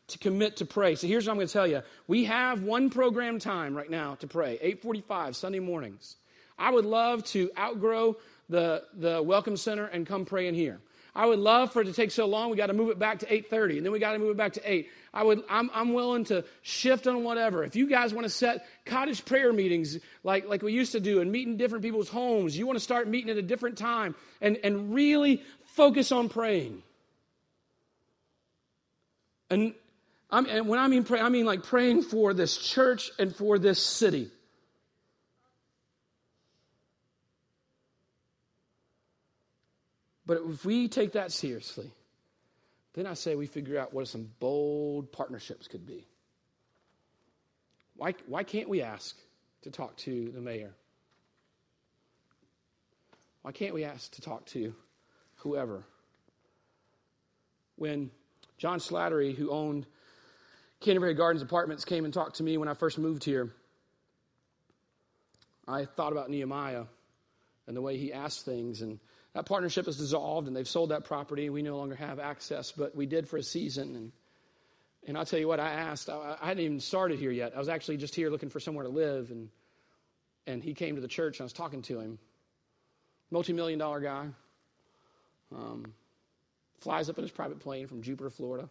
to 0.09 0.19
commit 0.19 0.57
to 0.57 0.65
pray. 0.65 0.97
So 0.97 1.07
here's 1.07 1.27
what 1.27 1.31
I'm 1.35 1.39
going 1.39 1.47
to 1.47 1.53
tell 1.53 1.69
you. 1.69 1.83
We 2.09 2.25
have 2.25 2.65
one 2.65 2.91
program 2.91 3.39
time 3.39 3.77
right 3.77 3.89
now 3.89 4.17
to 4.17 4.27
pray, 4.27 4.55
845 4.55 5.37
Sunday 5.37 5.61
mornings. 5.61 6.17
I 6.59 6.71
would 6.71 6.85
love 6.85 7.25
to 7.27 7.51
outgrow 7.57 8.17
the, 8.49 8.85
the 8.95 9.23
welcome 9.23 9.57
center 9.57 9.87
and 9.87 10.07
come 10.07 10.25
pray 10.25 10.47
in 10.47 10.55
here. 10.55 10.81
I 11.17 11.27
would 11.27 11.39
love 11.39 11.73
for 11.73 11.83
it 11.83 11.85
to 11.85 11.93
take 11.93 12.11
so 12.11 12.27
long. 12.27 12.51
We 12.51 12.57
got 12.57 12.67
to 12.67 12.73
move 12.73 12.91
it 12.91 12.99
back 12.99 13.21
to 13.21 13.27
8:30, 13.27 13.77
and 13.77 13.87
then 13.87 13.93
we 13.93 14.01
got 14.01 14.13
to 14.13 14.19
move 14.19 14.31
it 14.31 14.37
back 14.37 14.55
to 14.55 14.61
8. 14.65 14.89
I 15.13 15.23
would, 15.23 15.45
I'm, 15.49 15.71
I'm 15.73 15.93
willing 15.93 16.25
to 16.25 16.45
shift 16.63 17.07
on 17.07 17.23
whatever. 17.23 17.63
If 17.63 17.77
you 17.77 17.89
guys 17.89 18.13
want 18.13 18.25
to 18.25 18.31
set 18.31 18.67
cottage 18.85 19.25
prayer 19.25 19.53
meetings 19.53 19.99
like, 20.25 20.49
like 20.49 20.63
we 20.63 20.73
used 20.73 20.91
to 20.93 21.01
do 21.01 21.21
and 21.21 21.31
meet 21.31 21.47
in 21.47 21.57
different 21.57 21.85
people's 21.85 22.09
homes, 22.09 22.59
you 22.59 22.67
want 22.67 22.77
to 22.77 22.83
start 22.83 23.07
meeting 23.07 23.31
at 23.31 23.37
a 23.37 23.43
different 23.43 23.79
time 23.79 24.17
and, 24.41 24.59
and 24.65 24.93
really 24.93 25.43
focus 25.67 26.11
on 26.11 26.29
praying. 26.29 26.83
And, 29.51 29.75
I'm, 30.31 30.47
and 30.47 30.67
when 30.67 30.81
I 30.81 30.89
mean 30.89 31.05
pray, 31.05 31.21
I 31.21 31.29
mean 31.29 31.47
like 31.47 31.63
praying 31.63 32.03
for 32.03 32.35
this 32.35 32.57
church 32.57 33.13
and 33.21 33.35
for 33.35 33.57
this 33.57 33.81
city. 33.81 34.31
But 40.27 40.39
if 40.49 40.65
we 40.65 40.89
take 40.89 41.13
that 41.13 41.33
seriously, 41.33 41.91
then 42.95 43.07
I 43.07 43.15
say 43.15 43.35
we 43.35 43.47
figure 43.47 43.79
out 43.79 43.93
what 43.93 44.09
some 44.09 44.31
bold 44.41 45.13
partnerships 45.13 45.69
could 45.69 45.87
be. 45.87 46.07
Why, 47.97 48.15
why 48.27 48.43
can't 48.43 48.69
we 48.69 48.83
ask 48.83 49.17
to 49.63 49.71
talk 49.71 49.97
to 49.99 50.31
the 50.31 50.41
mayor? 50.41 50.75
Why 53.43 53.53
can't 53.53 53.75
we 53.75 53.85
ask 53.85 54.13
to 54.13 54.23
talk 54.23 54.47
to 54.47 54.75
whoever? 55.37 55.85
When 57.77 58.11
John 58.57 58.79
Slattery, 58.79 59.35
who 59.35 59.51
owned 59.51 59.87
Canterbury 60.81 61.15
Gardens 61.15 61.43
Apartments, 61.43 61.85
came 61.85 62.05
and 62.05 62.15
talked 62.15 62.37
to 62.37 62.43
me 62.43 62.57
when 62.57 62.69
I 62.69 62.75
first 62.75 62.99
moved 62.99 63.25
here, 63.25 63.51
I 65.69 65.85
thought 65.85 66.13
about 66.13 66.31
Nehemiah 66.31 66.85
and 67.67 67.77
the 67.77 67.83
way 67.83 67.97
he 67.97 68.13
asked 68.13 68.45
things 68.45 68.81
and 68.81 68.99
that 69.35 69.47
partnership 69.47 69.89
is 69.89 69.97
dissolved 69.97 70.47
and 70.47 70.57
they've 70.57 70.69
sold 70.69 70.91
that 70.91 71.05
property. 71.05 71.51
We 71.51 71.63
no 71.63 71.77
longer 71.77 71.97
have 71.97 72.19
access, 72.21 72.73
but 72.73 72.95
we 72.95 73.07
did 73.07 73.29
for 73.29 73.37
a 73.37 73.43
season. 73.43 73.97
And, 73.97 74.13
and 75.07 75.19
I'll 75.19 75.27
tell 75.27 75.41
you 75.41 75.49
what, 75.49 75.61
I 75.61 75.71
asked, 75.71 76.09
I, 76.09 76.37
I 76.41 76.47
hadn't 76.47 76.65
even 76.65 76.81
started 76.81 77.19
here 77.19 77.33
yet. 77.33 77.53
I 77.55 77.59
was 77.59 77.69
actually 77.69 77.97
just 77.97 78.15
here 78.15 78.31
looking 78.31 78.49
for 78.49 78.61
somewhere 78.61 78.85
to 78.85 78.91
live. 78.91 79.31
And, 79.31 79.49
and 80.47 80.63
he 80.63 80.73
came 80.73 80.95
to 80.95 81.01
the 81.01 81.09
church 81.09 81.39
and 81.39 81.45
I 81.45 81.47
was 81.47 81.53
talking 81.53 81.83
to 81.83 81.99
him. 81.99 82.19
Multi 83.31 83.53
million 83.53 83.79
dollar 83.79 84.01
guy. 84.01 84.27
Um, 85.55 85.93
flies 86.79 87.09
up 87.09 87.19
in 87.19 87.23
his 87.23 87.31
private 87.33 87.59
plane 87.59 87.87
from 87.87 88.03
Jupiter, 88.03 88.31
Florida. 88.31 88.69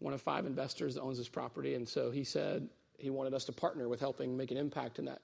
One 0.00 0.12
of 0.12 0.20
five 0.20 0.44
investors 0.44 0.94
that 0.94 1.02
owns 1.02 1.18
this 1.18 1.28
property. 1.28 1.74
And 1.74 1.88
so 1.88 2.10
he 2.10 2.24
said 2.24 2.68
he 2.98 3.08
wanted 3.08 3.32
us 3.32 3.44
to 3.46 3.52
partner 3.52 3.88
with 3.88 4.00
helping 4.00 4.36
make 4.36 4.50
an 4.50 4.56
impact 4.58 4.98
in 4.98 5.06
that 5.06 5.20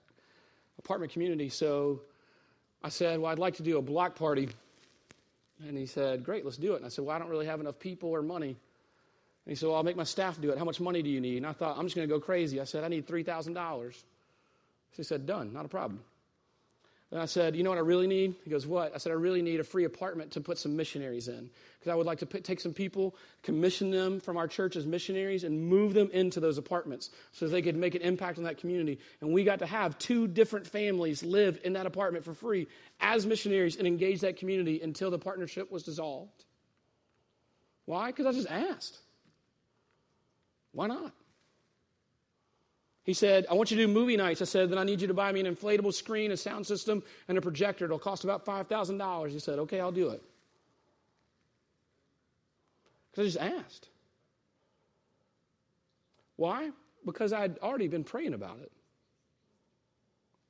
apartment 0.79 1.13
community. 1.13 1.49
So 1.49 2.01
I 2.83 2.89
said, 2.89 3.21
Well, 3.21 3.31
I'd 3.31 3.39
like 3.39 3.57
to 3.57 3.63
do 3.63 3.79
a 3.79 3.83
block 3.83 4.17
party. 4.17 4.49
And 5.67 5.77
he 5.77 5.87
said, 5.87 6.25
Great, 6.25 6.45
let's 6.45 6.57
do 6.57 6.75
it. 6.75 6.77
And 6.77 6.87
I 6.87 6.89
said, 6.89 7.05
Well, 7.05 7.17
I 7.17 7.19
don't 7.19 7.29
really 7.29 7.47
have 7.47 7.61
enough 7.61 7.79
people 7.79 8.11
or 8.11 8.23
money. 8.23 8.49
And 8.49 8.57
he 9.47 9.55
said, 9.55 9.69
Well, 9.69 9.77
I'll 9.77 9.83
make 9.83 9.97
my 9.97 10.05
staff 10.05 10.41
do 10.41 10.51
it. 10.51 10.59
How 10.59 10.65
much 10.65 10.81
money 10.81 11.03
do 11.03 11.11
you 11.11 11.21
need? 11.21 11.39
And 11.39 11.47
I 11.47 11.53
thought, 11.53 11.79
I'm 11.79 11.85
just 11.85 11.97
going 11.97 12.09
to 12.09 12.15
go 12.15 12.21
crazy. 12.21 12.61
I 12.61 12.65
said, 12.65 12.85
I 12.85 12.89
need 12.89 13.07
$3,000. 13.07 13.93
So 13.93 14.03
he 14.97 15.03
said, 15.03 15.27
Done, 15.27 15.53
not 15.53 15.65
a 15.65 15.69
problem. 15.69 16.01
And 17.13 17.21
I 17.21 17.27
said, 17.27 17.55
You 17.55 17.63
know 17.63 17.71
what 17.71 17.79
I 17.79 17.83
really 17.83 18.09
need? 18.09 18.35
He 18.45 18.51
goes, 18.51 18.67
What? 18.67 18.95
I 18.95 18.99
said, 18.99 19.13
I 19.13 19.15
really 19.15 19.43
need 19.43 19.61
a 19.61 19.65
free 19.65 19.85
apartment 19.85 20.33
to 20.33 20.41
put 20.41 20.59
some 20.59 20.77
missionaries 20.77 21.29
in. 21.29 21.51
Because 21.79 21.93
I 21.93 21.95
would 21.95 22.07
like 22.07 22.19
to 22.19 22.27
take 22.27 22.61
some 22.61 22.75
people, 22.75 23.15
commission 23.43 23.91
them 23.91 24.19
from 24.19 24.37
our 24.37 24.49
church 24.49 24.75
as 24.75 24.87
missionaries, 24.87 25.45
and 25.45 25.69
move 25.69 25.95
them 25.95 26.11
into 26.13 26.41
those 26.41 26.59
apartments 26.59 27.11
so 27.33 27.47
they 27.47 27.63
could 27.63 27.77
make 27.77 27.95
an 27.95 28.03
impact 28.03 28.39
on 28.39 28.45
that 28.45 28.59
community. 28.59 28.99
And 29.21 29.33
we 29.33 29.45
got 29.45 29.61
to 29.61 29.67
have 29.67 29.99
two 29.99 30.27
different 30.27 30.67
families 30.67 31.23
live 31.23 31.61
in 31.63 31.75
that 31.75 31.87
apartment 31.87 32.25
for 32.25 32.35
free 32.35 32.67
as 33.01 33.25
missionaries 33.25 33.77
and 33.77 33.87
engage 33.87 34.21
that 34.23 34.37
community 34.37 34.81
until 34.83 35.11
the 35.11 35.19
partnership 35.19 35.71
was 35.71 35.85
dissolved. 35.85 36.45
Why? 37.85 38.09
Because 38.09 38.27
I 38.27 38.33
just 38.33 38.51
asked. 38.51 38.99
Why 40.73 40.89
not? 40.89 41.15
He 43.07 43.15
said, 43.15 43.47
I 43.49 43.55
want 43.55 43.71
you 43.71 43.77
to 43.77 43.87
do 43.87 43.93
movie 43.93 44.17
nights. 44.17 44.43
I 44.43 44.47
said, 44.47 44.69
then 44.69 44.79
I 44.79 44.85
need 44.85 45.01
you 45.01 45.07
to 45.07 45.15
buy 45.15 45.31
me 45.31 45.39
an 45.39 45.47
inflatable 45.47 45.95
screen, 45.95 46.33
a 46.33 46.37
sound 46.37 46.67
system, 46.67 47.05
and 47.29 47.39
a 47.39 47.41
projector. 47.41 47.85
It'll 47.85 48.01
cost 48.01 48.25
about 48.25 48.45
$5,000. 48.45 49.29
He 49.31 49.39
said, 49.39 49.61
okay, 49.61 49.79
I'll 49.79 49.93
do 49.93 50.11
it. 50.11 50.21
Because 53.13 53.37
I 53.37 53.47
just 53.49 53.59
asked. 53.59 53.89
Why? 56.35 56.71
Because 57.05 57.33
I'd 57.33 57.59
already 57.59 57.87
been 57.87 58.03
praying 58.03 58.35
about 58.35 58.59
it. 58.59 58.73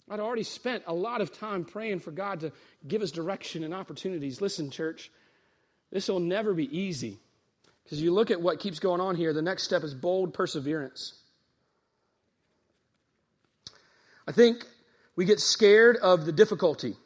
I'd 0.08 0.20
already 0.20 0.42
spent 0.42 0.84
a 0.86 0.94
lot 0.94 1.20
of 1.20 1.38
time 1.38 1.64
praying 1.64 1.98
for 1.98 2.10
God 2.10 2.40
to 2.40 2.52
give 2.88 3.02
us 3.02 3.10
direction 3.10 3.64
and 3.64 3.74
opportunities. 3.74 4.40
Listen, 4.40 4.70
church, 4.70 5.10
this 5.92 6.08
will 6.08 6.20
never 6.20 6.54
be 6.54 6.74
easy. 6.76 7.18
Because 7.84 8.00
you 8.00 8.14
look 8.14 8.30
at 8.30 8.40
what 8.40 8.60
keeps 8.60 8.78
going 8.78 9.02
on 9.02 9.14
here, 9.14 9.34
the 9.34 9.42
next 9.42 9.64
step 9.64 9.82
is 9.82 9.94
bold 9.94 10.32
perseverance. 10.32 11.20
I 14.26 14.32
think 14.32 14.64
we 15.14 15.24
get 15.24 15.40
scared 15.40 15.96
of 15.96 16.26
the 16.26 16.32
difficulty. 16.32 16.96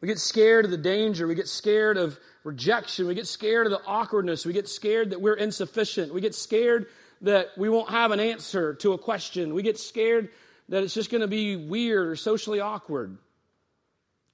We 0.00 0.08
get 0.08 0.18
scared 0.18 0.64
of 0.64 0.70
the 0.70 0.76
danger. 0.76 1.26
We 1.26 1.34
get 1.34 1.48
scared 1.48 1.96
of 1.96 2.18
rejection. 2.42 3.06
We 3.06 3.14
get 3.14 3.26
scared 3.26 3.66
of 3.66 3.70
the 3.70 3.82
awkwardness. 3.86 4.44
We 4.44 4.52
get 4.52 4.68
scared 4.68 5.10
that 5.10 5.20
we're 5.20 5.34
insufficient. 5.34 6.12
We 6.12 6.20
get 6.20 6.34
scared 6.34 6.88
that 7.22 7.56
we 7.56 7.68
won't 7.68 7.88
have 7.90 8.10
an 8.10 8.20
answer 8.20 8.74
to 8.74 8.92
a 8.92 8.98
question. 8.98 9.54
We 9.54 9.62
get 9.62 9.78
scared 9.78 10.28
that 10.68 10.82
it's 10.82 10.94
just 10.94 11.10
going 11.10 11.22
to 11.22 11.28
be 11.28 11.56
weird 11.56 12.08
or 12.08 12.16
socially 12.16 12.60
awkward. 12.60 13.16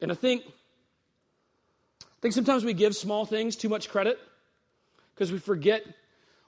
And 0.01 0.11
I 0.11 0.15
think, 0.15 0.43
I 2.03 2.21
think 2.21 2.35
sometimes 2.35 2.65
we 2.65 2.75
give 2.75 2.97
small 2.97 3.25
things 3.27 3.55
too 3.55 3.69
much 3.69 3.89
credit 3.89 4.19
because 5.15 5.31
we 5.31 5.39
forget 5.39 5.85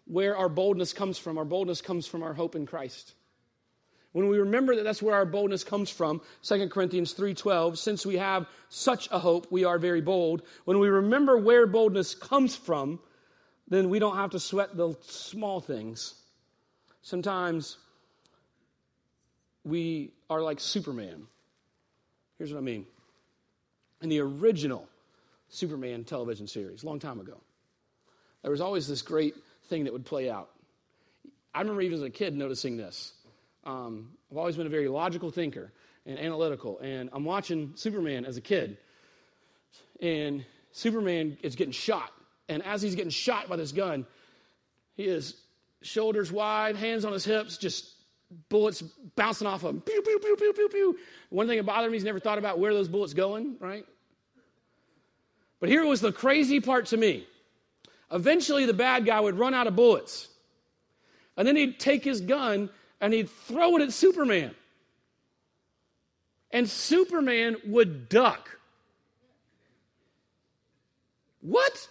where 0.07 0.37
our 0.37 0.49
boldness 0.49 0.93
comes 0.93 1.19
from. 1.19 1.39
Our 1.39 1.45
boldness 1.45 1.81
comes 1.81 2.07
from 2.07 2.23
our 2.23 2.33
hope 2.33 2.57
in 2.57 2.67
Christ. 2.67 3.13
When 4.13 4.29
we 4.29 4.39
remember 4.39 4.77
that 4.77 4.85
that's 4.85 5.03
where 5.03 5.15
our 5.15 5.25
boldness 5.25 5.65
comes 5.65 5.89
from, 5.91 6.21
2 6.43 6.69
Corinthians 6.69 7.15
3:12, 7.15 7.79
since 7.79 8.05
we 8.05 8.17
have 8.19 8.47
such 8.69 9.09
a 9.11 9.19
hope, 9.19 9.51
we 9.51 9.65
are 9.65 9.79
very 9.79 10.03
bold. 10.03 10.43
When 10.65 10.79
we 10.79 10.89
remember 10.89 11.39
where 11.39 11.67
boldness 11.67 12.15
comes 12.15 12.55
from, 12.55 13.01
then 13.69 13.89
we 13.89 13.99
don't 13.99 14.17
have 14.17 14.31
to 14.31 14.41
sweat 14.41 14.77
the 14.77 14.95
small 15.01 15.61
things. 15.61 16.15
Sometimes 17.01 17.79
we 19.65 20.13
are 20.29 20.43
like 20.43 20.61
Superman. 20.61 21.27
Here's 22.37 22.53
what 22.53 22.59
I 22.59 22.63
mean. 22.63 22.87
In 24.03 24.11
the 24.11 24.21
original 24.21 24.89
Superman 25.49 26.05
television 26.05 26.47
series, 26.47 26.85
long 26.85 26.99
time 26.99 27.19
ago, 27.19 27.41
there 28.43 28.51
was 28.51 28.61
always 28.61 28.87
this 28.87 29.01
great 29.01 29.37
thing 29.69 29.85
that 29.85 29.93
would 29.93 30.05
play 30.05 30.29
out. 30.29 30.51
I 31.55 31.61
remember 31.61 31.81
even 31.83 31.99
as 31.99 32.03
a 32.03 32.11
kid 32.11 32.35
noticing 32.35 32.77
this. 32.77 33.13
Um, 33.65 34.11
I've 34.31 34.37
always 34.37 34.57
been 34.57 34.67
a 34.67 34.71
very 34.71 34.89
logical 34.89 35.31
thinker 35.31 35.73
and 36.07 36.19
analytical, 36.19 36.79
and 36.81 37.09
I'm 37.13 37.25
watching 37.25 37.73
Superman 37.77 38.25
as 38.25 38.37
a 38.37 38.41
kid, 38.41 38.77
and 40.01 40.45
Superman 40.73 41.39
is 41.43 41.55
getting 41.55 41.73
shot, 41.73 42.13
and 42.49 42.63
as 42.65 42.83
he's 42.83 42.95
getting 42.95 43.11
shot 43.11 43.49
by 43.49 43.57
this 43.57 43.71
gun, 43.71 44.05
he 44.95 45.05
is 45.05 45.37
shoulders 45.83 46.33
wide, 46.33 46.77
hands 46.77 47.05
on 47.05 47.13
his 47.13 47.25
hips, 47.25 47.57
just 47.57 47.95
bullets 48.49 48.83
bouncing 49.15 49.47
off 49.47 49.63
of 49.63 49.75
him. 49.75 49.81
Pew, 49.81 50.03
pew, 50.03 50.19
pew, 50.19 50.37
pew, 50.37 50.53
pew, 50.53 50.69
pew. 50.69 50.99
One 51.31 51.47
thing 51.47 51.59
that 51.59 51.65
bothered 51.65 51.91
me, 51.91 51.97
he's 51.97 52.05
never 52.05 52.21
thought 52.21 52.39
about 52.39 52.59
where 52.59 52.73
those 52.73 52.89
bullets 52.89 53.15
going, 53.15 53.57
right? 53.61 53.85
But 55.61 55.69
here 55.69 55.85
was 55.85 56.01
the 56.01 56.13
crazy 56.13 56.61
part 56.61 56.87
to 56.87 56.97
me. 56.97 57.27
Eventually, 58.11 58.67
the 58.67 58.75
bad 58.75 59.07
guy 59.07 59.21
would 59.21 59.39
run 59.39 59.55
out 59.55 59.67
of 59.67 59.77
bullets. 59.77 60.29
And 61.37 61.47
then 61.47 61.57
he'd 61.57 61.79
take 61.79 62.05
his 62.05 62.21
gun 62.21 62.69
and 63.03 63.13
he'd 63.13 63.29
throw 63.29 63.77
it 63.77 63.83
at 63.83 63.93
Superman. 63.93 64.55
And 66.53 66.69
Superman 66.71 67.57
would 67.67 68.09
duck. 68.09 68.49
What? 71.41 71.89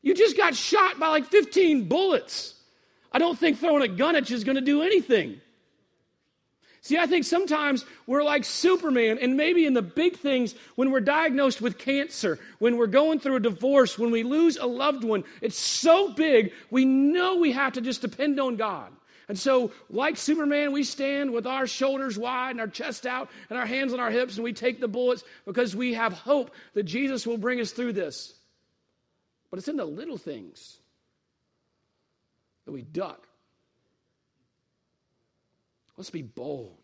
You 0.00 0.14
just 0.14 0.36
got 0.36 0.54
shot 0.54 1.00
by 1.00 1.08
like 1.08 1.26
15 1.26 1.88
bullets. 1.88 2.54
I 3.10 3.18
don't 3.18 3.38
think 3.38 3.58
throwing 3.58 3.82
a 3.82 3.88
gun 3.88 4.14
at 4.14 4.30
you 4.30 4.36
is 4.36 4.44
going 4.44 4.56
to 4.56 4.60
do 4.60 4.82
anything. 4.82 5.40
See, 6.84 6.98
I 6.98 7.06
think 7.06 7.24
sometimes 7.24 7.86
we're 8.06 8.22
like 8.22 8.44
Superman, 8.44 9.16
and 9.18 9.38
maybe 9.38 9.64
in 9.64 9.72
the 9.72 9.80
big 9.80 10.18
things, 10.18 10.54
when 10.74 10.90
we're 10.90 11.00
diagnosed 11.00 11.62
with 11.62 11.78
cancer, 11.78 12.38
when 12.58 12.76
we're 12.76 12.88
going 12.88 13.20
through 13.20 13.36
a 13.36 13.40
divorce, 13.40 13.98
when 13.98 14.10
we 14.10 14.22
lose 14.22 14.58
a 14.58 14.66
loved 14.66 15.02
one, 15.02 15.24
it's 15.40 15.56
so 15.56 16.12
big, 16.12 16.52
we 16.70 16.84
know 16.84 17.36
we 17.36 17.52
have 17.52 17.72
to 17.72 17.80
just 17.80 18.02
depend 18.02 18.38
on 18.38 18.56
God. 18.56 18.92
And 19.28 19.38
so, 19.38 19.72
like 19.88 20.18
Superman, 20.18 20.72
we 20.72 20.84
stand 20.84 21.32
with 21.32 21.46
our 21.46 21.66
shoulders 21.66 22.18
wide 22.18 22.50
and 22.50 22.60
our 22.60 22.68
chest 22.68 23.06
out 23.06 23.30
and 23.48 23.58
our 23.58 23.64
hands 23.64 23.94
on 23.94 23.98
our 23.98 24.10
hips, 24.10 24.34
and 24.34 24.44
we 24.44 24.52
take 24.52 24.78
the 24.78 24.86
bullets 24.86 25.24
because 25.46 25.74
we 25.74 25.94
have 25.94 26.12
hope 26.12 26.50
that 26.74 26.82
Jesus 26.82 27.26
will 27.26 27.38
bring 27.38 27.62
us 27.62 27.72
through 27.72 27.94
this. 27.94 28.34
But 29.50 29.58
it's 29.58 29.68
in 29.68 29.76
the 29.78 29.86
little 29.86 30.18
things 30.18 30.76
that 32.66 32.72
we 32.72 32.82
duck. 32.82 33.26
Let's 35.96 36.10
be 36.10 36.22
bold. 36.22 36.78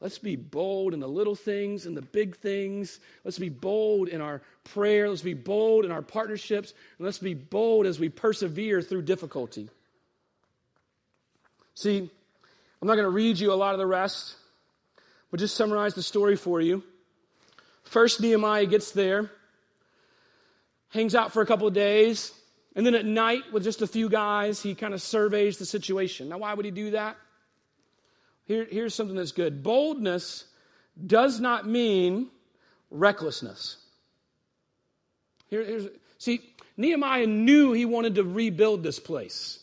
Let's 0.00 0.18
be 0.18 0.36
bold 0.36 0.92
in 0.92 1.00
the 1.00 1.08
little 1.08 1.34
things 1.34 1.86
and 1.86 1.96
the 1.96 2.02
big 2.02 2.36
things. 2.36 3.00
Let's 3.24 3.38
be 3.38 3.48
bold 3.48 4.08
in 4.08 4.20
our 4.20 4.42
prayer. 4.64 5.08
Let's 5.08 5.22
be 5.22 5.34
bold 5.34 5.84
in 5.84 5.92
our 5.92 6.02
partnerships. 6.02 6.74
And 6.98 7.04
let's 7.04 7.18
be 7.18 7.34
bold 7.34 7.86
as 7.86 7.98
we 7.98 8.08
persevere 8.08 8.82
through 8.82 9.02
difficulty. 9.02 9.70
See, 11.74 11.98
I'm 11.98 12.88
not 12.88 12.96
going 12.96 13.06
to 13.06 13.10
read 13.10 13.38
you 13.38 13.52
a 13.52 13.54
lot 13.54 13.72
of 13.72 13.78
the 13.78 13.86
rest, 13.86 14.36
but 15.30 15.40
just 15.40 15.56
summarize 15.56 15.94
the 15.94 16.02
story 16.02 16.36
for 16.36 16.60
you. 16.60 16.82
First, 17.84 18.20
Nehemiah 18.20 18.66
gets 18.66 18.90
there, 18.92 19.30
hangs 20.90 21.14
out 21.14 21.32
for 21.32 21.40
a 21.40 21.46
couple 21.46 21.66
of 21.66 21.74
days, 21.74 22.32
and 22.76 22.84
then 22.84 22.94
at 22.94 23.04
night, 23.04 23.52
with 23.52 23.64
just 23.64 23.82
a 23.82 23.86
few 23.86 24.08
guys, 24.08 24.60
he 24.60 24.74
kind 24.74 24.92
of 24.92 25.00
surveys 25.00 25.58
the 25.58 25.66
situation. 25.66 26.28
Now, 26.28 26.38
why 26.38 26.52
would 26.52 26.64
he 26.64 26.70
do 26.70 26.90
that? 26.90 27.16
Here, 28.46 28.66
here's 28.70 28.94
something 28.94 29.16
that's 29.16 29.32
good 29.32 29.62
boldness 29.62 30.44
does 31.06 31.40
not 31.40 31.66
mean 31.66 32.28
recklessness. 32.90 33.78
Here, 35.48 35.64
here's, 35.64 35.88
see, 36.18 36.40
Nehemiah 36.76 37.26
knew 37.26 37.72
he 37.72 37.84
wanted 37.84 38.16
to 38.16 38.24
rebuild 38.24 38.82
this 38.82 38.98
place. 38.98 39.60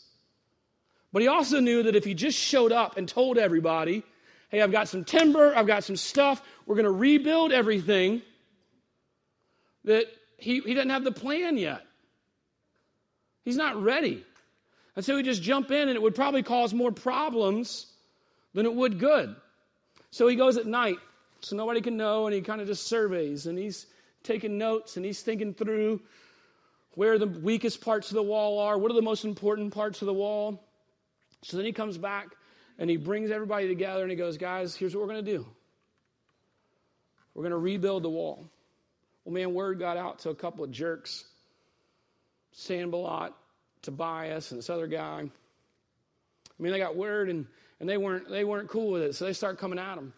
But 1.12 1.22
he 1.22 1.28
also 1.28 1.60
knew 1.60 1.82
that 1.82 1.94
if 1.94 2.04
he 2.04 2.14
just 2.14 2.38
showed 2.38 2.72
up 2.72 2.96
and 2.96 3.08
told 3.08 3.38
everybody, 3.38 4.02
hey, 4.48 4.62
I've 4.62 4.72
got 4.72 4.88
some 4.88 5.04
timber, 5.04 5.54
I've 5.54 5.66
got 5.66 5.84
some 5.84 5.96
stuff, 5.96 6.42
we're 6.66 6.76
going 6.76 6.84
to 6.84 6.90
rebuild 6.90 7.52
everything, 7.52 8.22
that 9.84 10.06
he, 10.38 10.60
he 10.60 10.74
doesn't 10.74 10.90
have 10.90 11.04
the 11.04 11.12
plan 11.12 11.58
yet. 11.58 11.82
He's 13.44 13.56
not 13.56 13.82
ready. 13.82 14.24
And 14.96 15.04
so 15.04 15.16
he 15.16 15.22
just 15.22 15.42
jump 15.42 15.70
in, 15.70 15.88
and 15.88 15.96
it 15.96 16.02
would 16.02 16.14
probably 16.14 16.42
cause 16.42 16.72
more 16.72 16.92
problems 16.92 17.91
than 18.54 18.66
it 18.66 18.74
would 18.74 18.98
good. 18.98 19.34
So 20.10 20.28
he 20.28 20.36
goes 20.36 20.56
at 20.56 20.66
night 20.66 20.98
so 21.40 21.56
nobody 21.56 21.80
can 21.80 21.96
know, 21.96 22.26
and 22.26 22.34
he 22.34 22.40
kind 22.40 22.60
of 22.60 22.66
just 22.66 22.86
surveys, 22.86 23.46
and 23.46 23.58
he's 23.58 23.86
taking 24.22 24.58
notes, 24.58 24.96
and 24.96 25.04
he's 25.04 25.22
thinking 25.22 25.54
through 25.54 26.00
where 26.94 27.18
the 27.18 27.26
weakest 27.26 27.80
parts 27.80 28.10
of 28.10 28.14
the 28.14 28.22
wall 28.22 28.58
are, 28.58 28.78
what 28.78 28.90
are 28.90 28.94
the 28.94 29.02
most 29.02 29.24
important 29.24 29.72
parts 29.72 30.02
of 30.02 30.06
the 30.06 30.14
wall. 30.14 30.62
So 31.42 31.56
then 31.56 31.66
he 31.66 31.72
comes 31.72 31.98
back 31.98 32.28
and 32.78 32.88
he 32.88 32.96
brings 32.96 33.30
everybody 33.30 33.66
together 33.66 34.02
and 34.02 34.10
he 34.10 34.16
goes, 34.16 34.36
Guys, 34.36 34.76
here's 34.76 34.94
what 34.94 35.02
we're 35.02 35.12
going 35.12 35.24
to 35.24 35.30
do. 35.30 35.46
We're 37.34 37.42
going 37.42 37.52
to 37.52 37.58
rebuild 37.58 38.02
the 38.02 38.10
wall. 38.10 38.46
Well, 39.24 39.32
man, 39.32 39.54
word 39.54 39.78
got 39.78 39.96
out 39.96 40.20
to 40.20 40.30
a 40.30 40.34
couple 40.34 40.64
of 40.64 40.70
jerks 40.70 41.24
Sanballat, 42.52 43.32
Tobias, 43.80 44.50
and 44.50 44.58
this 44.58 44.68
other 44.68 44.86
guy. 44.86 45.22
I 45.22 46.62
mean, 46.62 46.72
they 46.72 46.78
got 46.78 46.94
word 46.96 47.30
and, 47.30 47.46
and 47.82 47.90
they, 47.90 47.96
weren't, 47.96 48.30
they 48.30 48.44
weren't 48.44 48.68
cool 48.68 48.92
with 48.92 49.02
it, 49.02 49.16
so 49.16 49.24
they 49.24 49.32
start 49.32 49.58
coming 49.58 49.80
at 49.80 49.98
him. 49.98 50.12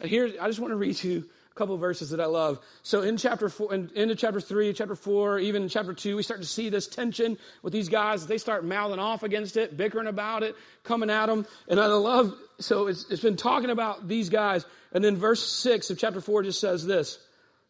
And 0.00 0.08
here, 0.10 0.30
I 0.38 0.46
just 0.48 0.60
want 0.60 0.70
to 0.70 0.76
read 0.76 1.02
you 1.02 1.24
a 1.50 1.54
couple 1.54 1.76
verses 1.78 2.10
that 2.10 2.20
I 2.20 2.26
love. 2.26 2.60
So 2.82 3.00
in 3.00 3.16
chapter 3.16 3.48
four, 3.48 3.72
in, 3.72 3.90
into 3.94 4.14
chapter 4.14 4.38
three, 4.38 4.70
chapter 4.74 4.94
four, 4.94 5.38
even 5.38 5.62
in 5.62 5.70
chapter 5.70 5.94
two, 5.94 6.14
we 6.14 6.22
start 6.22 6.42
to 6.42 6.46
see 6.46 6.68
this 6.68 6.86
tension 6.86 7.38
with 7.62 7.72
these 7.72 7.88
guys. 7.88 8.26
They 8.26 8.36
start 8.36 8.66
mouthing 8.66 8.98
off 8.98 9.22
against 9.22 9.56
it, 9.56 9.78
bickering 9.78 10.08
about 10.08 10.42
it, 10.42 10.54
coming 10.84 11.08
at 11.08 11.24
them. 11.26 11.46
And 11.68 11.80
I 11.80 11.86
love, 11.86 12.34
so 12.58 12.86
it's, 12.86 13.10
it's 13.10 13.22
been 13.22 13.36
talking 13.36 13.70
about 13.70 14.06
these 14.06 14.28
guys. 14.28 14.66
And 14.92 15.02
then 15.02 15.16
verse 15.16 15.42
six 15.42 15.88
of 15.88 15.98
chapter 15.98 16.20
four 16.20 16.42
just 16.42 16.60
says 16.60 16.86
this. 16.86 17.18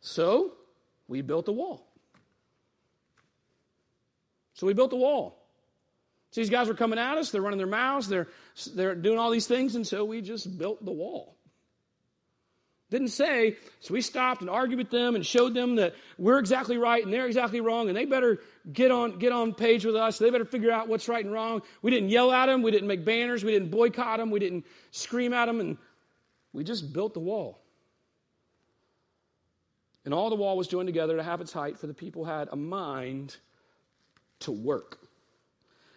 So 0.00 0.54
we 1.06 1.22
built 1.22 1.46
the 1.46 1.52
wall. 1.52 1.86
So 4.54 4.66
we 4.66 4.74
built 4.74 4.90
the 4.90 4.96
wall. 4.96 5.39
So 6.30 6.40
these 6.40 6.50
guys 6.50 6.68
were 6.68 6.74
coming 6.74 6.98
at 6.98 7.18
us, 7.18 7.30
they're 7.30 7.42
running 7.42 7.58
their 7.58 7.66
mouths, 7.66 8.08
they're, 8.08 8.28
they're 8.74 8.94
doing 8.94 9.18
all 9.18 9.30
these 9.30 9.48
things, 9.48 9.74
and 9.74 9.84
so 9.84 10.04
we 10.04 10.22
just 10.22 10.56
built 10.56 10.84
the 10.84 10.92
wall. 10.92 11.36
Didn't 12.88 13.08
say, 13.08 13.56
so 13.80 13.94
we 13.94 14.00
stopped 14.00 14.40
and 14.40 14.50
argued 14.50 14.78
with 14.78 14.90
them 14.90 15.14
and 15.14 15.24
showed 15.26 15.54
them 15.54 15.76
that 15.76 15.94
we're 16.18 16.38
exactly 16.38 16.76
right 16.76 17.04
and 17.04 17.12
they're 17.12 17.26
exactly 17.26 17.60
wrong, 17.60 17.88
and 17.88 17.96
they 17.96 18.04
better 18.04 18.38
get 18.72 18.92
on, 18.92 19.18
get 19.18 19.32
on 19.32 19.54
page 19.54 19.84
with 19.84 19.96
us. 19.96 20.18
They 20.18 20.30
better 20.30 20.44
figure 20.44 20.70
out 20.70 20.88
what's 20.88 21.08
right 21.08 21.24
and 21.24 21.34
wrong. 21.34 21.62
We 21.82 21.90
didn't 21.90 22.10
yell 22.10 22.30
at 22.30 22.46
them, 22.46 22.62
we 22.62 22.70
didn't 22.70 22.88
make 22.88 23.04
banners, 23.04 23.42
we 23.42 23.50
didn't 23.50 23.70
boycott 23.70 24.18
them, 24.18 24.30
we 24.30 24.38
didn't 24.38 24.66
scream 24.92 25.32
at 25.32 25.46
them, 25.46 25.58
and 25.58 25.78
we 26.52 26.62
just 26.62 26.92
built 26.92 27.14
the 27.14 27.20
wall. 27.20 27.60
And 30.04 30.14
all 30.14 30.30
the 30.30 30.36
wall 30.36 30.56
was 30.56 30.68
joined 30.68 30.86
together 30.86 31.16
to 31.16 31.22
have 31.24 31.40
its 31.40 31.52
height, 31.52 31.78
for 31.78 31.88
the 31.88 31.94
people 31.94 32.24
had 32.24 32.48
a 32.52 32.56
mind 32.56 33.36
to 34.40 34.52
work. 34.52 34.99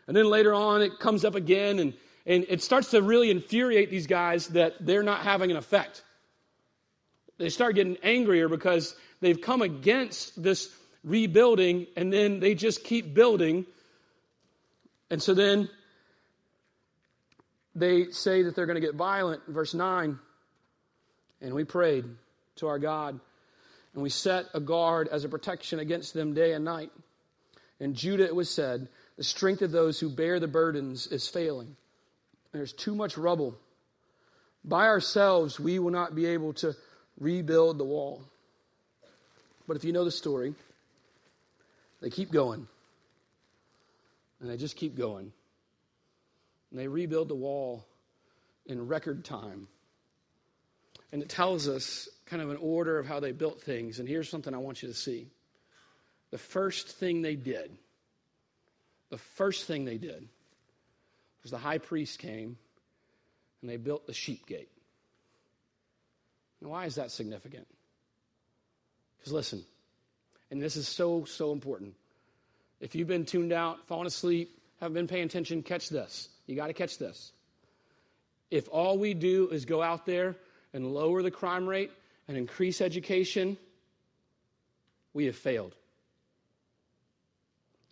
And 0.07 0.15
then 0.15 0.25
later 0.25 0.53
on, 0.53 0.81
it 0.81 0.99
comes 0.99 1.23
up 1.23 1.35
again, 1.35 1.79
and, 1.79 1.93
and 2.25 2.45
it 2.49 2.61
starts 2.61 2.91
to 2.91 3.01
really 3.01 3.31
infuriate 3.31 3.89
these 3.89 4.07
guys 4.07 4.47
that 4.49 4.73
they're 4.79 5.03
not 5.03 5.21
having 5.21 5.51
an 5.51 5.57
effect 5.57 6.03
they 7.37 7.49
start 7.49 7.75
getting 7.75 7.97
angrier 8.03 8.47
because 8.47 8.95
they've 9.19 9.39
come 9.39 9.61
against 9.61 10.41
this 10.41 10.69
rebuilding 11.03 11.87
and 11.97 12.11
then 12.11 12.39
they 12.39 12.55
just 12.55 12.83
keep 12.83 13.13
building. 13.13 13.65
And 15.09 15.21
so 15.21 15.33
then 15.33 15.69
they 17.75 18.11
say 18.11 18.43
that 18.43 18.55
they're 18.55 18.65
going 18.65 18.79
to 18.79 18.85
get 18.85 18.95
violent. 18.95 19.41
Verse 19.47 19.73
9. 19.73 20.19
And 21.41 21.53
we 21.53 21.63
prayed 21.63 22.05
to 22.57 22.67
our 22.67 22.79
God, 22.79 23.19
and 23.93 24.01
we 24.01 24.09
set 24.09 24.45
a 24.53 24.61
guard 24.61 25.09
as 25.09 25.25
a 25.25 25.29
protection 25.29 25.79
against 25.79 26.13
them 26.13 26.33
day 26.33 26.53
and 26.53 26.63
night. 26.63 26.91
In 27.81 27.95
Judah 27.95 28.23
it 28.23 28.35
was 28.35 28.49
said, 28.49 28.87
The 29.17 29.23
strength 29.23 29.61
of 29.61 29.71
those 29.71 29.99
who 29.99 30.09
bear 30.09 30.39
the 30.39 30.47
burdens 30.47 31.07
is 31.07 31.27
failing. 31.27 31.75
There's 32.51 32.73
too 32.73 32.95
much 32.95 33.17
rubble. 33.17 33.57
By 34.63 34.87
ourselves, 34.87 35.59
we 35.59 35.79
will 35.79 35.91
not 35.91 36.15
be 36.15 36.25
able 36.27 36.53
to 36.53 36.75
rebuild 37.19 37.77
the 37.77 37.83
wall. 37.83 38.23
But 39.67 39.77
if 39.77 39.83
you 39.83 39.93
know 39.93 40.05
the 40.05 40.11
story, 40.11 40.55
they 42.01 42.09
keep 42.09 42.31
going. 42.31 42.67
And 44.39 44.49
they 44.49 44.57
just 44.57 44.75
keep 44.75 44.95
going. 44.97 45.31
And 46.71 46.79
they 46.79 46.87
rebuild 46.87 47.29
the 47.29 47.35
wall 47.35 47.85
in 48.65 48.87
record 48.87 49.23
time. 49.23 49.67
And 51.11 51.21
it 51.21 51.29
tells 51.29 51.67
us 51.67 52.09
kind 52.25 52.41
of 52.41 52.49
an 52.49 52.57
order 52.57 52.97
of 52.97 53.05
how 53.05 53.19
they 53.19 53.31
built 53.31 53.61
things. 53.61 53.99
And 53.99 54.07
here's 54.07 54.27
something 54.27 54.53
I 54.53 54.57
want 54.57 54.81
you 54.81 54.89
to 54.89 54.93
see. 54.93 55.27
The 56.31 56.37
first 56.37 56.89
thing 56.89 57.21
they 57.21 57.35
did, 57.35 57.71
the 59.13 59.19
first 59.19 59.65
thing 59.65 59.85
they 59.85 59.99
did 59.99 60.27
was 61.43 61.51
the 61.51 61.57
high 61.59 61.77
priest 61.77 62.17
came 62.17 62.57
and 63.61 63.69
they 63.69 63.77
built 63.77 64.07
the 64.07 64.13
sheep 64.13 64.47
gate. 64.47 64.71
And 66.59 66.71
why 66.71 66.85
is 66.85 66.95
that 66.95 67.11
significant? 67.11 67.67
Because 69.19 69.31
listen, 69.31 69.63
and 70.49 70.59
this 70.59 70.75
is 70.75 70.87
so, 70.87 71.25
so 71.25 71.51
important. 71.51 71.93
If 72.79 72.95
you've 72.95 73.07
been 73.07 73.23
tuned 73.23 73.53
out, 73.53 73.85
fallen 73.85 74.07
asleep, 74.07 74.57
haven't 74.79 74.95
been 74.95 75.07
paying 75.07 75.25
attention, 75.25 75.61
catch 75.61 75.89
this. 75.89 76.29
You 76.47 76.55
got 76.55 76.67
to 76.67 76.73
catch 76.73 76.97
this. 76.97 77.33
If 78.49 78.67
all 78.71 78.97
we 78.97 79.13
do 79.13 79.47
is 79.49 79.65
go 79.65 79.83
out 79.83 80.07
there 80.07 80.35
and 80.73 80.91
lower 80.91 81.21
the 81.21 81.29
crime 81.29 81.67
rate 81.67 81.91
and 82.27 82.35
increase 82.35 82.81
education, 82.81 83.57
we 85.13 85.27
have 85.27 85.35
failed. 85.35 85.75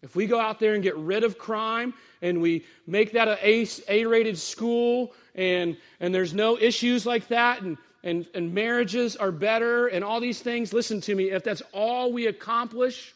If 0.01 0.15
we 0.15 0.25
go 0.25 0.39
out 0.39 0.59
there 0.59 0.73
and 0.73 0.81
get 0.81 0.95
rid 0.97 1.23
of 1.23 1.37
crime 1.37 1.93
and 2.21 2.41
we 2.41 2.65
make 2.87 3.11
that 3.13 3.27
an 3.27 3.37
A 3.41 4.05
rated 4.05 4.37
school 4.37 5.13
and, 5.35 5.77
and 5.99 6.13
there's 6.13 6.33
no 6.33 6.57
issues 6.57 7.05
like 7.05 7.27
that 7.27 7.61
and 7.61 7.77
and, 8.03 8.25
and 8.33 8.53
marriages 8.53 9.15
are 9.15 9.31
better 9.31 9.87
and 9.87 10.03
all 10.03 10.19
these 10.19 10.41
things, 10.41 10.73
listen 10.73 11.01
to 11.01 11.15
me, 11.15 11.31
if 11.31 11.43
that's 11.43 11.61
all 11.71 12.11
we 12.11 12.27
accomplish, 12.27 13.13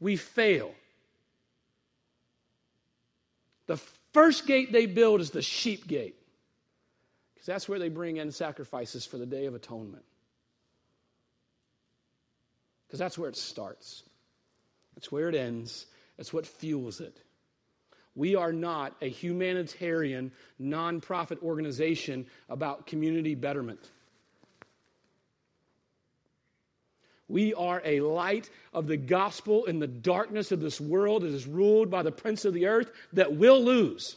we 0.00 0.16
fail. 0.16 0.72
The 3.66 3.76
first 4.12 4.46
gate 4.46 4.72
they 4.72 4.86
build 4.86 5.20
is 5.20 5.30
the 5.30 5.42
sheep 5.42 5.86
gate, 5.86 6.16
because 7.34 7.46
that's 7.46 7.68
where 7.68 7.78
they 7.78 7.88
bring 7.88 8.16
in 8.16 8.30
sacrifices 8.32 9.06
for 9.06 9.18
the 9.18 9.26
Day 9.26 9.46
of 9.46 9.54
Atonement. 9.54 10.04
Because 12.86 12.98
that's 12.98 13.16
where 13.16 13.28
it 13.28 13.36
starts, 13.36 14.02
that's 14.94 15.10
where 15.12 15.28
it 15.28 15.34
ends, 15.34 15.86
that's 16.16 16.32
what 16.32 16.46
fuels 16.46 17.00
it. 17.00 17.20
We 18.16 18.36
are 18.36 18.52
not 18.52 18.94
a 19.00 19.08
humanitarian, 19.08 20.30
nonprofit 20.60 21.42
organization 21.42 22.26
about 22.48 22.86
community 22.86 23.34
betterment. 23.34 23.90
We 27.26 27.54
are 27.54 27.82
a 27.84 28.00
light 28.00 28.50
of 28.72 28.86
the 28.86 28.96
gospel 28.96 29.64
in 29.64 29.78
the 29.80 29.86
darkness 29.86 30.52
of 30.52 30.60
this 30.60 30.80
world 30.80 31.22
that 31.22 31.32
is 31.32 31.46
ruled 31.46 31.90
by 31.90 32.02
the 32.02 32.12
prince 32.12 32.44
of 32.44 32.54
the 32.54 32.66
earth 32.66 32.90
that 33.14 33.34
will 33.34 33.62
lose. 33.62 34.16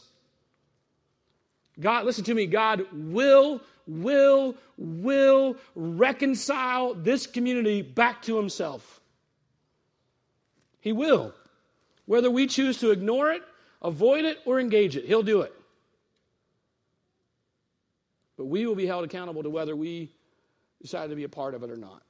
God, 1.80 2.04
listen 2.04 2.24
to 2.24 2.34
me, 2.34 2.46
God 2.46 2.86
will, 2.92 3.60
will, 3.86 4.54
will 4.76 5.56
reconcile 5.74 6.94
this 6.94 7.26
community 7.26 7.82
back 7.82 8.22
to 8.22 8.36
himself. 8.36 9.00
He 10.80 10.92
will. 10.92 11.32
Whether 12.08 12.30
we 12.30 12.46
choose 12.46 12.78
to 12.78 12.90
ignore 12.90 13.32
it, 13.32 13.42
avoid 13.82 14.24
it, 14.24 14.38
or 14.46 14.58
engage 14.58 14.96
it, 14.96 15.04
he'll 15.04 15.22
do 15.22 15.42
it. 15.42 15.52
But 18.38 18.46
we 18.46 18.64
will 18.64 18.74
be 18.74 18.86
held 18.86 19.04
accountable 19.04 19.42
to 19.42 19.50
whether 19.50 19.76
we 19.76 20.10
decide 20.80 21.10
to 21.10 21.16
be 21.16 21.24
a 21.24 21.28
part 21.28 21.54
of 21.54 21.62
it 21.62 21.70
or 21.70 21.76
not. 21.76 22.02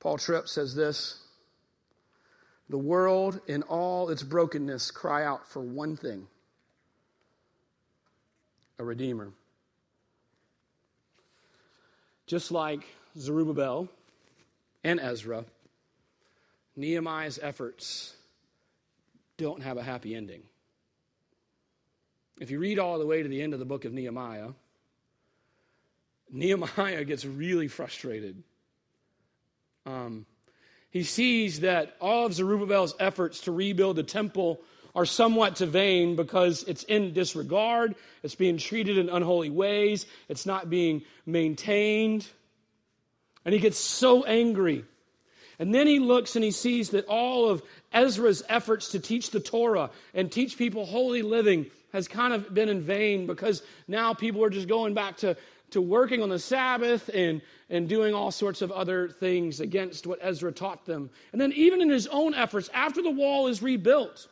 Paul 0.00 0.18
Tripp 0.18 0.48
says 0.48 0.74
this 0.74 1.20
The 2.68 2.76
world, 2.76 3.40
in 3.46 3.62
all 3.62 4.10
its 4.10 4.24
brokenness, 4.24 4.90
cry 4.90 5.24
out 5.24 5.46
for 5.46 5.62
one 5.62 5.96
thing 5.96 6.26
a 8.80 8.84
redeemer. 8.84 9.30
Just 12.26 12.50
like 12.50 12.84
Zerubbabel 13.16 13.88
and 14.82 14.98
Ezra, 14.98 15.44
Nehemiah's 16.76 17.38
efforts 17.40 18.14
don't 19.36 19.62
have 19.62 19.76
a 19.76 19.82
happy 19.82 20.14
ending. 20.14 20.42
If 22.40 22.50
you 22.50 22.58
read 22.58 22.78
all 22.78 22.98
the 22.98 23.06
way 23.06 23.22
to 23.22 23.28
the 23.28 23.42
end 23.42 23.52
of 23.52 23.58
the 23.58 23.64
book 23.64 23.84
of 23.84 23.92
Nehemiah, 23.92 24.50
Nehemiah 26.30 27.04
gets 27.04 27.24
really 27.24 27.68
frustrated 27.68 28.42
um, 29.86 30.26
he 30.90 31.02
sees 31.02 31.60
that 31.60 31.96
all 32.00 32.26
of 32.26 32.34
Zerubbabel's 32.34 32.94
efforts 32.98 33.40
to 33.40 33.52
rebuild 33.52 33.96
the 33.96 34.02
temple 34.02 34.60
are 34.94 35.04
somewhat 35.04 35.56
to 35.56 35.66
vain 35.66 36.14
because 36.14 36.62
it's 36.64 36.84
in 36.84 37.12
disregard, 37.12 37.96
it's 38.22 38.36
being 38.36 38.58
treated 38.58 38.96
in 38.96 39.08
unholy 39.08 39.50
ways, 39.50 40.06
it's 40.28 40.46
not 40.46 40.70
being 40.70 41.02
maintained. 41.26 42.26
And 43.44 43.52
he 43.52 43.60
gets 43.60 43.78
so 43.78 44.24
angry. 44.24 44.84
And 45.58 45.74
then 45.74 45.86
he 45.86 45.98
looks 45.98 46.36
and 46.36 46.44
he 46.44 46.50
sees 46.50 46.90
that 46.90 47.06
all 47.06 47.48
of 47.48 47.62
Ezra's 47.92 48.42
efforts 48.48 48.90
to 48.90 49.00
teach 49.00 49.30
the 49.30 49.40
Torah 49.40 49.90
and 50.14 50.30
teach 50.30 50.58
people 50.58 50.84
holy 50.86 51.22
living 51.22 51.66
has 51.92 52.08
kind 52.08 52.32
of 52.32 52.52
been 52.52 52.68
in 52.68 52.82
vain 52.82 53.26
because 53.26 53.62
now 53.86 54.14
people 54.14 54.42
are 54.42 54.50
just 54.50 54.68
going 54.68 54.94
back 54.94 55.18
to 55.18 55.36
to 55.74 55.82
working 55.82 56.22
on 56.22 56.28
the 56.28 56.38
Sabbath 56.38 57.10
and, 57.12 57.42
and 57.68 57.88
doing 57.88 58.14
all 58.14 58.30
sorts 58.30 58.62
of 58.62 58.70
other 58.70 59.08
things 59.08 59.58
against 59.58 60.06
what 60.06 60.20
Ezra 60.22 60.52
taught 60.52 60.86
them. 60.86 61.10
And 61.32 61.40
then, 61.40 61.52
even 61.52 61.82
in 61.82 61.90
his 61.90 62.06
own 62.06 62.32
efforts, 62.32 62.70
after 62.72 63.02
the 63.02 63.10
wall 63.10 63.48
is 63.48 63.60
rebuilt, 63.60 64.28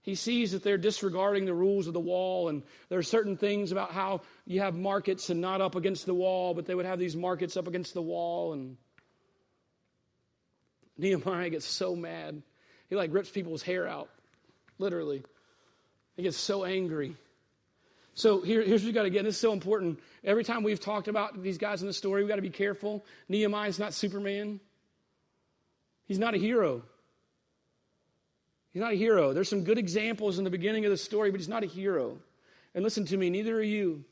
he 0.00 0.14
sees 0.14 0.52
that 0.52 0.64
they're 0.64 0.78
disregarding 0.78 1.44
the 1.44 1.54
rules 1.54 1.86
of 1.86 1.92
the 1.92 2.00
wall, 2.00 2.48
and 2.48 2.62
there 2.88 2.98
are 2.98 3.04
certain 3.04 3.36
things 3.36 3.70
about 3.70 3.92
how 3.92 4.22
you 4.46 4.60
have 4.60 4.74
markets 4.74 5.28
and 5.28 5.40
not 5.40 5.60
up 5.60 5.76
against 5.76 6.06
the 6.06 6.14
wall, 6.14 6.54
but 6.54 6.64
they 6.64 6.74
would 6.74 6.86
have 6.86 6.98
these 6.98 7.14
markets 7.14 7.56
up 7.58 7.68
against 7.68 7.92
the 7.92 8.02
wall. 8.02 8.54
And 8.54 8.78
Nehemiah 11.02 11.50
gets 11.50 11.66
so 11.66 11.96
mad. 11.96 12.42
He 12.88 12.94
like 12.94 13.12
rips 13.12 13.28
people's 13.28 13.62
hair 13.62 13.88
out, 13.88 14.08
literally. 14.78 15.24
He 16.16 16.22
gets 16.22 16.36
so 16.36 16.64
angry. 16.64 17.16
So 18.14 18.40
here, 18.40 18.62
here's 18.62 18.82
what 18.82 18.86
you 18.86 18.92
got 18.92 19.02
to 19.02 19.10
get. 19.10 19.24
This 19.24 19.34
is 19.34 19.40
so 19.40 19.52
important. 19.52 19.98
Every 20.22 20.44
time 20.44 20.62
we've 20.62 20.78
talked 20.78 21.08
about 21.08 21.42
these 21.42 21.58
guys 21.58 21.80
in 21.80 21.88
the 21.88 21.92
story, 21.92 22.22
we 22.22 22.28
got 22.28 22.36
to 22.36 22.42
be 22.42 22.50
careful. 22.50 23.04
Nehemiah 23.28 23.68
is 23.68 23.78
not 23.78 23.94
Superman. 23.94 24.60
He's 26.06 26.18
not 26.18 26.34
a 26.34 26.38
hero. 26.38 26.82
He's 28.72 28.80
not 28.80 28.92
a 28.92 28.96
hero. 28.96 29.32
There's 29.32 29.48
some 29.48 29.64
good 29.64 29.78
examples 29.78 30.38
in 30.38 30.44
the 30.44 30.50
beginning 30.50 30.84
of 30.84 30.90
the 30.90 30.96
story, 30.96 31.30
but 31.30 31.40
he's 31.40 31.48
not 31.48 31.64
a 31.64 31.66
hero. 31.66 32.18
And 32.74 32.84
listen 32.84 33.06
to 33.06 33.16
me, 33.16 33.28
neither 33.28 33.56
are 33.56 33.62
you. 33.62 34.04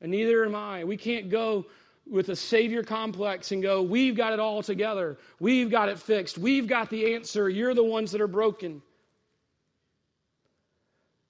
And 0.00 0.12
neither 0.12 0.44
am 0.44 0.54
I. 0.54 0.84
We 0.84 0.96
can't 0.96 1.28
go 1.28 1.66
with 2.10 2.28
a 2.28 2.36
savior 2.36 2.82
complex 2.82 3.52
and 3.52 3.62
go, 3.62 3.82
we've 3.82 4.16
got 4.16 4.32
it 4.32 4.40
all 4.40 4.62
together. 4.62 5.18
We've 5.38 5.70
got 5.70 5.88
it 5.88 5.98
fixed. 5.98 6.38
We've 6.38 6.66
got 6.66 6.90
the 6.90 7.14
answer. 7.14 7.48
You're 7.48 7.74
the 7.74 7.84
ones 7.84 8.12
that 8.12 8.20
are 8.20 8.28
broken. 8.28 8.82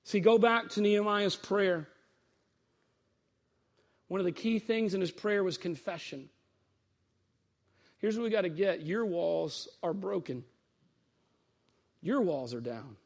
See, 0.05 0.21
go 0.21 0.39
back 0.39 0.71
to 0.71 0.81
Nehemiah's 0.81 1.37
prayer. 1.37 1.89
One 4.09 4.21
of 4.21 4.25
the 4.25 4.33
key 4.33 4.59
things 4.59 4.95
in 4.95 5.01
his 5.01 5.11
prayer 5.11 5.45
was 5.45 5.59
confession. 5.59 6.29
Here's 7.99 8.17
what 8.17 8.25
we 8.25 8.31
got 8.31 8.43
to 8.43 8.49
get 8.49 8.83
your 8.83 9.05
walls 9.05 9.69
are 9.83 9.93
broken, 9.93 10.45
your 12.01 12.23
walls 12.23 12.55
are 12.55 12.61
down. 12.61 12.97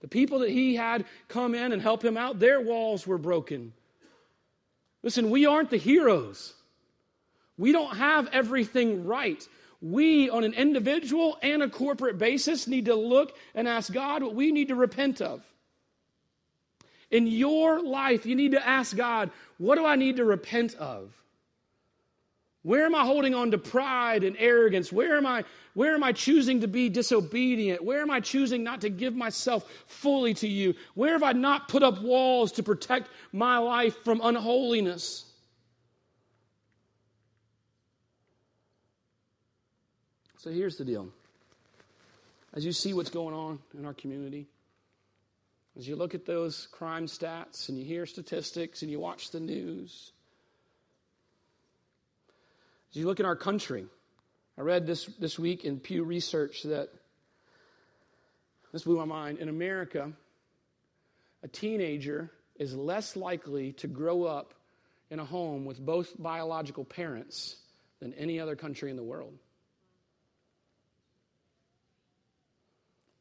The 0.00 0.08
people 0.08 0.40
that 0.40 0.50
he 0.50 0.76
had 0.76 1.06
come 1.28 1.54
in 1.54 1.72
and 1.72 1.80
help 1.80 2.04
him 2.04 2.18
out, 2.18 2.38
their 2.38 2.60
walls 2.60 3.06
were 3.06 3.18
broken. 3.18 3.72
Listen, 5.06 5.30
we 5.30 5.46
aren't 5.46 5.70
the 5.70 5.76
heroes. 5.76 6.52
We 7.56 7.70
don't 7.70 7.96
have 7.96 8.26
everything 8.32 9.06
right. 9.06 9.40
We, 9.80 10.28
on 10.30 10.42
an 10.42 10.52
individual 10.52 11.38
and 11.44 11.62
a 11.62 11.68
corporate 11.68 12.18
basis, 12.18 12.66
need 12.66 12.86
to 12.86 12.96
look 12.96 13.36
and 13.54 13.68
ask 13.68 13.92
God 13.92 14.24
what 14.24 14.34
we 14.34 14.50
need 14.50 14.66
to 14.66 14.74
repent 14.74 15.22
of. 15.22 15.44
In 17.12 17.28
your 17.28 17.80
life, 17.80 18.26
you 18.26 18.34
need 18.34 18.50
to 18.50 18.68
ask 18.68 18.96
God, 18.96 19.30
what 19.58 19.76
do 19.76 19.86
I 19.86 19.94
need 19.94 20.16
to 20.16 20.24
repent 20.24 20.74
of? 20.74 21.12
Where 22.66 22.84
am 22.84 22.96
I 22.96 23.04
holding 23.04 23.32
on 23.32 23.52
to 23.52 23.58
pride 23.58 24.24
and 24.24 24.34
arrogance? 24.40 24.90
Where 24.90 25.16
am 25.16 25.24
I 25.24 25.44
where 25.74 25.94
am 25.94 26.02
I 26.02 26.10
choosing 26.10 26.62
to 26.62 26.66
be 26.66 26.88
disobedient? 26.88 27.84
Where 27.84 28.02
am 28.02 28.10
I 28.10 28.18
choosing 28.18 28.64
not 28.64 28.80
to 28.80 28.88
give 28.88 29.14
myself 29.14 29.70
fully 29.86 30.34
to 30.34 30.48
you? 30.48 30.74
Where 30.94 31.12
have 31.12 31.22
I 31.22 31.30
not 31.30 31.68
put 31.68 31.84
up 31.84 32.02
walls 32.02 32.50
to 32.52 32.64
protect 32.64 33.08
my 33.30 33.58
life 33.58 34.02
from 34.02 34.20
unholiness? 34.20 35.26
So 40.38 40.50
here's 40.50 40.76
the 40.76 40.84
deal. 40.84 41.08
As 42.52 42.66
you 42.66 42.72
see 42.72 42.94
what's 42.94 43.10
going 43.10 43.34
on 43.34 43.60
in 43.78 43.84
our 43.84 43.94
community, 43.94 44.48
as 45.78 45.86
you 45.86 45.94
look 45.94 46.16
at 46.16 46.26
those 46.26 46.66
crime 46.72 47.06
stats 47.06 47.68
and 47.68 47.78
you 47.78 47.84
hear 47.84 48.06
statistics 48.06 48.82
and 48.82 48.90
you 48.90 48.98
watch 48.98 49.30
the 49.30 49.38
news, 49.38 50.10
as 52.96 53.00
you 53.00 53.06
look 53.06 53.20
at 53.20 53.26
our 53.26 53.36
country, 53.36 53.84
I 54.56 54.62
read 54.62 54.86
this, 54.86 55.04
this 55.20 55.38
week 55.38 55.66
in 55.66 55.80
Pew 55.80 56.02
Research 56.02 56.62
that 56.62 56.88
this 58.72 58.84
blew 58.84 58.96
my 58.96 59.04
mind. 59.04 59.36
In 59.36 59.50
America, 59.50 60.12
a 61.42 61.48
teenager 61.48 62.32
is 62.58 62.74
less 62.74 63.14
likely 63.14 63.72
to 63.72 63.86
grow 63.86 64.24
up 64.24 64.54
in 65.10 65.18
a 65.18 65.26
home 65.26 65.66
with 65.66 65.78
both 65.78 66.14
biological 66.18 66.86
parents 66.86 67.56
than 68.00 68.14
any 68.14 68.40
other 68.40 68.56
country 68.56 68.88
in 68.88 68.96
the 68.96 69.04
world. 69.04 69.34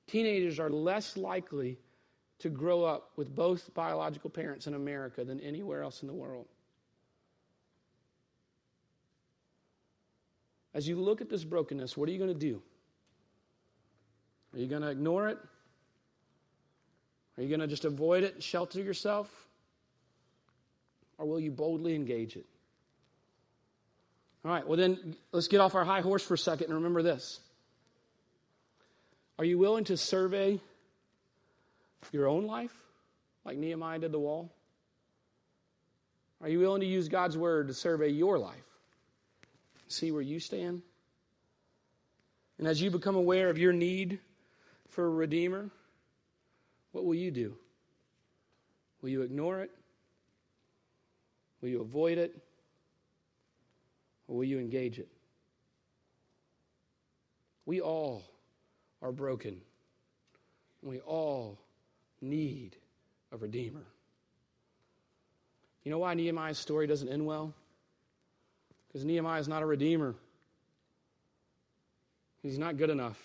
Teenagers 0.07 0.57
are 0.57 0.69
less 0.69 1.17
likely 1.17 1.78
to 2.39 2.47
grow 2.47 2.86
up 2.86 3.11
with 3.17 3.36
both 3.36 3.73
biological 3.73 4.30
parents 4.30 4.67
in 4.67 4.73
America 4.73 5.26
than 5.26 5.41
anywhere 5.41 5.84
else 5.84 6.01
in 6.01 6.07
the 6.07 6.13
world. 6.13 6.45
As 10.76 10.86
you 10.86 10.97
look 10.97 11.21
at 11.21 11.30
this 11.30 11.45
brokenness, 11.45 11.95
what 11.95 12.09
are 12.09 12.11
you 12.11 12.19
going 12.19 12.34
to 12.34 12.39
do? 12.39 12.61
Are 14.53 14.59
you 14.59 14.67
going 14.67 14.82
to 14.82 14.89
ignore 14.89 15.30
it? 15.30 15.38
Are 17.38 17.43
you 17.43 17.47
going 17.47 17.61
to 17.61 17.67
just 17.67 17.86
avoid 17.86 18.23
it 18.23 18.36
and 18.36 18.43
shelter 18.43 18.82
yourself? 18.82 19.30
Or 21.17 21.26
will 21.26 21.39
you 21.39 21.49
boldly 21.49 21.95
engage 21.95 22.36
it? 22.36 22.45
All 24.43 24.51
right, 24.51 24.67
well, 24.67 24.78
then 24.78 25.15
let's 25.32 25.47
get 25.47 25.61
off 25.61 25.76
our 25.76 25.86
high 25.86 26.01
horse 26.01 26.23
for 26.23 26.34
a 26.34 26.38
second 26.38 26.65
and 26.65 26.76
remember 26.76 27.01
this. 27.01 27.39
Are 29.39 29.45
you 29.45 29.57
willing 29.57 29.86
to 29.86 29.97
survey 29.97 30.59
your 32.11 32.28
own 32.28 32.45
life, 32.45 32.73
like 33.45 33.57
Nehemiah 33.57 33.99
did 33.99 34.11
the 34.11 34.19
wall? 34.19 34.53
Are 36.41 36.49
you 36.49 36.59
willing 36.59 36.82
to 36.82 36.88
use 36.88 37.07
God's 37.07 37.38
word 37.38 37.69
to 37.69 37.73
survey 37.73 38.09
your 38.09 38.38
life? 38.38 38.64
See 39.96 40.12
where 40.12 40.22
you 40.22 40.41
stand? 40.41 40.82
And 42.60 42.68
as 42.68 42.82
you 42.82 42.91
become 42.91 43.16
aware 43.16 43.50
of 43.50 43.58
your 43.58 43.72
need 43.72 44.20
for 44.89 45.06
a 45.06 45.10
Redeemer, 45.10 45.70
what 46.91 47.06
will 47.06 47.16
you 47.16 47.32
do? 47.32 47.56
Will 49.02 49.08
you 49.08 49.22
ignore 49.22 49.62
it? 49.62 49.72
Will 51.62 51.70
you 51.70 51.80
avoid 51.80 52.18
it? 52.18 52.36
Or 54.28 54.36
will 54.36 54.43
you 54.43 54.60
engage 54.60 55.00
it? 55.00 55.08
We 57.66 57.80
all 57.80 58.26
are 59.02 59.14
broken. 59.14 59.62
And 60.82 60.91
we 60.91 61.00
all 61.00 61.58
need 62.20 62.76
a 63.32 63.38
Redeemer. 63.38 63.86
You 65.86 65.91
know 65.91 66.00
why 66.00 66.16
Nehemiah's 66.16 66.58
story 66.58 66.86
doesn't 66.86 67.08
end 67.08 67.26
well? 67.26 67.54
Because 68.96 69.04
Nehemiah 69.04 69.41
is 69.41 69.50
not 69.50 69.62
a 69.62 69.66
Redeemer. 69.66 70.16
He's 72.41 72.58
not 72.58 72.78
good 72.78 72.89
enough. 72.89 73.20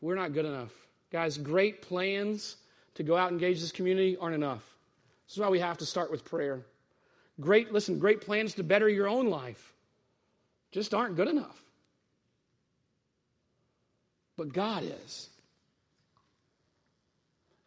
We're 0.00 0.16
not 0.16 0.32
good 0.32 0.44
enough. 0.44 0.72
Guys, 1.12 1.38
great 1.38 1.82
plans 1.82 2.56
to 2.96 3.04
go 3.04 3.16
out 3.16 3.30
and 3.30 3.40
engage 3.40 3.60
this 3.60 3.70
community 3.70 4.16
aren't 4.20 4.34
enough. 4.34 4.64
This 5.28 5.34
is 5.34 5.38
why 5.38 5.50
we 5.50 5.60
have 5.60 5.78
to 5.78 5.86
start 5.86 6.10
with 6.10 6.24
prayer. 6.24 6.62
Great, 7.40 7.72
listen, 7.72 8.00
great 8.00 8.22
plans 8.22 8.54
to 8.54 8.64
better 8.64 8.88
your 8.88 9.06
own 9.06 9.28
life 9.28 9.72
just 10.72 10.92
aren't 10.92 11.14
good 11.14 11.28
enough. 11.28 11.62
But 14.36 14.52
God 14.52 14.82
is. 14.82 15.28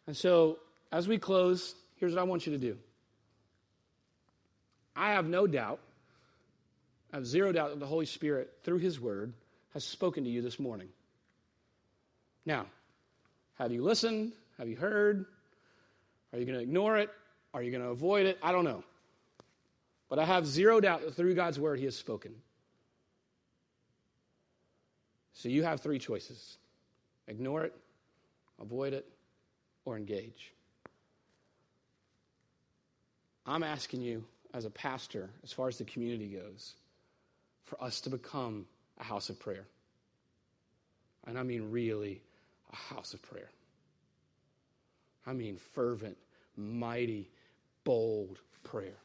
And 0.06 0.14
so, 0.14 0.58
as 0.92 1.08
we 1.08 1.16
close, 1.16 1.74
here's 1.96 2.12
what 2.12 2.20
I 2.20 2.24
want 2.24 2.44
you 2.44 2.52
to 2.52 2.58
do. 2.58 2.76
I 4.94 5.12
have 5.12 5.26
no 5.26 5.46
doubt, 5.46 5.80
I 7.12 7.16
have 7.16 7.26
zero 7.26 7.52
doubt 7.52 7.70
that 7.70 7.80
the 7.80 7.86
Holy 7.86 8.06
Spirit, 8.06 8.58
through 8.62 8.78
His 8.78 9.00
Word, 9.00 9.32
has 9.74 9.84
spoken 9.84 10.24
to 10.24 10.30
you 10.30 10.42
this 10.42 10.58
morning. 10.58 10.88
Now, 12.46 12.66
have 13.58 13.72
you 13.72 13.82
listened? 13.82 14.32
Have 14.58 14.68
you 14.68 14.76
heard? 14.76 15.26
Are 16.32 16.38
you 16.38 16.44
going 16.44 16.56
to 16.56 16.62
ignore 16.62 16.96
it? 16.96 17.10
Are 17.52 17.62
you 17.62 17.70
going 17.70 17.82
to 17.82 17.90
avoid 17.90 18.26
it? 18.26 18.38
I 18.42 18.52
don't 18.52 18.64
know. 18.64 18.84
But 20.08 20.18
I 20.18 20.24
have 20.24 20.46
zero 20.46 20.80
doubt 20.80 21.02
that 21.02 21.14
through 21.14 21.34
God's 21.34 21.58
word, 21.58 21.78
He 21.78 21.84
has 21.84 21.96
spoken. 21.96 22.34
So 25.32 25.48
you 25.48 25.62
have 25.62 25.80
three 25.80 25.98
choices 25.98 26.58
ignore 27.26 27.64
it, 27.64 27.74
avoid 28.60 28.92
it, 28.92 29.06
or 29.84 29.96
engage. 29.96 30.52
I'm 33.46 33.62
asking 33.62 34.02
you, 34.02 34.24
as 34.52 34.64
a 34.64 34.70
pastor, 34.70 35.30
as 35.42 35.52
far 35.52 35.68
as 35.68 35.78
the 35.78 35.84
community 35.84 36.26
goes, 36.26 36.74
for 37.64 37.82
us 37.82 38.00
to 38.02 38.10
become 38.10 38.66
a 38.98 39.04
house 39.04 39.30
of 39.30 39.38
prayer. 39.38 39.66
And 41.26 41.38
I 41.38 41.42
mean, 41.42 41.70
really, 41.70 42.22
a 42.72 42.76
house 42.76 43.14
of 43.14 43.22
prayer. 43.22 43.50
I 45.26 45.32
mean, 45.32 45.58
fervent, 45.74 46.16
mighty, 46.56 47.30
bold 47.84 48.38
prayer. 48.64 48.96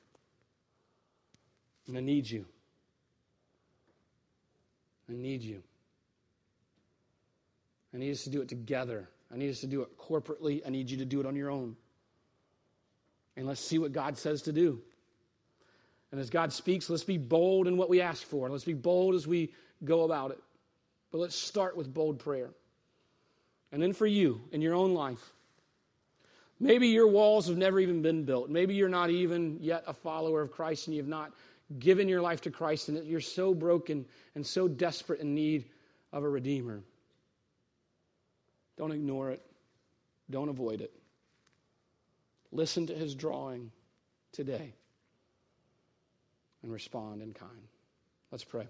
And 1.87 1.97
I 1.97 2.01
need 2.01 2.29
you. 2.29 2.45
I 5.09 5.13
need 5.13 5.43
you. 5.43 5.61
I 7.93 7.97
need 7.97 8.11
us 8.11 8.23
to 8.23 8.29
do 8.29 8.41
it 8.41 8.49
together. 8.49 9.07
I 9.33 9.37
need 9.37 9.49
us 9.49 9.59
to 9.61 9.67
do 9.67 9.81
it 9.81 9.97
corporately. 9.97 10.61
I 10.65 10.69
need 10.69 10.89
you 10.89 10.97
to 10.97 11.05
do 11.05 11.19
it 11.19 11.25
on 11.25 11.35
your 11.35 11.49
own. 11.49 11.75
And 13.37 13.45
let's 13.45 13.61
see 13.61 13.77
what 13.77 13.91
God 13.91 14.17
says 14.17 14.41
to 14.43 14.53
do. 14.53 14.81
And 16.15 16.21
as 16.21 16.29
God 16.29 16.53
speaks, 16.53 16.89
let's 16.89 17.03
be 17.03 17.17
bold 17.17 17.67
in 17.67 17.75
what 17.75 17.89
we 17.89 17.99
ask 17.99 18.25
for. 18.25 18.49
Let's 18.49 18.63
be 18.63 18.73
bold 18.73 19.15
as 19.15 19.27
we 19.27 19.51
go 19.83 20.03
about 20.05 20.31
it. 20.31 20.41
But 21.11 21.17
let's 21.17 21.35
start 21.35 21.75
with 21.75 21.93
bold 21.93 22.19
prayer. 22.19 22.51
And 23.73 23.83
then 23.83 23.91
for 23.91 24.07
you 24.07 24.39
in 24.53 24.61
your 24.61 24.75
own 24.75 24.93
life, 24.93 25.33
maybe 26.57 26.87
your 26.87 27.09
walls 27.09 27.49
have 27.49 27.57
never 27.57 27.81
even 27.81 28.01
been 28.01 28.23
built. 28.23 28.49
Maybe 28.49 28.75
you're 28.75 28.87
not 28.87 29.09
even 29.09 29.57
yet 29.59 29.83
a 29.87 29.93
follower 29.93 30.41
of 30.41 30.53
Christ 30.53 30.87
and 30.87 30.95
you've 30.95 31.09
not 31.09 31.33
given 31.79 32.07
your 32.07 32.21
life 32.21 32.39
to 32.43 32.49
Christ 32.49 32.87
and 32.87 33.05
you're 33.05 33.19
so 33.19 33.53
broken 33.53 34.05
and 34.35 34.47
so 34.47 34.69
desperate 34.69 35.19
in 35.19 35.35
need 35.35 35.65
of 36.13 36.23
a 36.23 36.29
Redeemer. 36.29 36.81
Don't 38.77 38.93
ignore 38.93 39.31
it, 39.31 39.45
don't 40.29 40.47
avoid 40.47 40.79
it. 40.79 40.93
Listen 42.53 42.87
to 42.87 42.93
his 42.95 43.15
drawing 43.15 43.69
today 44.31 44.75
and 46.65 46.73
respond 46.73 47.21
in 47.21 47.31
kind. 47.31 47.69
Let's 48.31 48.43
pray. 48.43 48.67